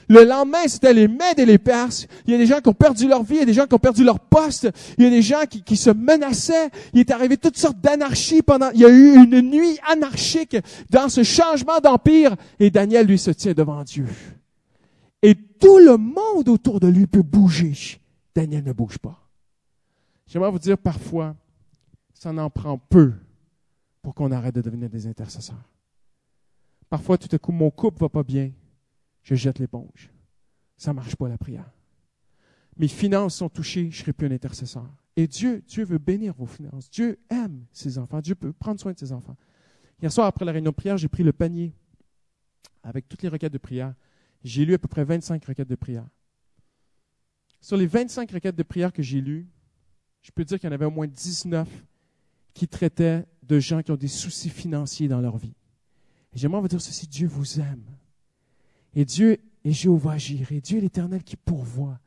Le 0.08 0.24
lendemain, 0.24 0.68
c'était 0.68 0.92
les 0.92 1.08
Mèdes 1.08 1.38
et 1.38 1.46
les 1.46 1.58
Perses. 1.58 2.06
Il 2.26 2.32
y 2.32 2.34
a 2.34 2.38
des 2.38 2.46
gens 2.46 2.60
qui 2.60 2.68
ont 2.68 2.74
perdu 2.74 3.08
leur 3.08 3.24
vie, 3.24 3.34
il 3.34 3.40
y 3.40 3.42
a 3.42 3.46
des 3.46 3.52
gens 3.52 3.66
qui 3.66 3.74
ont 3.74 3.80
perdu 3.80 4.04
leur 4.04 4.20
poste, 4.20 4.68
il 4.98 5.04
y 5.04 5.06
a 5.06 5.10
des 5.10 5.22
gens 5.22 5.44
qui, 5.48 5.76
se 5.76 5.90
menaçaient. 5.90 6.70
Il 6.92 7.00
est 7.00 7.10
arrivé 7.10 7.36
toutes 7.36 7.56
sortes 7.56 7.80
d'anarchies 7.80 8.42
pendant, 8.42 8.70
il 8.70 8.80
y 8.80 8.84
a 8.84 8.88
eu 8.88 9.16
une 9.16 9.40
nuit 9.40 9.78
anarchique 9.90 10.56
dans 10.90 11.08
ce 11.08 11.24
changement 11.24 11.80
d'empire 11.80 12.36
et 12.60 12.70
Daniel, 12.70 13.06
lui, 13.06 13.18
se 13.18 13.32
tient 13.32 13.52
devant 13.52 13.82
Dieu. 13.82 14.06
Et 15.22 15.34
tout 15.34 15.78
le 15.78 15.96
monde 15.96 16.48
autour 16.48 16.78
de 16.78 16.86
lui 16.86 17.06
peut 17.06 17.22
bouger. 17.22 17.72
Daniel 18.34 18.62
ne 18.64 18.72
bouge 18.72 18.98
pas. 18.98 19.26
J'aimerais 20.28 20.50
vous 20.50 20.58
dire 20.58 20.78
parfois, 20.78 21.34
ça 22.14 22.32
n'en 22.32 22.50
prend 22.50 22.78
peu 22.78 23.12
pour 24.02 24.14
qu'on 24.14 24.30
arrête 24.30 24.54
de 24.54 24.62
devenir 24.62 24.88
des 24.88 25.06
intercesseurs. 25.06 25.56
Parfois, 26.88 27.18
tout 27.18 27.28
à 27.32 27.38
coup, 27.38 27.50
mon 27.50 27.70
couple 27.70 28.00
va 28.00 28.08
pas 28.08 28.22
bien, 28.22 28.50
je 29.26 29.34
jette 29.34 29.58
l'éponge. 29.58 30.10
Ça 30.76 30.92
marche 30.92 31.16
pas 31.16 31.28
la 31.28 31.36
prière. 31.36 31.68
Mes 32.76 32.86
finances 32.86 33.34
sont 33.34 33.48
touchées, 33.48 33.90
je 33.90 33.98
serai 34.00 34.12
plus 34.12 34.28
un 34.28 34.30
intercesseur. 34.30 34.88
Et 35.16 35.26
Dieu, 35.26 35.64
Dieu 35.66 35.84
veut 35.84 35.98
bénir 35.98 36.32
vos 36.34 36.46
finances. 36.46 36.88
Dieu 36.90 37.18
aime 37.28 37.66
ses 37.72 37.98
enfants. 37.98 38.20
Dieu 38.20 38.36
peut 38.36 38.52
prendre 38.52 38.78
soin 38.78 38.92
de 38.92 38.98
ses 38.98 39.12
enfants. 39.12 39.36
Hier 40.00 40.12
soir, 40.12 40.28
après 40.28 40.44
la 40.44 40.52
réunion 40.52 40.70
de 40.70 40.76
prière, 40.76 40.96
j'ai 40.96 41.08
pris 41.08 41.24
le 41.24 41.32
panier 41.32 41.72
avec 42.84 43.08
toutes 43.08 43.22
les 43.22 43.28
requêtes 43.28 43.52
de 43.52 43.58
prière. 43.58 43.94
J'ai 44.44 44.64
lu 44.64 44.74
à 44.74 44.78
peu 44.78 44.86
près 44.86 45.04
25 45.04 45.44
requêtes 45.44 45.68
de 45.68 45.74
prière. 45.74 46.06
Sur 47.60 47.76
les 47.76 47.86
25 47.86 48.30
requêtes 48.30 48.54
de 48.54 48.62
prière 48.62 48.92
que 48.92 49.02
j'ai 49.02 49.20
lues, 49.20 49.48
je 50.22 50.30
peux 50.30 50.44
dire 50.44 50.60
qu'il 50.60 50.68
y 50.68 50.70
en 50.70 50.74
avait 50.74 50.84
au 50.84 50.90
moins 50.90 51.08
19 51.08 51.68
qui 52.54 52.68
traitaient 52.68 53.26
de 53.42 53.58
gens 53.58 53.82
qui 53.82 53.90
ont 53.90 53.96
des 53.96 54.06
soucis 54.06 54.50
financiers 54.50 55.08
dans 55.08 55.20
leur 55.20 55.36
vie. 55.36 55.54
Et 56.32 56.38
j'aimerais 56.38 56.60
vous 56.60 56.68
dire 56.68 56.80
ceci, 56.80 57.08
Dieu 57.08 57.26
vous 57.26 57.58
aime. 57.58 57.82
Et 58.96 59.04
Dieu 59.04 59.38
est 59.64 59.70
Jéhovah 59.70 60.18
Jireh, 60.18 60.60
Dieu 60.60 60.80
l'Éternel 60.80 61.22
qui 61.22 61.36
pourvoit. 61.36 62.00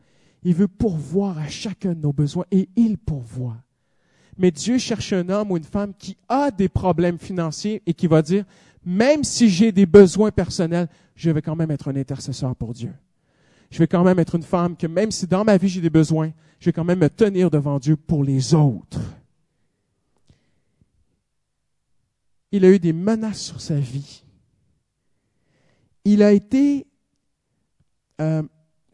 Il 0.43 0.55
veut 0.55 0.67
pourvoir 0.67 1.37
à 1.37 1.47
chacun 1.47 1.93
de 1.93 2.01
nos 2.01 2.11
besoins 2.11 2.45
et 2.51 2.67
il 2.75 2.97
pourvoit. 2.97 3.57
Mais 4.37 4.51
Dieu 4.51 4.77
cherche 4.77 5.13
un 5.13 5.29
homme 5.29 5.51
ou 5.51 5.57
une 5.57 5.63
femme 5.63 5.93
qui 5.97 6.17
a 6.27 6.51
des 6.51 6.67
problèmes 6.67 7.17
financiers 7.17 7.81
et 7.85 7.93
qui 7.93 8.07
va 8.07 8.21
dire, 8.21 8.43
même 8.85 9.23
si 9.23 9.49
j'ai 9.49 9.71
des 9.71 9.85
besoins 9.85 10.31
personnels, 10.31 10.89
je 11.15 11.29
vais 11.29 11.41
quand 11.41 11.55
même 11.55 11.71
être 11.71 11.89
un 11.89 11.95
intercesseur 11.95 12.55
pour 12.55 12.73
Dieu. 12.73 12.93
Je 13.71 13.79
vais 13.79 13.87
quand 13.87 14.03
même 14.03 14.19
être 14.19 14.35
une 14.35 14.43
femme 14.43 14.75
que 14.75 14.87
même 14.87 15.11
si 15.11 15.27
dans 15.27 15.45
ma 15.45 15.57
vie 15.57 15.69
j'ai 15.69 15.81
des 15.81 15.89
besoins, 15.89 16.31
je 16.59 16.65
vais 16.65 16.73
quand 16.73 16.85
même 16.85 16.99
me 16.99 17.09
tenir 17.09 17.49
devant 17.49 17.79
Dieu 17.79 17.95
pour 17.95 18.23
les 18.23 18.53
autres. 18.53 18.99
il 22.51 22.65
a 22.65 22.69
eu 22.69 22.79
des 22.79 22.93
menaces 22.93 23.41
sur 23.41 23.61
sa 23.61 23.75
vie. 23.75 24.23
Il 26.05 26.23
a 26.23 26.31
été 26.31 26.87
euh, 28.21 28.43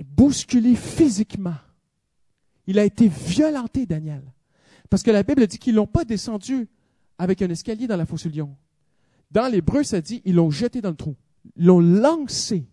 bousculé 0.04 0.76
physiquement. 0.76 1.56
Il 2.68 2.80
a 2.80 2.86
été 2.86 3.08
violenté, 3.08 3.86
Daniel. 3.86 4.24
Parce 4.89 5.04
que 5.04 5.12
la 5.12 5.24
Bible 5.24 5.46
dit 5.48 5.58
qu'ils 5.58 5.76
l'ont 5.76 5.88
pas 5.88 6.06
descendu 6.06 6.68
avec 7.18 7.41
un 7.41 7.50
escalier 7.50 7.88
dans 7.88 7.98
la 7.98 8.06
fosse 8.06 8.26
au 8.26 8.30
lion. 8.30 8.56
Dans 9.32 9.52
l'hébreu, 9.52 9.84
ça 9.84 10.02
dit 10.02 10.22
ils 10.26 10.36
l'ont 10.36 10.52
jeté 10.52 10.82
dans 10.82 10.89
le 10.89 10.96
trou. 10.96 11.15
Ils 11.58 11.65
l'ont 11.65 11.80
lancé. 11.80 12.65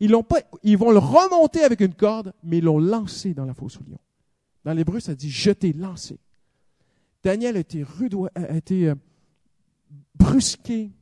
Ils 0.00 0.10
l'ont 0.10 0.22
pas, 0.22 0.40
ils 0.62 0.78
vont 0.78 0.90
le 0.90 0.98
remonter 0.98 1.64
avec 1.64 1.80
une 1.80 1.94
corde, 1.94 2.32
mais 2.42 2.58
ils 2.58 2.64
l'ont 2.64 2.78
lancé 2.78 3.34
dans 3.34 3.44
la 3.44 3.54
fosse 3.54 3.78
au 3.78 3.84
lion. 3.88 3.98
Dans 4.64 4.72
l'hébreu, 4.72 5.00
ça 5.00 5.14
dit 5.14 5.30
jeter, 5.30 5.72
lancer. 5.72 6.18
Daniel 7.24 7.56
a 7.56 7.60
été, 7.60 7.84
a 8.34 8.56
été 8.56 8.88
euh, 8.88 8.94
brusqué, 10.14 10.92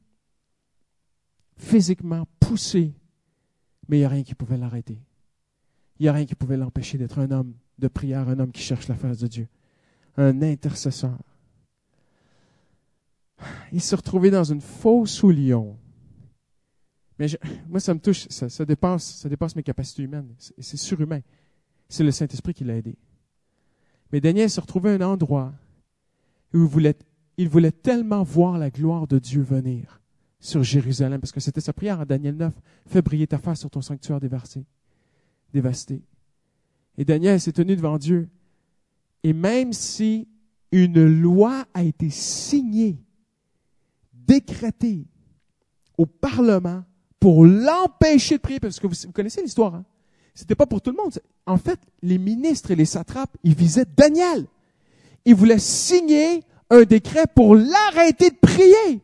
physiquement 1.66 2.26
poussé, 2.38 2.94
mais 3.88 3.96
il 3.96 4.00
n'y 4.00 4.06
a 4.06 4.08
rien 4.08 4.22
qui 4.22 4.34
pouvait 4.34 4.56
l'arrêter. 4.56 4.98
Il 5.98 6.04
n'y 6.04 6.08
a 6.08 6.12
rien 6.12 6.24
qui 6.24 6.34
pouvait 6.34 6.56
l'empêcher 6.56 6.96
d'être 6.96 7.18
un 7.18 7.30
homme 7.30 7.54
de 7.78 7.88
prière, 7.88 8.28
un 8.28 8.38
homme 8.38 8.52
qui 8.52 8.62
cherche 8.62 8.86
la 8.88 8.94
face 8.94 9.18
de 9.18 9.26
Dieu, 9.26 9.48
un 10.16 10.42
intercesseur. 10.42 11.18
Il 13.72 13.80
se 13.80 13.96
retrouvait 13.96 14.30
dans 14.30 14.44
une 14.44 14.60
fosse 14.60 15.22
au 15.24 15.30
lion. 15.30 15.76
Mais 17.18 17.26
moi, 17.68 17.80
ça 17.80 17.94
me 17.94 18.00
touche, 18.00 18.28
ça, 18.28 18.64
dépasse, 18.64 19.16
ça 19.16 19.28
dépasse 19.28 19.56
mes 19.56 19.62
capacités 19.62 20.02
humaines. 20.02 20.34
C'est 20.38 20.76
surhumain. 20.76 21.20
C'est 21.88 22.04
le 22.04 22.12
Saint-Esprit 22.12 22.54
qui 22.54 22.64
l'a 22.64 22.76
aidé. 22.76 22.96
Mais 24.12 24.20
Daniel 24.20 24.50
se 24.50 24.60
retrouvait 24.60 24.90
à 24.90 24.94
un 24.94 25.00
endroit 25.00 25.52
où 26.54 26.70
il 27.36 27.48
voulait 27.48 27.72
tellement 27.72 28.22
voir 28.22 28.56
la 28.58 28.70
gloire 28.70 29.06
de 29.06 29.18
Dieu 29.18 29.42
venir 29.42 30.00
sur 30.38 30.62
Jérusalem, 30.62 31.20
parce 31.20 31.32
que 31.32 31.40
c'était 31.40 31.60
sa 31.60 31.72
prière 31.72 32.00
en 32.00 32.04
Daniel 32.04 32.36
9, 32.36 32.52
fais 32.86 33.02
briller 33.02 33.26
ta 33.26 33.38
face 33.38 33.60
sur 33.60 33.70
ton 33.70 33.80
sanctuaire 33.80 34.20
dévasté. 34.20 34.64
dévasté. 35.52 36.02
Et 36.98 37.04
Daniel 37.04 37.40
s'est 37.40 37.52
tenu 37.52 37.76
devant 37.76 37.98
Dieu. 37.98 38.28
Et 39.22 39.32
même 39.32 39.72
si 39.72 40.28
une 40.72 41.04
loi 41.06 41.64
a 41.74 41.82
été 41.82 42.10
signée, 42.10 42.98
décrétée 44.12 45.06
au 45.96 46.06
Parlement 46.06 46.84
pour 47.18 47.46
l'empêcher 47.46 48.36
de 48.36 48.42
prier, 48.42 48.60
parce 48.60 48.78
que 48.78 48.86
vous, 48.86 49.12
connaissez 49.12 49.42
l'histoire, 49.42 49.74
hein? 49.74 49.84
C'était 50.34 50.54
pas 50.54 50.66
pour 50.66 50.82
tout 50.82 50.90
le 50.90 50.98
monde. 50.98 51.18
En 51.46 51.56
fait, 51.56 51.80
les 52.02 52.18
ministres 52.18 52.70
et 52.70 52.76
les 52.76 52.84
satrapes, 52.84 53.34
ils 53.42 53.54
visaient 53.54 53.86
Daniel. 53.96 54.46
Ils 55.24 55.34
voulaient 55.34 55.58
signer 55.58 56.42
un 56.68 56.82
décret 56.82 57.24
pour 57.34 57.54
l'arrêter 57.54 58.28
de 58.28 58.36
prier. 58.36 59.00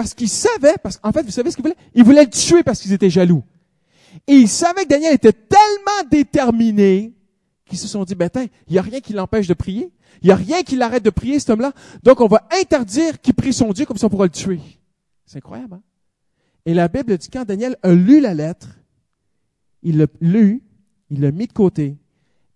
Parce 0.00 0.14
qu'ils 0.14 0.30
savaient, 0.30 0.78
parce 0.82 0.96
qu'en 0.96 1.12
fait, 1.12 1.24
vous 1.24 1.30
savez 1.30 1.50
ce 1.50 1.56
qu'ils 1.56 1.62
voulaient? 1.62 1.76
Ils 1.94 2.04
voulaient 2.04 2.24
le 2.24 2.30
tuer 2.30 2.62
parce 2.62 2.80
qu'ils 2.80 2.94
étaient 2.94 3.10
jaloux. 3.10 3.44
Et 4.26 4.32
ils 4.32 4.48
savaient 4.48 4.84
que 4.84 4.88
Daniel 4.88 5.12
était 5.12 5.34
tellement 5.34 6.08
déterminé 6.10 7.12
qu'ils 7.66 7.78
se 7.78 7.86
sont 7.86 8.04
dit, 8.04 8.14
ben, 8.14 8.30
il 8.34 8.72
n'y 8.72 8.78
a 8.78 8.82
rien 8.82 9.00
qui 9.00 9.12
l'empêche 9.12 9.46
de 9.46 9.52
prier. 9.52 9.92
Il 10.22 10.28
n'y 10.28 10.32
a 10.32 10.36
rien 10.36 10.62
qui 10.62 10.76
l'arrête 10.76 11.04
de 11.04 11.10
prier, 11.10 11.38
cet 11.38 11.50
homme-là. 11.50 11.74
Donc, 12.02 12.22
on 12.22 12.28
va 12.28 12.48
interdire 12.58 13.20
qu'il 13.20 13.34
prie 13.34 13.52
son 13.52 13.74
Dieu 13.74 13.84
comme 13.84 13.98
ça 13.98 14.06
on 14.06 14.08
pourra 14.08 14.24
le 14.24 14.30
tuer. 14.30 14.60
C'est 15.26 15.36
incroyable, 15.36 15.74
hein? 15.74 15.82
Et 16.64 16.72
la 16.72 16.88
Bible 16.88 17.18
dit, 17.18 17.28
quand 17.28 17.44
Daniel 17.44 17.76
a 17.82 17.92
lu 17.92 18.22
la 18.22 18.32
lettre, 18.32 18.78
il 19.82 19.98
l'a 19.98 20.06
lu, 20.22 20.62
il 21.10 21.20
l'a 21.20 21.30
mis 21.30 21.46
de 21.46 21.52
côté, 21.52 21.98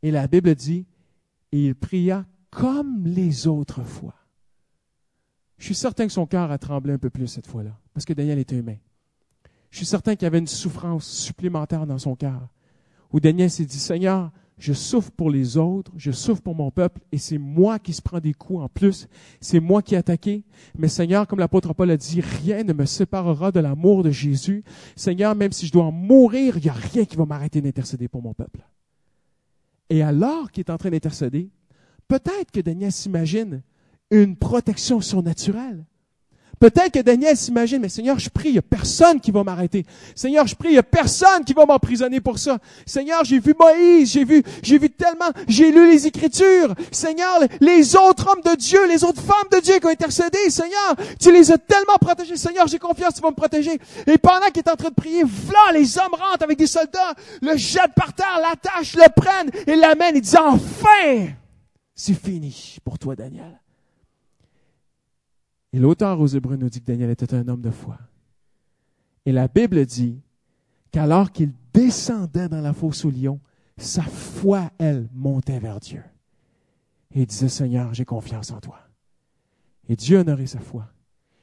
et 0.02 0.10
la 0.10 0.26
Bible 0.28 0.54
dit, 0.54 0.86
et 1.52 1.66
il 1.66 1.74
pria 1.74 2.24
comme 2.50 3.04
les 3.04 3.46
autres 3.46 3.84
fois. 3.84 4.14
Je 5.64 5.68
suis 5.68 5.76
certain 5.76 6.06
que 6.06 6.12
son 6.12 6.26
cœur 6.26 6.50
a 6.50 6.58
tremblé 6.58 6.92
un 6.92 6.98
peu 6.98 7.08
plus 7.08 7.26
cette 7.26 7.46
fois-là, 7.46 7.74
parce 7.94 8.04
que 8.04 8.12
Daniel 8.12 8.38
était 8.38 8.54
humain. 8.54 8.76
Je 9.70 9.78
suis 9.78 9.86
certain 9.86 10.14
qu'il 10.14 10.24
y 10.24 10.26
avait 10.26 10.38
une 10.38 10.46
souffrance 10.46 11.06
supplémentaire 11.06 11.86
dans 11.86 11.96
son 11.96 12.16
cœur. 12.16 12.50
Où 13.14 13.18
Daniel 13.18 13.50
s'est 13.50 13.64
dit, 13.64 13.78
Seigneur, 13.78 14.30
je 14.58 14.74
souffre 14.74 15.10
pour 15.10 15.30
les 15.30 15.56
autres, 15.56 15.90
je 15.96 16.10
souffre 16.10 16.42
pour 16.42 16.54
mon 16.54 16.70
peuple, 16.70 17.00
et 17.12 17.16
c'est 17.16 17.38
moi 17.38 17.78
qui 17.78 17.94
se 17.94 18.02
prend 18.02 18.20
des 18.20 18.34
coups 18.34 18.60
en 18.60 18.68
plus, 18.68 19.08
c'est 19.40 19.58
moi 19.58 19.80
qui 19.80 19.94
ai 19.94 19.96
attaqué. 19.96 20.44
Mais 20.76 20.88
Seigneur, 20.88 21.26
comme 21.26 21.38
l'apôtre 21.38 21.72
Paul 21.72 21.90
a 21.90 21.96
dit, 21.96 22.20
rien 22.20 22.62
ne 22.62 22.74
me 22.74 22.84
séparera 22.84 23.50
de 23.50 23.60
l'amour 23.60 24.02
de 24.02 24.10
Jésus. 24.10 24.64
Seigneur, 24.96 25.34
même 25.34 25.52
si 25.52 25.66
je 25.66 25.72
dois 25.72 25.84
en 25.84 25.92
mourir, 25.92 26.58
il 26.58 26.64
n'y 26.64 26.68
a 26.68 26.74
rien 26.74 27.06
qui 27.06 27.16
va 27.16 27.24
m'arrêter 27.24 27.62
d'intercéder 27.62 28.06
pour 28.06 28.20
mon 28.20 28.34
peuple. 28.34 28.60
Et 29.88 30.02
alors 30.02 30.52
qu'il 30.52 30.60
est 30.60 30.70
en 30.70 30.76
train 30.76 30.90
d'intercéder, 30.90 31.48
peut-être 32.06 32.50
que 32.52 32.60
Daniel 32.60 32.92
s'imagine 32.92 33.62
une 34.22 34.36
protection 34.36 35.00
surnaturelle. 35.00 35.84
Peut-être 36.60 36.92
que 36.92 37.00
Daniel 37.00 37.36
s'imagine, 37.36 37.80
mais 37.82 37.88
Seigneur, 37.88 38.18
je 38.18 38.30
prie, 38.30 38.50
il 38.50 38.52
n'y 38.52 38.58
a 38.58 38.62
personne 38.62 39.20
qui 39.20 39.32
va 39.32 39.42
m'arrêter. 39.42 39.84
Seigneur, 40.14 40.46
je 40.46 40.54
prie, 40.54 40.68
il 40.68 40.72
n'y 40.72 40.78
a 40.78 40.84
personne 40.84 41.44
qui 41.44 41.52
va 41.52 41.66
m'emprisonner 41.66 42.20
pour 42.20 42.38
ça. 42.38 42.58
Seigneur, 42.86 43.24
j'ai 43.24 43.40
vu 43.40 43.54
Moïse, 43.58 44.12
j'ai 44.12 44.24
vu, 44.24 44.42
j'ai 44.62 44.78
vu 44.78 44.88
tellement, 44.88 45.30
j'ai 45.48 45.72
lu 45.72 45.90
les 45.90 46.06
Écritures. 46.06 46.74
Seigneur, 46.92 47.40
les 47.60 47.96
autres 47.96 48.28
hommes 48.30 48.40
de 48.40 48.56
Dieu, 48.56 48.86
les 48.88 49.02
autres 49.02 49.20
femmes 49.20 49.48
de 49.52 49.58
Dieu 49.58 49.78
qui 49.78 49.86
ont 49.86 49.90
intercédé, 49.90 50.38
Seigneur, 50.48 50.94
tu 51.20 51.32
les 51.32 51.50
as 51.50 51.58
tellement 51.58 51.98
protégés. 52.00 52.36
Seigneur, 52.36 52.68
j'ai 52.68 52.78
confiance, 52.78 53.14
tu 53.14 53.20
vas 53.20 53.30
me 53.30 53.34
protéger. 53.34 53.78
Et 54.06 54.16
pendant 54.16 54.46
qu'il 54.46 54.60
est 54.60 54.70
en 54.70 54.76
train 54.76 54.90
de 54.90 54.94
prier, 54.94 55.24
voilà, 55.24 55.78
les 55.78 55.98
hommes 55.98 56.14
rentrent 56.14 56.44
avec 56.44 56.56
des 56.56 56.68
soldats, 56.68 57.14
le 57.42 57.56
jettent 57.56 57.94
par 57.94 58.14
terre, 58.14 58.40
l'attachent, 58.40 58.94
le 58.94 59.12
prennent 59.14 59.50
et 59.66 59.74
l'amènent. 59.74 60.16
Ils 60.16 60.22
disent, 60.22 60.36
enfin, 60.36 61.26
c'est 61.94 62.14
fini 62.14 62.76
pour 62.84 62.98
toi, 62.98 63.16
Daniel. 63.16 63.60
Et 65.74 65.80
l'auteur 65.80 66.20
aux 66.20 66.28
nous 66.28 66.68
dit 66.70 66.80
que 66.80 66.86
Daniel 66.86 67.10
était 67.10 67.34
un 67.34 67.48
homme 67.48 67.60
de 67.60 67.72
foi. 67.72 67.98
Et 69.26 69.32
la 69.32 69.48
Bible 69.48 69.84
dit 69.84 70.20
qu'alors 70.92 71.32
qu'il 71.32 71.52
descendait 71.72 72.48
dans 72.48 72.60
la 72.60 72.72
fosse 72.72 73.04
au 73.04 73.10
lion, 73.10 73.40
sa 73.76 74.02
foi, 74.02 74.70
elle, 74.78 75.08
montait 75.12 75.58
vers 75.58 75.80
Dieu. 75.80 76.00
Et 77.10 77.22
il 77.22 77.26
disait, 77.26 77.48
Seigneur, 77.48 77.92
j'ai 77.92 78.04
confiance 78.04 78.52
en 78.52 78.60
toi. 78.60 78.78
Et 79.88 79.96
Dieu 79.96 80.18
honorait 80.18 80.46
sa 80.46 80.60
foi. 80.60 80.92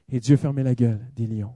Et 0.07 0.21
Dieu 0.21 0.37
fermait 0.37 0.63
la 0.63 0.75
gueule 0.75 1.05
des 1.17 1.27
lions. 1.27 1.55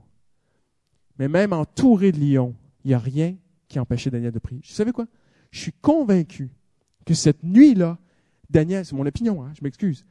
Mais 1.18 1.28
même 1.28 1.54
entouré 1.54 2.12
de 2.12 2.20
lions, 2.20 2.54
il 2.84 2.88
n'y 2.88 2.94
a 2.94 2.98
rien 2.98 3.36
qui 3.68 3.78
empêchait 3.78 4.10
Daniel 4.10 4.32
de 4.32 4.38
prier. 4.38 4.60
Vous 4.62 4.74
savez 4.74 4.92
quoi? 4.92 5.06
Je 5.50 5.60
suis 5.60 5.72
convaincu 5.72 6.50
que 7.06 7.14
cette 7.14 7.42
nuit-là, 7.42 7.96
Daniel, 8.50 8.84
c'est 8.84 8.94
mon 8.94 9.06
opinion, 9.06 9.42
hein, 9.42 9.52
je 9.54 9.64
m'excuse, 9.64 10.04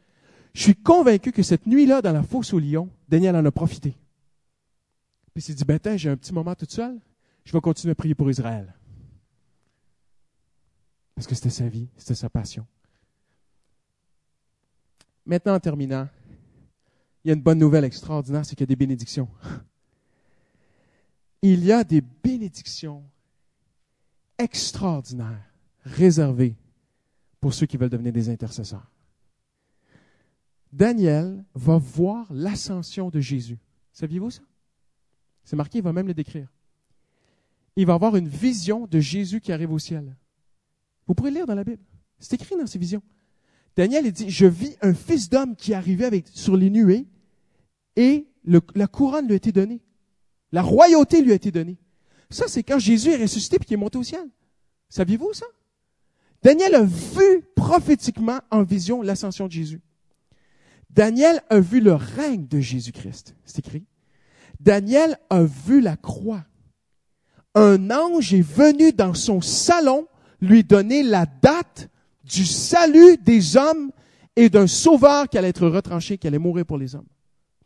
je 0.56 0.62
suis 0.62 0.76
convaincu 0.76 1.34
que 1.34 1.44
cette 1.44 1.68
nuit-là, 1.68 2.02
dans 2.02 2.14
la 2.14 2.24
fosse 2.24 2.54
au 2.54 2.60
lion, 2.60 2.90
Daniel 3.10 3.36
en 3.36 3.44
a 3.44 3.52
profité. 3.52 3.92
Puis 3.92 3.98
il 5.36 5.42
s'est 5.42 5.54
dit, 5.54 5.66
ben 5.66 5.80
j'ai 5.98 6.10
un 6.10 6.16
petit 6.16 6.34
moment 6.34 6.56
tout 6.56 6.66
seul, 6.68 6.98
je 7.44 7.52
vais 7.52 7.60
continuer 7.60 7.92
à 7.92 7.96
prier 7.96 8.16
pour 8.16 8.30
Israël. 8.30 8.74
Parce 11.14 11.28
que 11.28 11.36
c'était 11.36 11.50
sa 11.50 11.68
vie, 11.68 11.90
c'était 11.98 12.16
sa 12.16 12.30
passion. 12.30 12.66
Maintenant, 15.26 15.56
en 15.56 15.60
terminant, 15.60 16.08
il 17.26 17.28
y 17.28 17.32
a 17.32 17.34
une 17.34 17.42
bonne 17.42 17.60
nouvelle 17.60 17.84
extraordinaire, 17.84 18.46
c'est 18.46 18.56
qu'il 18.56 18.62
y 18.62 18.64
a 18.64 18.68
des 18.68 18.78
bénédictions. 18.78 19.28
Il 21.42 21.64
y 21.64 21.72
a 21.72 21.84
des 21.84 22.02
bénédictions 22.02 23.04
extraordinaires 24.38 25.44
réservées 25.84 26.56
pour 27.40 27.54
ceux 27.54 27.68
qui 27.68 27.78
veulent 27.78 27.90
devenir 27.90 28.12
des 28.12 28.30
intercesseurs. 28.30 28.90
Daniel 30.76 31.46
va 31.54 31.78
voir 31.78 32.28
l'ascension 32.34 33.10
de 33.10 33.22
Jésus. 33.22 33.58
Saviez-vous 33.94 34.30
ça? 34.30 34.42
C'est 35.46 35.56
marqué, 35.56 35.78
il 35.78 35.84
va 35.84 35.94
même 35.94 36.08
le 36.08 36.14
décrire. 36.14 36.52
Il 37.78 37.86
va 37.86 37.94
avoir 37.94 38.18
une 38.18 38.28
vision 38.28 38.86
de 38.86 39.00
Jésus 39.00 39.40
qui 39.40 39.54
arrive 39.54 39.72
au 39.72 39.80
ciel. 39.80 40.18
Vous 41.08 41.14
pourrez 41.14 41.32
lire 41.32 41.46
dans 41.46 41.56
la 41.56 41.64
Bible. 41.64 41.82
C'est 42.20 42.34
écrit 42.34 42.58
dans 42.58 42.68
ses 42.68 42.78
visions. 42.78 43.02
Daniel 43.78 44.12
dit, 44.12 44.30
je 44.30 44.46
vis 44.46 44.76
un 44.82 44.94
fils 44.94 45.30
d'homme 45.30 45.56
qui 45.56 45.74
arrivait 45.74 46.06
avec, 46.06 46.28
sur 46.28 46.58
les 46.58 46.70
nuées 46.70 47.08
et 47.96 48.28
la 48.44 48.88
couronne 48.88 49.28
lui 49.28 49.34
a 49.34 49.38
été 49.38 49.54
donnée. 49.54 49.82
La 50.52 50.62
royauté 50.62 51.22
lui 51.22 51.32
a 51.32 51.36
été 51.36 51.52
donnée. 51.52 51.78
Ça, 52.30 52.50
c'est 52.50 52.64
quand 52.64 52.80
Jésus 52.80 53.12
est 53.12 53.22
ressuscité 53.22 53.56
et 53.56 53.60
qu'il 53.60 53.76
est 53.76 53.78
monté 53.78 53.98
au 53.98 54.04
ciel. 54.04 54.28
Saviez-vous 54.90 55.32
ça? 55.32 55.46
Daniel 56.44 56.76
a 56.76 56.84
vu 56.84 57.44
prophétiquement 57.56 58.40
en 58.52 58.64
vision 58.64 59.02
l'ascension 59.02 59.48
de 59.48 59.54
Jésus. 59.54 59.82
Daniel 60.96 61.42
a 61.50 61.60
vu 61.60 61.82
le 61.82 61.94
règne 61.94 62.48
de 62.48 62.60
Jésus-Christ. 62.62 63.36
C'est 63.44 63.60
écrit. 63.60 63.86
Daniel 64.62 65.20
a 65.30 65.44
vu 65.44 65.82
la 65.82 65.98
croix. 65.98 66.46
Un 67.54 67.92
ange 67.92 68.34
est 68.34 68.42
venu 68.42 68.94
dans 68.94 69.14
son 69.14 69.42
salon 69.42 70.08
lui 70.40 70.64
donner 70.64 71.04
la 71.04 71.26
date 71.26 71.90
du 72.24 72.46
salut 72.46 73.18
des 73.18 73.58
hommes 73.58 73.92
et 74.38 74.50
d'un 74.50 74.68
sauveur 74.68 75.28
qui 75.28 75.38
allait 75.38 75.50
être 75.50 75.68
retranché, 75.68 76.18
qui 76.18 76.28
allait 76.28 76.40
mourir 76.40 76.66
pour 76.66 76.78
les 76.78 76.96
hommes. 76.96 77.08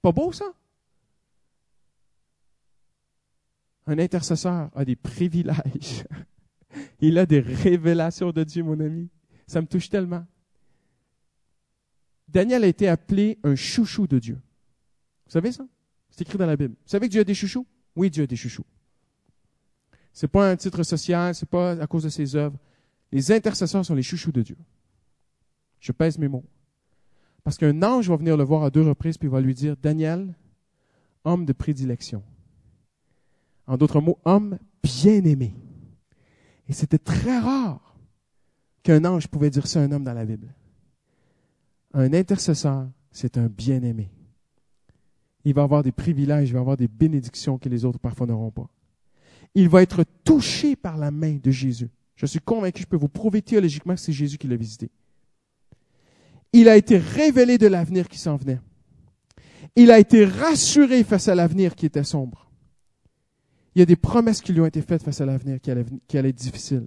Pas 0.01 0.11
beau 0.11 0.31
ça? 0.31 0.45
Un 3.85 3.99
intercesseur 3.99 4.69
a 4.75 4.85
des 4.85 4.95
privilèges. 4.95 6.03
Il 6.99 7.17
a 7.17 7.25
des 7.25 7.39
révélations 7.39 8.31
de 8.31 8.43
Dieu, 8.43 8.63
mon 8.63 8.79
ami. 8.79 9.09
Ça 9.47 9.61
me 9.61 9.67
touche 9.67 9.89
tellement. 9.89 10.25
Daniel 12.31 12.63
a 12.63 12.67
été 12.67 12.87
appelé 12.87 13.39
un 13.43 13.55
chouchou 13.55 14.07
de 14.07 14.19
Dieu. 14.19 14.39
Vous 15.25 15.31
savez 15.31 15.51
ça? 15.51 15.65
C'est 16.11 16.21
écrit 16.21 16.37
dans 16.37 16.45
la 16.45 16.55
Bible. 16.55 16.73
Vous 16.73 16.89
savez 16.89 17.07
que 17.07 17.11
Dieu 17.11 17.21
a 17.21 17.23
des 17.23 17.33
chouchous? 17.33 17.65
Oui, 17.95 18.09
Dieu 18.09 18.23
a 18.23 18.27
des 18.27 18.35
chouchous. 18.35 18.65
C'est 20.13 20.27
pas 20.27 20.49
un 20.49 20.55
titre 20.55 20.83
social, 20.83 21.33
c'est 21.33 21.49
pas 21.49 21.71
à 21.71 21.87
cause 21.87 22.03
de 22.03 22.09
ses 22.09 22.35
œuvres. 22.35 22.57
Les 23.11 23.31
intercesseurs 23.31 23.85
sont 23.85 23.95
les 23.95 24.03
chouchous 24.03 24.31
de 24.31 24.41
Dieu. 24.41 24.57
Je 25.79 25.91
pèse 25.91 26.17
mes 26.17 26.27
mots. 26.27 26.45
Parce 27.43 27.57
qu'un 27.57 27.81
ange 27.83 28.09
va 28.09 28.17
venir 28.17 28.37
le 28.37 28.43
voir 28.43 28.63
à 28.63 28.69
deux 28.69 28.81
reprises 28.81 29.17
puis 29.17 29.27
va 29.27 29.41
lui 29.41 29.55
dire, 29.55 29.75
Daniel, 29.81 30.35
homme 31.23 31.45
de 31.45 31.53
prédilection. 31.53 32.23
En 33.65 33.77
d'autres 33.77 34.01
mots, 34.01 34.19
homme 34.25 34.59
bien-aimé. 34.83 35.55
Et 36.67 36.73
c'était 36.73 36.99
très 36.99 37.39
rare 37.39 37.95
qu'un 38.83 39.03
ange 39.05 39.27
pouvait 39.27 39.49
dire 39.49 39.67
ça 39.67 39.79
à 39.79 39.83
un 39.83 39.91
homme 39.91 40.03
dans 40.03 40.13
la 40.13 40.25
Bible. 40.25 40.53
Un 41.93 42.13
intercesseur, 42.13 42.87
c'est 43.11 43.37
un 43.37 43.47
bien-aimé. 43.47 44.09
Il 45.45 45.53
va 45.53 45.63
avoir 45.63 45.83
des 45.83 45.91
privilèges, 45.91 46.49
il 46.49 46.53
va 46.53 46.59
avoir 46.59 46.77
des 46.77 46.87
bénédictions 46.87 47.57
que 47.57 47.69
les 47.69 47.85
autres 47.85 47.99
parfois 47.99 48.27
n'auront 48.27 48.51
pas. 48.51 48.69
Il 49.55 49.69
va 49.69 49.81
être 49.81 50.03
touché 50.23 50.75
par 50.75 50.97
la 50.97 51.11
main 51.11 51.39
de 51.41 51.49
Jésus. 51.49 51.89
Je 52.15 52.25
suis 52.25 52.39
convaincu, 52.39 52.83
je 52.83 52.87
peux 52.87 52.97
vous 52.97 53.07
prouver 53.07 53.41
théologiquement 53.41 53.95
que 53.95 54.01
c'est 54.01 54.11
Jésus 54.11 54.37
qui 54.37 54.47
l'a 54.47 54.57
visité. 54.57 54.91
Il 56.53 56.67
a 56.67 56.77
été 56.77 56.97
révélé 56.97 57.57
de 57.57 57.67
l'avenir 57.67 58.07
qui 58.07 58.19
s'en 58.19 58.35
venait. 58.35 58.59
Il 59.75 59.91
a 59.91 59.99
été 59.99 60.25
rassuré 60.25 61.03
face 61.03 61.27
à 61.27 61.35
l'avenir 61.35 61.75
qui 61.75 61.85
était 61.85 62.03
sombre. 62.03 62.51
Il 63.75 63.79
y 63.79 63.81
a 63.81 63.85
des 63.85 63.95
promesses 63.95 64.41
qui 64.41 64.51
lui 64.51 64.61
ont 64.61 64.65
été 64.65 64.81
faites 64.81 65.03
face 65.03 65.21
à 65.21 65.25
l'avenir 65.25 65.61
qui 65.61 65.71
allait, 65.71 66.29
être 66.29 66.35
difficile 66.35 66.85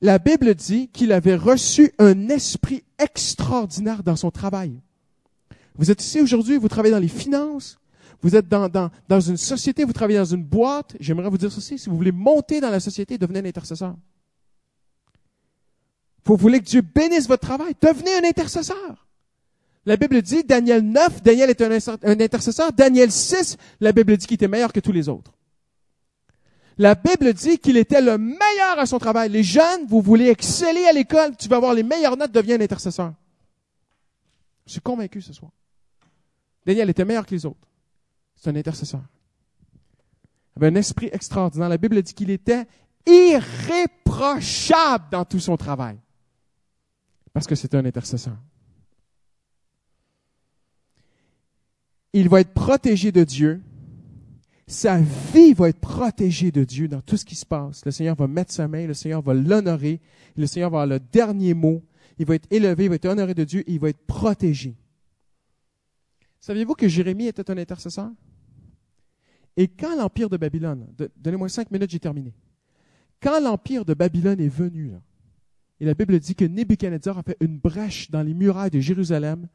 la 0.00 0.18
Bible 0.18 0.54
dit 0.54 0.88
qu'il 0.88 1.12
avait 1.12 1.36
reçu 1.36 1.92
un 1.98 2.28
esprit 2.28 2.84
extraordinaire 3.04 4.02
dans 4.02 4.16
son 4.16 4.30
travail. 4.30 4.80
Vous 5.76 5.90
êtes 5.90 6.02
ici 6.02 6.20
aujourd'hui, 6.20 6.56
vous 6.56 6.68
travaillez 6.68 6.94
dans 6.94 7.00
les 7.00 7.08
finances, 7.08 7.78
vous 8.22 8.36
êtes 8.36 8.48
dans, 8.48 8.70
dans, 9.08 9.20
une 9.20 9.36
société, 9.36 9.84
vous 9.84 9.92
travaillez 9.92 10.18
dans 10.18 10.24
une 10.24 10.42
boîte. 10.42 10.96
J'aimerais 10.98 11.28
vous 11.28 11.38
dire 11.38 11.52
ceci, 11.52 11.78
si 11.78 11.90
vous 11.90 11.96
voulez 11.96 12.12
monter 12.12 12.60
dans 12.60 12.70
la 12.70 12.80
société, 12.80 13.18
devenez 13.18 13.40
un 13.40 13.44
intercesseur. 13.44 13.94
Vous 16.24 16.36
voulez 16.36 16.60
que 16.60 16.64
Dieu 16.64 16.80
bénisse 16.80 17.28
votre 17.28 17.46
travail, 17.46 17.74
devenez 17.82 18.14
un 18.14 18.28
intercesseur. 18.28 19.06
La 19.84 19.96
Bible 19.96 20.22
dit, 20.22 20.42
Daniel 20.42 20.80
9, 20.80 21.22
Daniel 21.22 21.50
est 21.50 21.60
un, 21.60 21.70
un 22.02 22.20
intercesseur. 22.20 22.72
Daniel 22.72 23.12
6, 23.12 23.58
la 23.80 23.92
Bible 23.92 24.16
dit 24.16 24.26
qu'il 24.26 24.36
était 24.36 24.48
meilleur 24.48 24.72
que 24.72 24.80
tous 24.80 24.92
les 24.92 25.10
autres. 25.10 25.32
La 26.76 26.94
Bible 26.94 27.32
dit 27.34 27.58
qu'il 27.58 27.76
était 27.76 28.00
le 28.00 28.18
meilleur 28.18 28.78
à 28.78 28.86
son 28.86 28.98
travail. 28.98 29.28
Les 29.30 29.44
jeunes, 29.44 29.86
vous 29.88 30.00
voulez 30.00 30.28
exceller 30.28 30.84
à 30.86 30.92
l'école, 30.92 31.36
tu 31.36 31.48
vas 31.48 31.56
avoir 31.56 31.74
les 31.74 31.84
meilleures 31.84 32.16
notes, 32.16 32.32
deviens 32.32 32.56
un 32.56 32.60
intercesseur. 32.60 33.12
Je 34.66 34.72
suis 34.72 34.80
convaincu 34.80 35.20
ce 35.20 35.32
soir. 35.32 35.52
Daniel 36.66 36.90
était 36.90 37.04
meilleur 37.04 37.26
que 37.26 37.34
les 37.34 37.46
autres. 37.46 37.68
C'est 38.34 38.50
un 38.50 38.56
intercesseur. 38.56 39.02
Il 40.56 40.64
avait 40.64 40.74
un 40.74 40.78
esprit 40.80 41.10
extraordinaire. 41.12 41.68
La 41.68 41.76
Bible 41.78 42.02
dit 42.02 42.14
qu'il 42.14 42.30
était 42.30 42.66
irréprochable 43.06 45.04
dans 45.10 45.24
tout 45.24 45.40
son 45.40 45.56
travail. 45.56 45.98
Parce 47.32 47.46
que 47.46 47.54
c'était 47.54 47.76
un 47.76 47.84
intercesseur. 47.84 48.36
Il 52.12 52.28
va 52.28 52.40
être 52.40 52.54
protégé 52.54 53.12
de 53.12 53.24
Dieu 53.24 53.62
sa 54.66 54.98
vie 54.98 55.52
va 55.52 55.68
être 55.68 55.80
protégée 55.80 56.50
de 56.50 56.64
Dieu 56.64 56.88
dans 56.88 57.00
tout 57.00 57.16
ce 57.16 57.24
qui 57.24 57.34
se 57.34 57.44
passe. 57.44 57.84
Le 57.84 57.90
Seigneur 57.90 58.16
va 58.16 58.26
mettre 58.26 58.52
sa 58.52 58.66
main, 58.66 58.86
le 58.86 58.94
Seigneur 58.94 59.22
va 59.22 59.34
l'honorer, 59.34 60.00
le 60.36 60.46
Seigneur 60.46 60.70
va 60.70 60.82
avoir 60.82 60.98
le 60.98 61.00
dernier 61.00 61.54
mot, 61.54 61.82
il 62.18 62.26
va 62.26 62.34
être 62.34 62.50
élevé, 62.50 62.84
il 62.84 62.88
va 62.88 62.94
être 62.94 63.06
honoré 63.06 63.34
de 63.34 63.44
Dieu 63.44 63.60
et 63.60 63.72
il 63.72 63.80
va 63.80 63.90
être 63.90 64.06
protégé. 64.06 64.76
Saviez-vous 66.40 66.74
que 66.74 66.88
Jérémie 66.88 67.26
était 67.26 67.50
un 67.50 67.58
intercesseur? 67.58 68.10
Et 69.56 69.68
quand 69.68 69.96
l'empire 69.96 70.28
de 70.28 70.36
Babylone, 70.36 70.86
donnez-moi 71.16 71.48
cinq 71.48 71.70
minutes, 71.70 71.90
j'ai 71.90 72.00
terminé. 72.00 72.34
Quand 73.20 73.40
l'empire 73.40 73.84
de 73.84 73.94
Babylone 73.94 74.40
est 74.40 74.48
venu, 74.48 74.92
et 75.80 75.84
la 75.84 75.94
Bible 75.94 76.18
dit 76.18 76.34
que 76.34 76.44
Nebuchadnezzar 76.44 77.18
a 77.18 77.22
fait 77.22 77.36
une 77.40 77.58
brèche 77.58 78.10
dans 78.10 78.22
les 78.22 78.34
murailles 78.34 78.70
de 78.70 78.80
Jérusalem, 78.80 79.48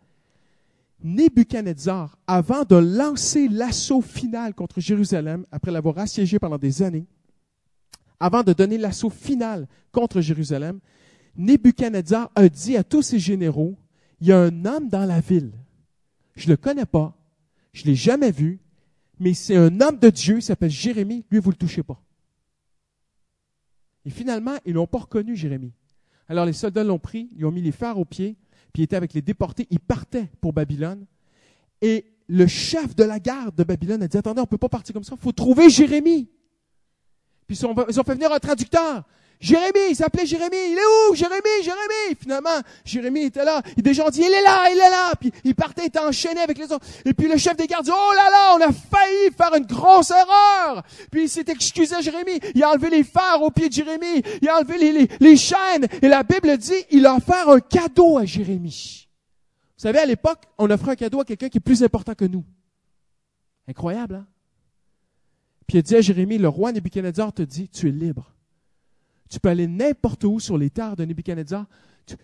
Nebuchadnezzar, 1.01 2.17
avant 2.27 2.63
de 2.63 2.75
lancer 2.75 3.47
l'assaut 3.47 4.01
final 4.01 4.53
contre 4.53 4.81
Jérusalem, 4.81 5.45
après 5.51 5.71
l'avoir 5.71 5.97
assiégé 5.97 6.39
pendant 6.39 6.57
des 6.57 6.81
années, 6.81 7.07
avant 8.19 8.43
de 8.43 8.51
donner 8.51 8.77
l'assaut 8.77 9.09
final 9.09 9.67
contre 9.91 10.19
Jérusalem, 10.19 10.79
Nebuchadnezzar 11.37 12.31
a 12.35 12.49
dit 12.49 12.75
à 12.75 12.83
tous 12.83 13.01
ses 13.01 13.19
généraux, 13.19 13.77
il 14.19 14.27
y 14.27 14.31
a 14.33 14.39
un 14.39 14.65
homme 14.65 14.89
dans 14.89 15.05
la 15.05 15.21
ville. 15.21 15.53
Je 16.35 16.47
ne 16.47 16.51
le 16.51 16.57
connais 16.57 16.85
pas, 16.85 17.15
je 17.71 17.83
ne 17.83 17.87
l'ai 17.87 17.95
jamais 17.95 18.31
vu, 18.31 18.59
mais 19.19 19.33
c'est 19.33 19.55
un 19.55 19.79
homme 19.81 19.99
de 19.99 20.09
Dieu, 20.09 20.37
il 20.37 20.41
s'appelle 20.41 20.69
Jérémie, 20.69 21.25
lui, 21.31 21.39
vous 21.39 21.49
ne 21.49 21.53
le 21.53 21.59
touchez 21.59 21.83
pas. 21.83 22.01
Et 24.05 24.09
finalement, 24.09 24.57
ils 24.65 24.73
n'ont 24.73 24.87
pas 24.87 24.99
reconnu 24.99 25.35
Jérémie. 25.35 25.73
Alors 26.27 26.45
les 26.45 26.53
soldats 26.53 26.83
l'ont 26.83 26.99
pris, 26.99 27.29
ils 27.35 27.45
ont 27.45 27.51
mis 27.51 27.61
les 27.61 27.71
phares 27.71 27.97
aux 27.97 28.05
pieds, 28.05 28.35
puis 28.73 28.81
il 28.81 28.85
était 28.85 28.95
avec 28.95 29.13
les 29.13 29.21
déportés, 29.21 29.67
il 29.69 29.79
partait 29.79 30.29
pour 30.41 30.53
Babylone. 30.53 31.05
Et 31.81 32.05
le 32.27 32.47
chef 32.47 32.95
de 32.95 33.03
la 33.03 33.19
garde 33.19 33.55
de 33.55 33.63
Babylone 33.63 34.03
a 34.03 34.07
dit, 34.07 34.17
attendez, 34.17 34.39
on 34.39 34.43
ne 34.43 34.47
peut 34.47 34.57
pas 34.57 34.69
partir 34.69 34.93
comme 34.93 35.03
ça, 35.03 35.15
il 35.17 35.21
faut 35.21 35.31
trouver 35.31 35.69
Jérémie. 35.69 36.29
Puis 37.47 37.57
ils 37.57 37.65
ont 37.65 38.03
fait 38.03 38.13
venir 38.13 38.31
un 38.31 38.39
traducteur. 38.39 39.03
Jérémie, 39.39 39.91
il 39.91 39.95
s'appelait 39.95 40.25
Jérémie. 40.25 40.57
Il 40.71 40.77
est 40.77 41.11
où? 41.11 41.15
Jérémie, 41.15 41.63
Jérémie? 41.63 42.15
Finalement, 42.19 42.59
Jérémie 42.83 43.23
était 43.23 43.45
là. 43.45 43.61
Il 43.77 43.83
des 43.83 43.93
gens 43.93 44.09
dit, 44.09 44.19
il 44.19 44.33
est 44.33 44.41
là, 44.41 44.69
il 44.69 44.77
est 44.77 44.89
là. 44.89 45.13
Puis 45.17 45.31
il 45.45 45.55
partait, 45.55 45.83
il 45.83 45.87
était 45.87 45.99
enchaîné 45.99 46.41
avec 46.41 46.57
les 46.57 46.69
autres. 46.71 46.85
Et 47.05 47.13
puis 47.13 47.29
le 47.29 47.37
chef 47.37 47.55
des 47.55 47.65
gardes 47.65 47.85
dit, 47.85 47.91
oh 47.93 48.13
là 48.13 48.29
là, 48.29 48.55
on 48.57 48.69
a 48.69 48.73
failli 48.73 49.31
faire 49.37 49.55
une 49.55 49.65
grosse 49.65 50.11
erreur. 50.11 50.83
Puis 51.09 51.23
il 51.23 51.29
s'est 51.29 51.45
excusé 51.47 51.95
à 51.95 52.01
Jérémie. 52.01 52.39
Il 52.53 52.61
a 52.63 52.71
enlevé 52.71 52.89
les 52.89 53.05
phares 53.05 53.41
au 53.41 53.49
pied 53.49 53.69
de 53.69 53.73
Jérémie. 53.73 54.21
Il 54.41 54.49
a 54.49 54.57
enlevé 54.57 54.77
les, 54.77 55.07
les, 55.17 55.37
chaînes. 55.37 55.87
Et 56.01 56.09
la 56.09 56.23
Bible 56.23 56.57
dit, 56.57 56.73
il 56.91 57.05
a 57.05 57.15
offert 57.15 57.47
un 57.47 57.61
cadeau 57.61 58.17
à 58.17 58.25
Jérémie. 58.25 59.07
Vous 59.77 59.83
savez, 59.83 59.99
à 59.99 60.05
l'époque, 60.05 60.43
on 60.57 60.69
offrait 60.69 60.91
un 60.91 60.95
cadeau 60.95 61.21
à 61.21 61.23
quelqu'un 61.23 61.47
qui 61.47 61.59
est 61.59 61.61
plus 61.61 61.81
important 61.81 62.13
que 62.13 62.25
nous. 62.25 62.43
Incroyable, 63.69 64.15
hein? 64.15 64.27
Puis 65.65 65.77
il 65.77 65.83
dit 65.83 65.95
à 65.95 66.01
Jérémie, 66.01 66.39
le 66.39 66.49
roi 66.49 66.73
Nebuchadnezzar 66.73 67.31
te 67.31 67.43
dit, 67.43 67.69
tu 67.69 67.87
es 67.87 67.91
libre. 67.91 68.33
Tu 69.29 69.39
peux 69.39 69.49
aller 69.49 69.67
n'importe 69.67 70.23
où 70.23 70.39
sur 70.39 70.57
les 70.57 70.69
terres 70.69 70.95
de 70.95 71.05
Nebuchadnezzar. 71.05 71.67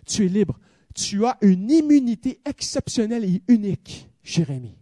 Tu, 0.04 0.26
es 0.26 0.28
libre. 0.28 0.58
Tu 0.94 1.24
as 1.24 1.38
une 1.40 1.70
immunité 1.70 2.40
exceptionnelle 2.44 3.24
et 3.24 3.42
unique, 3.46 4.08
Jérémie. 4.22 4.76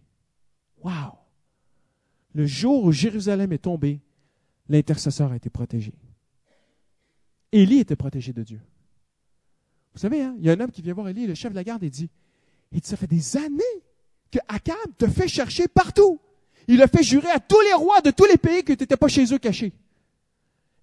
Wow! 0.83 1.13
Le 2.33 2.45
jour 2.47 2.83
où 2.83 2.91
Jérusalem 2.91 3.53
est 3.53 3.59
tombé, 3.59 4.01
l'intercesseur 4.67 5.31
a 5.31 5.35
été 5.35 5.49
protégé. 5.49 5.93
Élie 7.51 7.79
était 7.79 7.95
protégé 7.95 8.33
de 8.33 8.43
Dieu. 8.43 8.59
Vous 9.93 9.99
savez, 9.99 10.21
hein, 10.21 10.35
il 10.39 10.45
y 10.45 10.49
a 10.49 10.53
un 10.53 10.59
homme 10.59 10.71
qui 10.71 10.81
vient 10.81 10.93
voir 10.93 11.07
Élie, 11.07 11.27
le 11.27 11.35
chef 11.35 11.51
de 11.51 11.55
la 11.55 11.63
garde, 11.63 11.83
et 11.83 11.89
dit, 11.89 12.09
il 12.71 12.81
dit, 12.81 12.87
ça 12.87 12.97
fait 12.97 13.07
des 13.07 13.37
années 13.37 13.63
que 14.31 14.39
Akab 14.47 14.75
te 14.97 15.07
fait 15.07 15.27
chercher 15.27 15.67
partout. 15.67 16.19
Il 16.67 16.81
a 16.81 16.87
fait 16.87 17.03
jurer 17.03 17.29
à 17.29 17.39
tous 17.39 17.61
les 17.61 17.73
rois 17.73 18.01
de 18.01 18.11
tous 18.11 18.25
les 18.25 18.37
pays 18.37 18.63
que 18.63 18.73
tu 18.73 18.81
n'étais 18.81 18.97
pas 18.97 19.07
chez 19.07 19.31
eux 19.31 19.37
caché. 19.37 19.71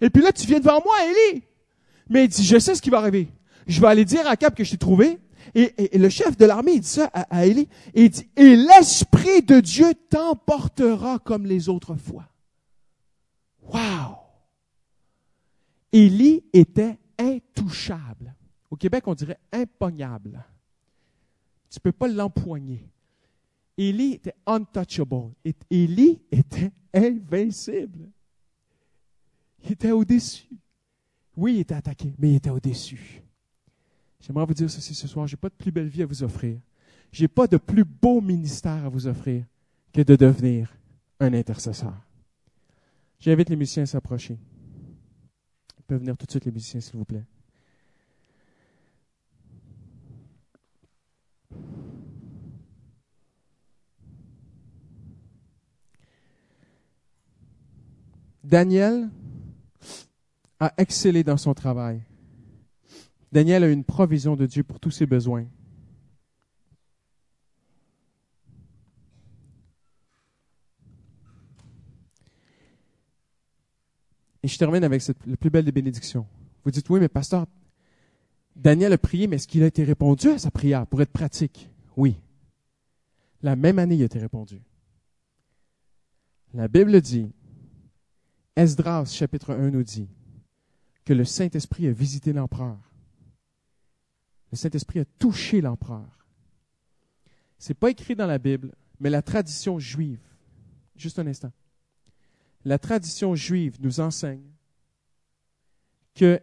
Et 0.02 0.10
puis 0.10 0.22
là, 0.22 0.32
tu 0.32 0.46
viens 0.46 0.58
devant 0.58 0.82
moi, 0.84 0.94
Élie. 1.06 1.44
Mais 2.10 2.24
il 2.24 2.28
dit, 2.28 2.44
je 2.44 2.58
sais 2.58 2.74
ce 2.74 2.82
qui 2.82 2.90
va 2.90 2.98
arriver. 2.98 3.28
Je 3.68 3.80
vais 3.80 3.86
aller 3.86 4.04
dire 4.04 4.26
à 4.26 4.36
Cap 4.36 4.54
que 4.54 4.64
je 4.64 4.72
t'ai 4.72 4.76
trouvé. 4.76 5.18
Et, 5.54 5.96
le 5.96 6.08
chef 6.08 6.36
de 6.36 6.44
l'armée, 6.44 6.72
il 6.72 6.80
dit 6.80 6.88
ça 6.88 7.08
à, 7.14 7.22
à 7.30 7.46
Élie. 7.46 7.68
Et 7.94 8.04
il 8.04 8.10
dit, 8.10 8.28
et 8.36 8.56
l'Esprit 8.56 9.42
de 9.42 9.60
Dieu 9.60 9.94
t'emportera 10.10 11.20
comme 11.20 11.46
les 11.46 11.68
autres 11.68 11.94
fois. 11.94 12.28
Wow! 13.62 14.16
Élie 15.92 16.42
était 16.52 16.98
intouchable. 17.18 18.34
Au 18.70 18.76
Québec, 18.76 19.04
on 19.06 19.14
dirait 19.14 19.38
impognable. 19.52 20.44
Tu 21.70 21.78
peux 21.78 21.92
pas 21.92 22.08
l'empoigner. 22.08 22.88
Élie 23.78 24.14
était 24.14 24.34
untouchable. 24.46 25.32
Élie 25.70 26.22
était 26.32 26.72
invincible. 26.92 28.10
Il 29.64 29.72
était 29.72 29.92
au-dessus. 29.92 30.48
Oui, 31.36 31.54
il 31.54 31.60
était 31.60 31.74
attaqué, 31.74 32.14
mais 32.18 32.30
il 32.30 32.36
était 32.36 32.50
au-dessus. 32.50 33.22
J'aimerais 34.20 34.46
vous 34.46 34.54
dire 34.54 34.70
ceci 34.70 34.94
ce 34.94 35.08
soir, 35.08 35.26
je 35.26 35.34
n'ai 35.34 35.40
pas 35.40 35.48
de 35.48 35.54
plus 35.54 35.72
belle 35.72 35.88
vie 35.88 36.02
à 36.02 36.06
vous 36.06 36.22
offrir. 36.22 36.60
Je 37.10 37.22
n'ai 37.22 37.28
pas 37.28 37.46
de 37.46 37.56
plus 37.56 37.84
beau 37.84 38.20
ministère 38.20 38.84
à 38.84 38.88
vous 38.88 39.06
offrir 39.06 39.44
que 39.92 40.02
de 40.02 40.16
devenir 40.16 40.74
un 41.20 41.34
intercesseur. 41.34 41.94
J'invite 43.20 43.50
les 43.50 43.56
musiciens 43.56 43.84
à 43.84 43.86
s'approcher. 43.86 44.38
Ils 45.78 45.84
peuvent 45.84 46.00
venir 46.00 46.16
tout 46.16 46.26
de 46.26 46.30
suite, 46.30 46.44
les 46.44 46.52
musiciens, 46.52 46.80
s'il 46.80 46.96
vous 46.96 47.04
plaît. 47.04 47.24
Daniel 58.44 59.08
a 60.62 60.72
excellé 60.78 61.24
dans 61.24 61.36
son 61.36 61.54
travail. 61.54 62.04
Daniel 63.32 63.64
a 63.64 63.68
une 63.68 63.82
provision 63.82 64.36
de 64.36 64.46
Dieu 64.46 64.62
pour 64.62 64.78
tous 64.78 64.92
ses 64.92 65.06
besoins. 65.06 65.44
Et 74.44 74.48
je 74.48 74.56
termine 74.56 74.84
avec 74.84 75.02
la 75.26 75.36
plus 75.36 75.50
belle 75.50 75.64
des 75.64 75.72
bénédictions. 75.72 76.28
Vous 76.64 76.70
dites, 76.70 76.88
oui, 76.90 77.00
mais 77.00 77.08
pasteur, 77.08 77.46
Daniel 78.54 78.92
a 78.92 78.98
prié, 78.98 79.26
mais 79.26 79.36
est-ce 79.36 79.48
qu'il 79.48 79.64
a 79.64 79.66
été 79.66 79.82
répondu 79.82 80.28
à 80.28 80.38
sa 80.38 80.52
prière 80.52 80.86
pour 80.86 81.02
être 81.02 81.10
pratique? 81.10 81.70
Oui. 81.96 82.20
La 83.42 83.56
même 83.56 83.80
année, 83.80 83.96
il 83.96 84.02
a 84.02 84.06
été 84.06 84.20
répondu. 84.20 84.62
La 86.54 86.68
Bible 86.68 87.00
dit, 87.00 87.32
Esdras 88.54 89.06
chapitre 89.06 89.54
1 89.54 89.70
nous 89.70 89.82
dit, 89.82 90.06
que 91.04 91.12
le 91.12 91.24
Saint-Esprit 91.24 91.86
a 91.86 91.92
visité 91.92 92.32
l'empereur. 92.32 92.78
Le 94.50 94.56
Saint-Esprit 94.56 95.00
a 95.00 95.04
touché 95.04 95.60
l'empereur. 95.60 96.26
Ce 97.58 97.70
n'est 97.70 97.74
pas 97.74 97.90
écrit 97.90 98.14
dans 98.14 98.26
la 98.26 98.38
Bible, 98.38 98.74
mais 99.00 99.10
la 99.10 99.22
tradition 99.22 99.78
juive, 99.78 100.20
juste 100.96 101.18
un 101.18 101.26
instant, 101.26 101.52
la 102.64 102.78
tradition 102.78 103.34
juive 103.34 103.78
nous 103.80 104.00
enseigne 104.00 104.52
que 106.14 106.40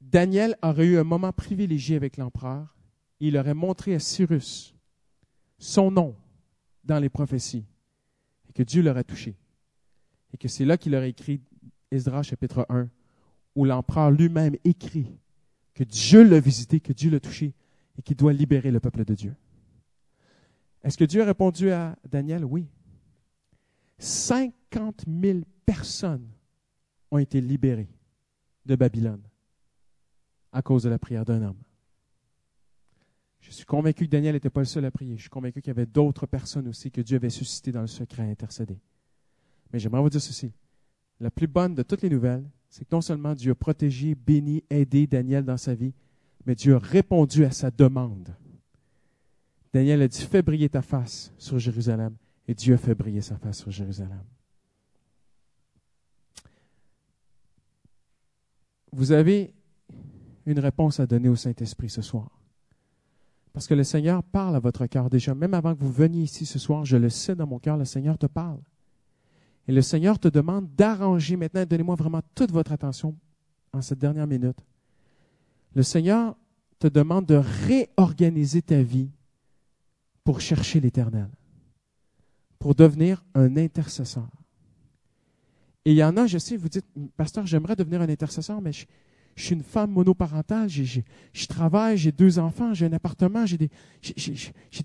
Daniel 0.00 0.56
aurait 0.62 0.86
eu 0.86 0.98
un 0.98 1.04
moment 1.04 1.32
privilégié 1.32 1.96
avec 1.96 2.16
l'empereur. 2.16 2.76
Il 3.20 3.36
aurait 3.36 3.54
montré 3.54 3.94
à 3.94 3.98
Cyrus 3.98 4.74
son 5.58 5.90
nom 5.90 6.14
dans 6.84 6.98
les 6.98 7.08
prophéties 7.08 7.64
et 8.48 8.52
que 8.52 8.62
Dieu 8.62 8.82
l'aurait 8.82 9.04
touché. 9.04 9.34
Et 10.32 10.36
que 10.36 10.48
c'est 10.48 10.64
là 10.64 10.76
qu'il 10.76 10.94
aurait 10.94 11.10
écrit 11.10 11.40
Esdras 11.90 12.24
chapitre 12.24 12.66
1 12.68 12.88
où 13.54 13.64
l'empereur 13.64 14.10
lui-même 14.10 14.56
écrit 14.64 15.18
que 15.74 15.84
Dieu 15.84 16.22
l'a 16.22 16.40
visité, 16.40 16.80
que 16.80 16.92
Dieu 16.92 17.10
l'a 17.10 17.20
touché 17.20 17.54
et 17.98 18.02
qu'il 18.02 18.16
doit 18.16 18.32
libérer 18.32 18.70
le 18.70 18.80
peuple 18.80 19.04
de 19.04 19.14
Dieu. 19.14 19.34
Est-ce 20.82 20.98
que 20.98 21.04
Dieu 21.04 21.22
a 21.22 21.24
répondu 21.24 21.70
à 21.70 21.96
Daniel? 22.08 22.44
Oui. 22.44 22.66
50 23.98 25.04
000 25.06 25.40
personnes 25.64 26.28
ont 27.10 27.18
été 27.18 27.40
libérées 27.40 27.88
de 28.66 28.76
Babylone 28.76 29.22
à 30.52 30.62
cause 30.62 30.82
de 30.82 30.88
la 30.88 30.98
prière 30.98 31.24
d'un 31.24 31.42
homme. 31.42 31.62
Je 33.40 33.50
suis 33.50 33.64
convaincu 33.64 34.06
que 34.06 34.10
Daniel 34.10 34.34
n'était 34.34 34.50
pas 34.50 34.60
le 34.60 34.66
seul 34.66 34.84
à 34.84 34.90
prier. 34.90 35.16
Je 35.16 35.22
suis 35.22 35.30
convaincu 35.30 35.60
qu'il 35.60 35.68
y 35.68 35.70
avait 35.70 35.86
d'autres 35.86 36.26
personnes 36.26 36.66
aussi 36.68 36.90
que 36.90 37.02
Dieu 37.02 37.16
avait 37.16 37.30
suscité 37.30 37.72
dans 37.72 37.82
le 37.82 37.86
secret 37.86 38.22
à 38.22 38.26
intercéder. 38.26 38.78
Mais 39.72 39.78
j'aimerais 39.78 40.00
vous 40.00 40.08
dire 40.08 40.22
ceci. 40.22 40.52
La 41.20 41.30
plus 41.30 41.46
bonne 41.46 41.74
de 41.74 41.82
toutes 41.82 42.02
les 42.02 42.08
nouvelles, 42.08 42.44
c'est 42.74 42.84
que 42.84 42.92
non 42.92 43.00
seulement 43.00 43.34
Dieu 43.34 43.52
a 43.52 43.54
protégé, 43.54 44.16
béni, 44.16 44.64
aidé 44.68 45.06
Daniel 45.06 45.44
dans 45.44 45.56
sa 45.56 45.76
vie, 45.76 45.94
mais 46.44 46.56
Dieu 46.56 46.74
a 46.74 46.78
répondu 46.80 47.44
à 47.44 47.52
sa 47.52 47.70
demande. 47.70 48.34
Daniel 49.72 50.02
a 50.02 50.08
dit, 50.08 50.20
fais 50.22 50.42
briller 50.42 50.68
ta 50.68 50.82
face 50.82 51.32
sur 51.38 51.56
Jérusalem, 51.60 52.16
et 52.48 52.54
Dieu 52.54 52.74
a 52.74 52.76
fait 52.76 52.96
briller 52.96 53.20
sa 53.20 53.36
face 53.36 53.58
sur 53.58 53.70
Jérusalem. 53.70 54.24
Vous 58.90 59.12
avez 59.12 59.54
une 60.44 60.58
réponse 60.58 60.98
à 60.98 61.06
donner 61.06 61.28
au 61.28 61.36
Saint-Esprit 61.36 61.90
ce 61.90 62.02
soir. 62.02 62.42
Parce 63.52 63.68
que 63.68 63.74
le 63.74 63.84
Seigneur 63.84 64.24
parle 64.24 64.56
à 64.56 64.60
votre 64.60 64.84
cœur 64.86 65.08
déjà. 65.10 65.32
Même 65.32 65.54
avant 65.54 65.76
que 65.76 65.80
vous 65.80 65.92
veniez 65.92 66.22
ici 66.22 66.44
ce 66.44 66.58
soir, 66.58 66.84
je 66.84 66.96
le 66.96 67.08
sais 67.08 67.36
dans 67.36 67.46
mon 67.46 67.60
cœur, 67.60 67.76
le 67.76 67.84
Seigneur 67.84 68.18
te 68.18 68.26
parle. 68.26 68.58
Et 69.66 69.72
le 69.72 69.82
Seigneur 69.82 70.18
te 70.18 70.28
demande 70.28 70.68
d'arranger 70.76 71.36
maintenant, 71.36 71.64
donnez-moi 71.64 71.94
vraiment 71.94 72.20
toute 72.34 72.50
votre 72.50 72.72
attention 72.72 73.16
en 73.72 73.80
cette 73.80 73.98
dernière 73.98 74.26
minute. 74.26 74.58
Le 75.74 75.82
Seigneur 75.82 76.36
te 76.78 76.86
demande 76.86 77.26
de 77.26 77.40
réorganiser 77.66 78.62
ta 78.62 78.82
vie 78.82 79.08
pour 80.22 80.40
chercher 80.40 80.80
l'Éternel, 80.80 81.28
pour 82.58 82.74
devenir 82.74 83.24
un 83.34 83.56
intercesseur. 83.56 84.28
Et 85.84 85.92
il 85.92 85.96
y 85.96 86.04
en 86.04 86.16
a, 86.16 86.26
je 86.26 86.38
sais, 86.38 86.56
vous 86.56 86.68
dites, 86.68 86.86
pasteur, 87.16 87.46
j'aimerais 87.46 87.76
devenir 87.76 88.00
un 88.00 88.08
intercesseur, 88.08 88.60
mais 88.60 88.72
je, 88.72 88.86
suis 89.36 89.54
une 89.54 89.62
femme 89.62 89.90
monoparentale, 89.90 90.68
je 90.68 91.46
travaille, 91.48 91.98
j'ai 91.98 92.12
deux 92.12 92.38
enfants, 92.38 92.72
j'ai 92.72 92.86
un 92.86 92.92
appartement, 92.92 93.44
j'ai 93.46 93.68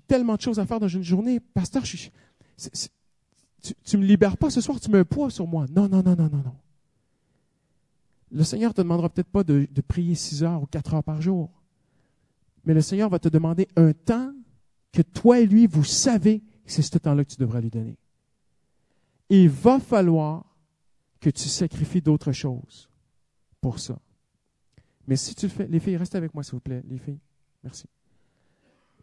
tellement 0.06 0.34
de 0.34 0.40
choses 0.40 0.58
à 0.58 0.66
faire 0.66 0.80
dans 0.80 0.88
une 0.88 1.04
journée. 1.04 1.40
Pasteur, 1.40 1.84
tu, 3.60 3.96
ne 3.96 4.02
me 4.02 4.06
libères 4.06 4.36
pas 4.36 4.50
ce 4.50 4.60
soir, 4.60 4.80
tu 4.80 4.90
mets 4.90 4.98
un 4.98 5.04
poids 5.04 5.30
sur 5.30 5.46
moi. 5.46 5.66
Non, 5.74 5.88
non, 5.88 6.02
non, 6.02 6.16
non, 6.16 6.28
non, 6.28 6.42
non. 6.44 6.56
Le 8.32 8.44
Seigneur 8.44 8.72
te 8.72 8.80
demandera 8.80 9.08
peut-être 9.08 9.30
pas 9.30 9.44
de, 9.44 9.66
prier 9.86 10.14
six 10.14 10.42
heures 10.44 10.62
ou 10.62 10.66
quatre 10.66 10.94
heures 10.94 11.04
par 11.04 11.20
jour. 11.20 11.50
Mais 12.64 12.74
le 12.74 12.80
Seigneur 12.80 13.08
va 13.08 13.18
te 13.18 13.28
demander 13.28 13.68
un 13.76 13.92
temps 13.92 14.32
que 14.92 15.02
toi 15.02 15.40
et 15.40 15.46
lui, 15.46 15.66
vous 15.66 15.84
savez 15.84 16.40
que 16.40 16.72
c'est 16.72 16.82
ce 16.82 16.98
temps-là 16.98 17.24
que 17.24 17.30
tu 17.30 17.38
devrais 17.38 17.60
lui 17.60 17.70
donner. 17.70 17.96
Il 19.28 19.48
va 19.48 19.78
falloir 19.78 20.44
que 21.20 21.30
tu 21.30 21.48
sacrifies 21.48 22.02
d'autres 22.02 22.32
choses 22.32 22.88
pour 23.60 23.78
ça. 23.78 23.98
Mais 25.06 25.16
si 25.16 25.34
tu 25.34 25.46
le 25.46 25.52
fais, 25.52 25.66
les 25.66 25.80
filles, 25.80 25.96
restez 25.96 26.18
avec 26.18 26.34
moi 26.34 26.42
s'il 26.42 26.54
vous 26.54 26.60
plaît, 26.60 26.82
les 26.88 26.98
filles. 26.98 27.18
Merci. 27.64 27.86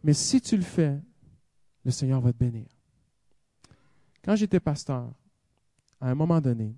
Mais 0.02 0.14
si 0.14 0.40
tu 0.40 0.56
le 0.56 0.62
fais, 0.62 0.98
le 1.84 1.90
Seigneur 1.90 2.20
va 2.20 2.32
te 2.32 2.38
bénir. 2.38 2.66
Quand 4.24 4.36
j'étais 4.36 4.60
pasteur, 4.60 5.12
à 6.00 6.10
un 6.10 6.14
moment 6.14 6.40
donné, 6.40 6.76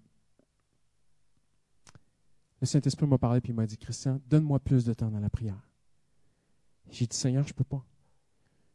le 2.61 2.67
Saint-Esprit 2.67 3.07
m'a 3.07 3.19
parlé 3.19 3.39
et 3.39 3.49
il 3.49 3.55
m'a 3.55 3.67
dit, 3.67 3.79
Christian, 3.79 4.21
donne-moi 4.27 4.59
plus 4.61 4.85
de 4.85 4.93
temps 4.93 5.11
dans 5.11 5.21
la 5.21 5.31
prière. 5.31 5.69
J'ai 6.91 7.07
dit, 7.07 7.17
Seigneur, 7.17 7.47
je 7.47 7.53
ne 7.53 7.57
peux 7.57 7.65
pas. 7.65 7.85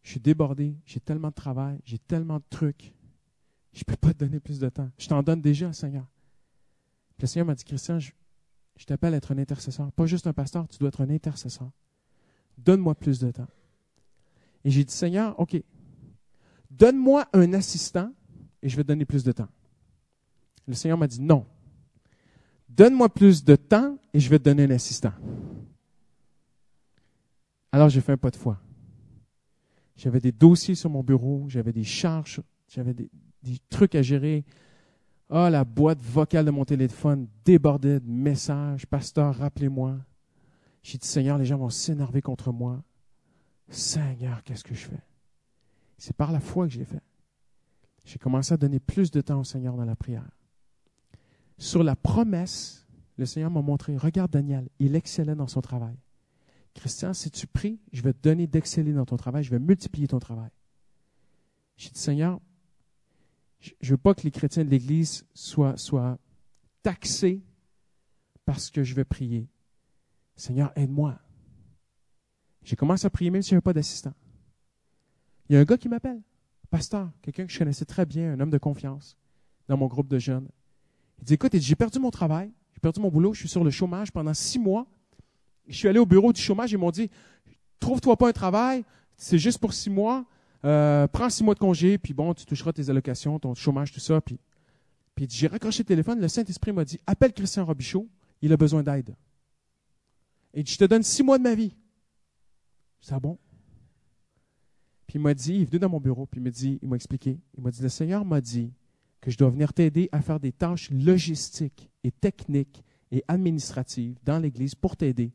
Je 0.01 0.11
suis 0.11 0.19
débordé, 0.19 0.75
j'ai 0.85 0.99
tellement 0.99 1.29
de 1.29 1.33
travail, 1.33 1.79
j'ai 1.85 1.99
tellement 1.99 2.37
de 2.37 2.43
trucs. 2.49 2.93
Je 3.73 3.79
ne 3.79 3.83
peux 3.85 3.95
pas 3.95 4.13
te 4.13 4.19
donner 4.19 4.39
plus 4.39 4.59
de 4.59 4.69
temps. 4.69 4.89
Je 4.97 5.07
t'en 5.07 5.21
donne 5.21 5.41
déjà, 5.41 5.71
Seigneur. 5.73 6.05
le 7.19 7.27
Seigneur 7.27 7.45
m'a 7.45 7.55
dit, 7.55 7.63
Christian, 7.63 7.99
je, 7.99 8.11
t'appelle 8.85 9.13
à 9.13 9.17
être 9.17 9.31
un 9.31 9.37
intercesseur. 9.37 9.91
Pas 9.91 10.05
juste 10.05 10.27
un 10.27 10.33
pasteur, 10.33 10.67
tu 10.67 10.77
dois 10.77 10.89
être 10.89 11.01
un 11.01 11.09
intercesseur. 11.09 11.69
Donne-moi 12.57 12.95
plus 12.95 13.19
de 13.19 13.31
temps. 13.31 13.47
Et 14.63 14.71
j'ai 14.71 14.83
dit, 14.83 14.93
Seigneur, 14.93 15.39
OK, 15.39 15.61
donne-moi 16.71 17.27
un 17.33 17.53
assistant 17.53 18.11
et 18.65 18.69
je 18.69 18.75
vais 18.75 18.81
te 18.81 18.87
donner 18.87 19.05
plus 19.05 19.23
de 19.23 19.31
temps. 19.31 19.47
Le 20.67 20.73
Seigneur 20.73 20.97
m'a 20.97 21.05
dit, 21.05 21.21
non. 21.21 21.45
Donne-moi 22.67 23.09
plus 23.09 23.45
de 23.45 23.55
temps 23.55 23.99
et 24.11 24.19
je 24.19 24.27
vais 24.27 24.39
te 24.39 24.45
donner 24.45 24.63
un 24.63 24.71
assistant. 24.71 25.13
Alors 27.71 27.89
j'ai 27.89 28.01
fait 28.01 28.13
un 28.13 28.17
pas 28.17 28.31
de 28.31 28.37
foi. 28.37 28.59
J'avais 29.95 30.19
des 30.19 30.31
dossiers 30.31 30.73
sur 30.73 30.89
mon 30.89 31.03
bureau, 31.03 31.45
j'avais 31.47 31.71
des 31.71 31.83
charges, 31.83 32.41
j'avais 32.67 32.95
des, 32.95 33.07
trucs 33.69 33.93
à 33.93 34.01
gérer. 34.01 34.43
Ah, 35.29 35.51
la 35.51 35.63
boîte 35.63 36.01
vocale 36.01 36.45
de 36.45 36.51
mon 36.51 36.65
téléphone 36.65 37.27
débordait 37.45 37.99
de 37.99 38.09
messages. 38.09 38.87
Pasteur, 38.87 39.35
rappelez-moi. 39.35 39.99
J'ai 40.81 40.97
dit, 40.97 41.07
Seigneur, 41.07 41.37
les 41.37 41.45
gens 41.45 41.57
vont 41.57 41.69
s'énerver 41.69 42.21
contre 42.23 42.51
moi. 42.51 42.83
Seigneur, 43.69 44.41
qu'est-ce 44.43 44.63
que 44.63 44.73
je 44.73 44.85
fais? 44.85 45.03
C'est 45.99 46.15
par 46.17 46.31
la 46.31 46.39
foi 46.39 46.65
que 46.65 46.73
j'ai 46.73 46.85
fait. 46.85 47.03
J'ai 48.05 48.19
commencé 48.19 48.53
à 48.53 48.57
donner 48.57 48.79
plus 48.79 49.11
de 49.11 49.19
temps 49.21 49.39
au 49.39 49.43
Seigneur 49.43 49.75
dans 49.75 49.85
la 49.85 49.95
prière. 49.95 50.29
Sur 51.57 51.83
la 51.83 51.95
promesse, 51.95 52.87
le 53.17 53.25
Seigneur 53.25 53.49
m'a 53.49 53.61
montré, 53.61 53.97
regarde 53.97 54.31
Daniel, 54.31 54.69
il 54.79 54.95
excellait 54.95 55.35
dans 55.35 55.47
son 55.47 55.61
travail. 55.61 55.97
Christian, 56.73 57.13
si 57.13 57.31
tu 57.31 57.47
pries, 57.47 57.79
je 57.93 58.01
vais 58.01 58.13
te 58.13 58.21
donner 58.21 58.47
d'exceller 58.47 58.93
dans 58.93 59.05
ton 59.05 59.15
travail, 59.15 59.43
je 59.43 59.49
vais 59.49 59.59
multiplier 59.59 60.07
ton 60.07 60.19
travail. 60.19 60.51
J'ai 61.77 61.89
dit, 61.89 61.99
Seigneur, 61.99 62.39
je 63.59 63.71
ne 63.81 63.89
veux 63.91 63.97
pas 63.97 64.13
que 64.13 64.21
les 64.21 64.31
chrétiens 64.31 64.63
de 64.63 64.69
l'Église 64.69 65.25
soient, 65.33 66.19
taxés 66.83 67.41
parce 68.45 68.69
que 68.69 68.83
je 68.83 68.93
vais 68.93 69.05
prier. 69.05 69.49
Seigneur, 70.35 70.71
aide-moi. 70.75 71.17
J'ai 72.61 72.75
commencé 72.75 73.07
à 73.07 73.09
prier 73.09 73.31
même 73.31 73.41
si 73.41 73.49
je 73.49 73.55
n'avais 73.55 73.63
pas 73.63 73.73
d'assistant. 73.73 74.13
Il 75.49 75.53
y 75.53 75.57
a 75.57 75.61
un 75.61 75.63
gars 75.63 75.77
qui 75.77 75.89
m'appelle, 75.89 76.21
pasteur, 76.65 77.09
quelqu'un 77.21 77.45
que 77.45 77.51
je 77.51 77.59
connaissais 77.59 77.85
très 77.85 78.05
bien, 78.05 78.33
un 78.33 78.39
homme 78.39 78.49
de 78.49 78.57
confiance, 78.57 79.17
dans 79.67 79.77
mon 79.77 79.87
groupe 79.87 80.07
de 80.07 80.19
jeunes. 80.19 80.47
Il 81.19 81.25
dit, 81.25 81.33
écoute, 81.35 81.55
j'ai 81.55 81.75
perdu 81.75 81.99
mon 81.99 82.11
travail, 82.11 82.51
j'ai 82.73 82.79
perdu 82.79 82.99
mon 82.99 83.09
boulot, 83.09 83.33
je 83.33 83.39
suis 83.39 83.49
sur 83.49 83.63
le 83.63 83.71
chômage 83.71 84.11
pendant 84.11 84.33
six 84.33 84.59
mois, 84.59 84.87
je 85.67 85.75
suis 85.75 85.87
allé 85.87 85.99
au 85.99 86.05
bureau 86.05 86.31
du 86.31 86.41
chômage, 86.41 86.71
ils 86.71 86.77
m'ont 86.77 86.91
dit 86.91 87.09
Trouve-toi 87.79 88.17
pas 88.17 88.29
un 88.29 88.33
travail, 88.33 88.83
c'est 89.17 89.37
juste 89.37 89.59
pour 89.59 89.73
six 89.73 89.89
mois, 89.89 90.25
euh, 90.63 91.07
prends 91.07 91.29
six 91.29 91.43
mois 91.43 91.53
de 91.53 91.59
congé, 91.59 91.97
puis 91.97 92.13
bon, 92.13 92.33
tu 92.33 92.45
toucheras 92.45 92.73
tes 92.73 92.89
allocations, 92.89 93.39
ton 93.39 93.53
chômage, 93.53 93.91
tout 93.91 93.99
ça. 93.99 94.21
Puis, 94.21 94.39
puis 95.13 95.27
j'ai 95.29 95.47
raccroché 95.47 95.83
le 95.83 95.87
téléphone, 95.87 96.19
le 96.19 96.27
Saint-Esprit 96.27 96.71
m'a 96.71 96.85
dit 96.85 96.99
Appelle 97.05 97.33
Christian 97.33 97.65
Robichaud, 97.65 98.07
il 98.41 98.51
a 98.53 98.57
besoin 98.57 98.83
d'aide. 98.83 99.15
Et 100.53 100.65
je 100.65 100.77
te 100.77 100.85
donne 100.85 101.03
six 101.03 101.23
mois 101.23 101.37
de 101.37 101.43
ma 101.43 101.53
vie. 101.53 101.75
C'est 103.01 103.19
bon? 103.19 103.37
Il 105.15 105.21
m'a 105.21 105.33
dit, 105.33 105.55
il 105.55 105.61
est 105.61 105.65
venu 105.65 105.79
dans 105.79 105.87
mon 105.87 106.01
bureau, 106.01 106.25
puis 106.25 106.41
il 106.41 106.43
m'a 106.43 106.49
dit, 106.49 106.77
il 106.81 106.89
m'a 106.89 106.97
expliqué, 106.97 107.39
il 107.57 107.63
m'a 107.63 107.71
dit, 107.71 107.81
le 107.81 107.87
Seigneur 107.87 108.25
m'a 108.25 108.41
dit 108.41 108.73
que 109.21 109.31
je 109.31 109.37
dois 109.37 109.49
venir 109.49 109.71
t'aider 109.71 110.09
à 110.11 110.21
faire 110.21 110.41
des 110.41 110.51
tâches 110.51 110.91
logistiques 110.91 111.89
et 112.03 112.11
techniques 112.11 112.83
et 113.11 113.23
administratives 113.29 114.17
dans 114.25 114.39
l'Église 114.39 114.75
pour 114.75 114.97
t'aider 114.97 115.31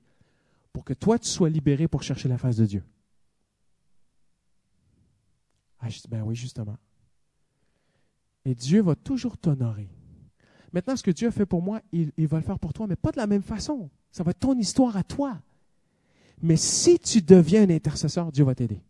pour 0.74 0.84
que 0.84 0.92
toi, 0.92 1.18
tu 1.18 1.28
sois 1.28 1.48
libéré 1.48 1.88
pour 1.88 2.02
chercher 2.02 2.28
la 2.28 2.36
face 2.36 2.56
de 2.56 2.66
Dieu. 2.66 2.84
Ah, 5.78 5.88
je 5.88 5.98
dis, 5.98 6.08
ben 6.08 6.22
oui, 6.24 6.36
justement. 6.36 6.76
Et 8.44 8.54
Dieu 8.54 8.82
va 8.82 8.94
toujours 8.94 9.38
t'honorer. 9.38 9.88
Maintenant, 10.74 10.94
ce 10.94 11.02
que 11.02 11.10
Dieu 11.10 11.28
a 11.28 11.30
fait 11.30 11.46
pour 11.46 11.62
moi, 11.62 11.80
il, 11.90 12.12
il 12.18 12.26
va 12.26 12.36
le 12.36 12.44
faire 12.44 12.58
pour 12.58 12.74
toi, 12.74 12.86
mais 12.86 12.96
pas 12.96 13.12
de 13.12 13.16
la 13.16 13.26
même 13.26 13.42
façon. 13.42 13.88
Ça 14.12 14.24
va 14.24 14.32
être 14.32 14.40
ton 14.40 14.58
histoire 14.58 14.98
à 14.98 15.02
toi. 15.02 15.40
Mais 16.42 16.56
si 16.56 16.98
tu 16.98 17.22
deviens 17.22 17.62
un 17.62 17.70
intercesseur, 17.70 18.30
Dieu 18.30 18.44
va 18.44 18.54
t'aider. 18.54 18.82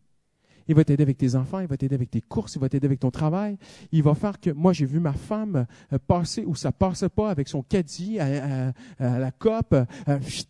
Il 0.70 0.76
va 0.76 0.84
t'aider 0.84 1.02
avec 1.02 1.18
tes 1.18 1.34
enfants, 1.34 1.58
il 1.58 1.66
va 1.66 1.76
t'aider 1.76 1.96
avec 1.96 2.12
tes 2.12 2.20
courses, 2.20 2.54
il 2.54 2.60
va 2.60 2.68
t'aider 2.68 2.86
avec 2.86 3.00
ton 3.00 3.10
travail. 3.10 3.58
Il 3.90 4.04
va 4.04 4.14
faire 4.14 4.38
que, 4.38 4.50
moi, 4.50 4.72
j'ai 4.72 4.86
vu 4.86 5.00
ma 5.00 5.12
femme 5.12 5.66
euh, 5.92 5.98
passer 5.98 6.44
où 6.46 6.54
ça 6.54 6.70
passait 6.70 7.08
pas 7.08 7.28
avec 7.28 7.48
son 7.48 7.64
caddie 7.64 8.20
à, 8.20 8.72
la 9.00 9.32
COP. 9.32 9.72
Euh, 9.72 9.86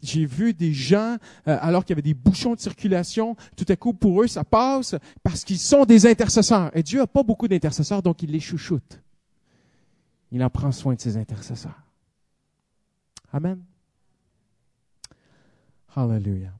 j'ai 0.02 0.26
vu 0.26 0.52
des 0.52 0.74
gens, 0.74 1.16
euh, 1.48 1.56
alors 1.62 1.86
qu'il 1.86 1.94
y 1.94 1.98
avait 1.98 2.02
des 2.02 2.12
bouchons 2.12 2.52
de 2.52 2.60
circulation, 2.60 3.34
tout 3.56 3.64
à 3.66 3.76
coup, 3.76 3.94
pour 3.94 4.22
eux, 4.22 4.26
ça 4.26 4.44
passe 4.44 4.94
parce 5.22 5.42
qu'ils 5.42 5.58
sont 5.58 5.86
des 5.86 6.04
intercesseurs. 6.06 6.70
Et 6.76 6.82
Dieu 6.82 6.98
n'a 6.98 7.06
pas 7.06 7.22
beaucoup 7.22 7.48
d'intercesseurs, 7.48 8.02
donc 8.02 8.22
il 8.22 8.30
les 8.30 8.40
chouchoute. 8.40 9.00
Il 10.32 10.44
en 10.44 10.50
prend 10.50 10.70
soin 10.70 10.96
de 10.96 11.00
ses 11.00 11.16
intercesseurs. 11.16 11.80
Amen. 13.32 13.58
Hallelujah. 15.96 16.52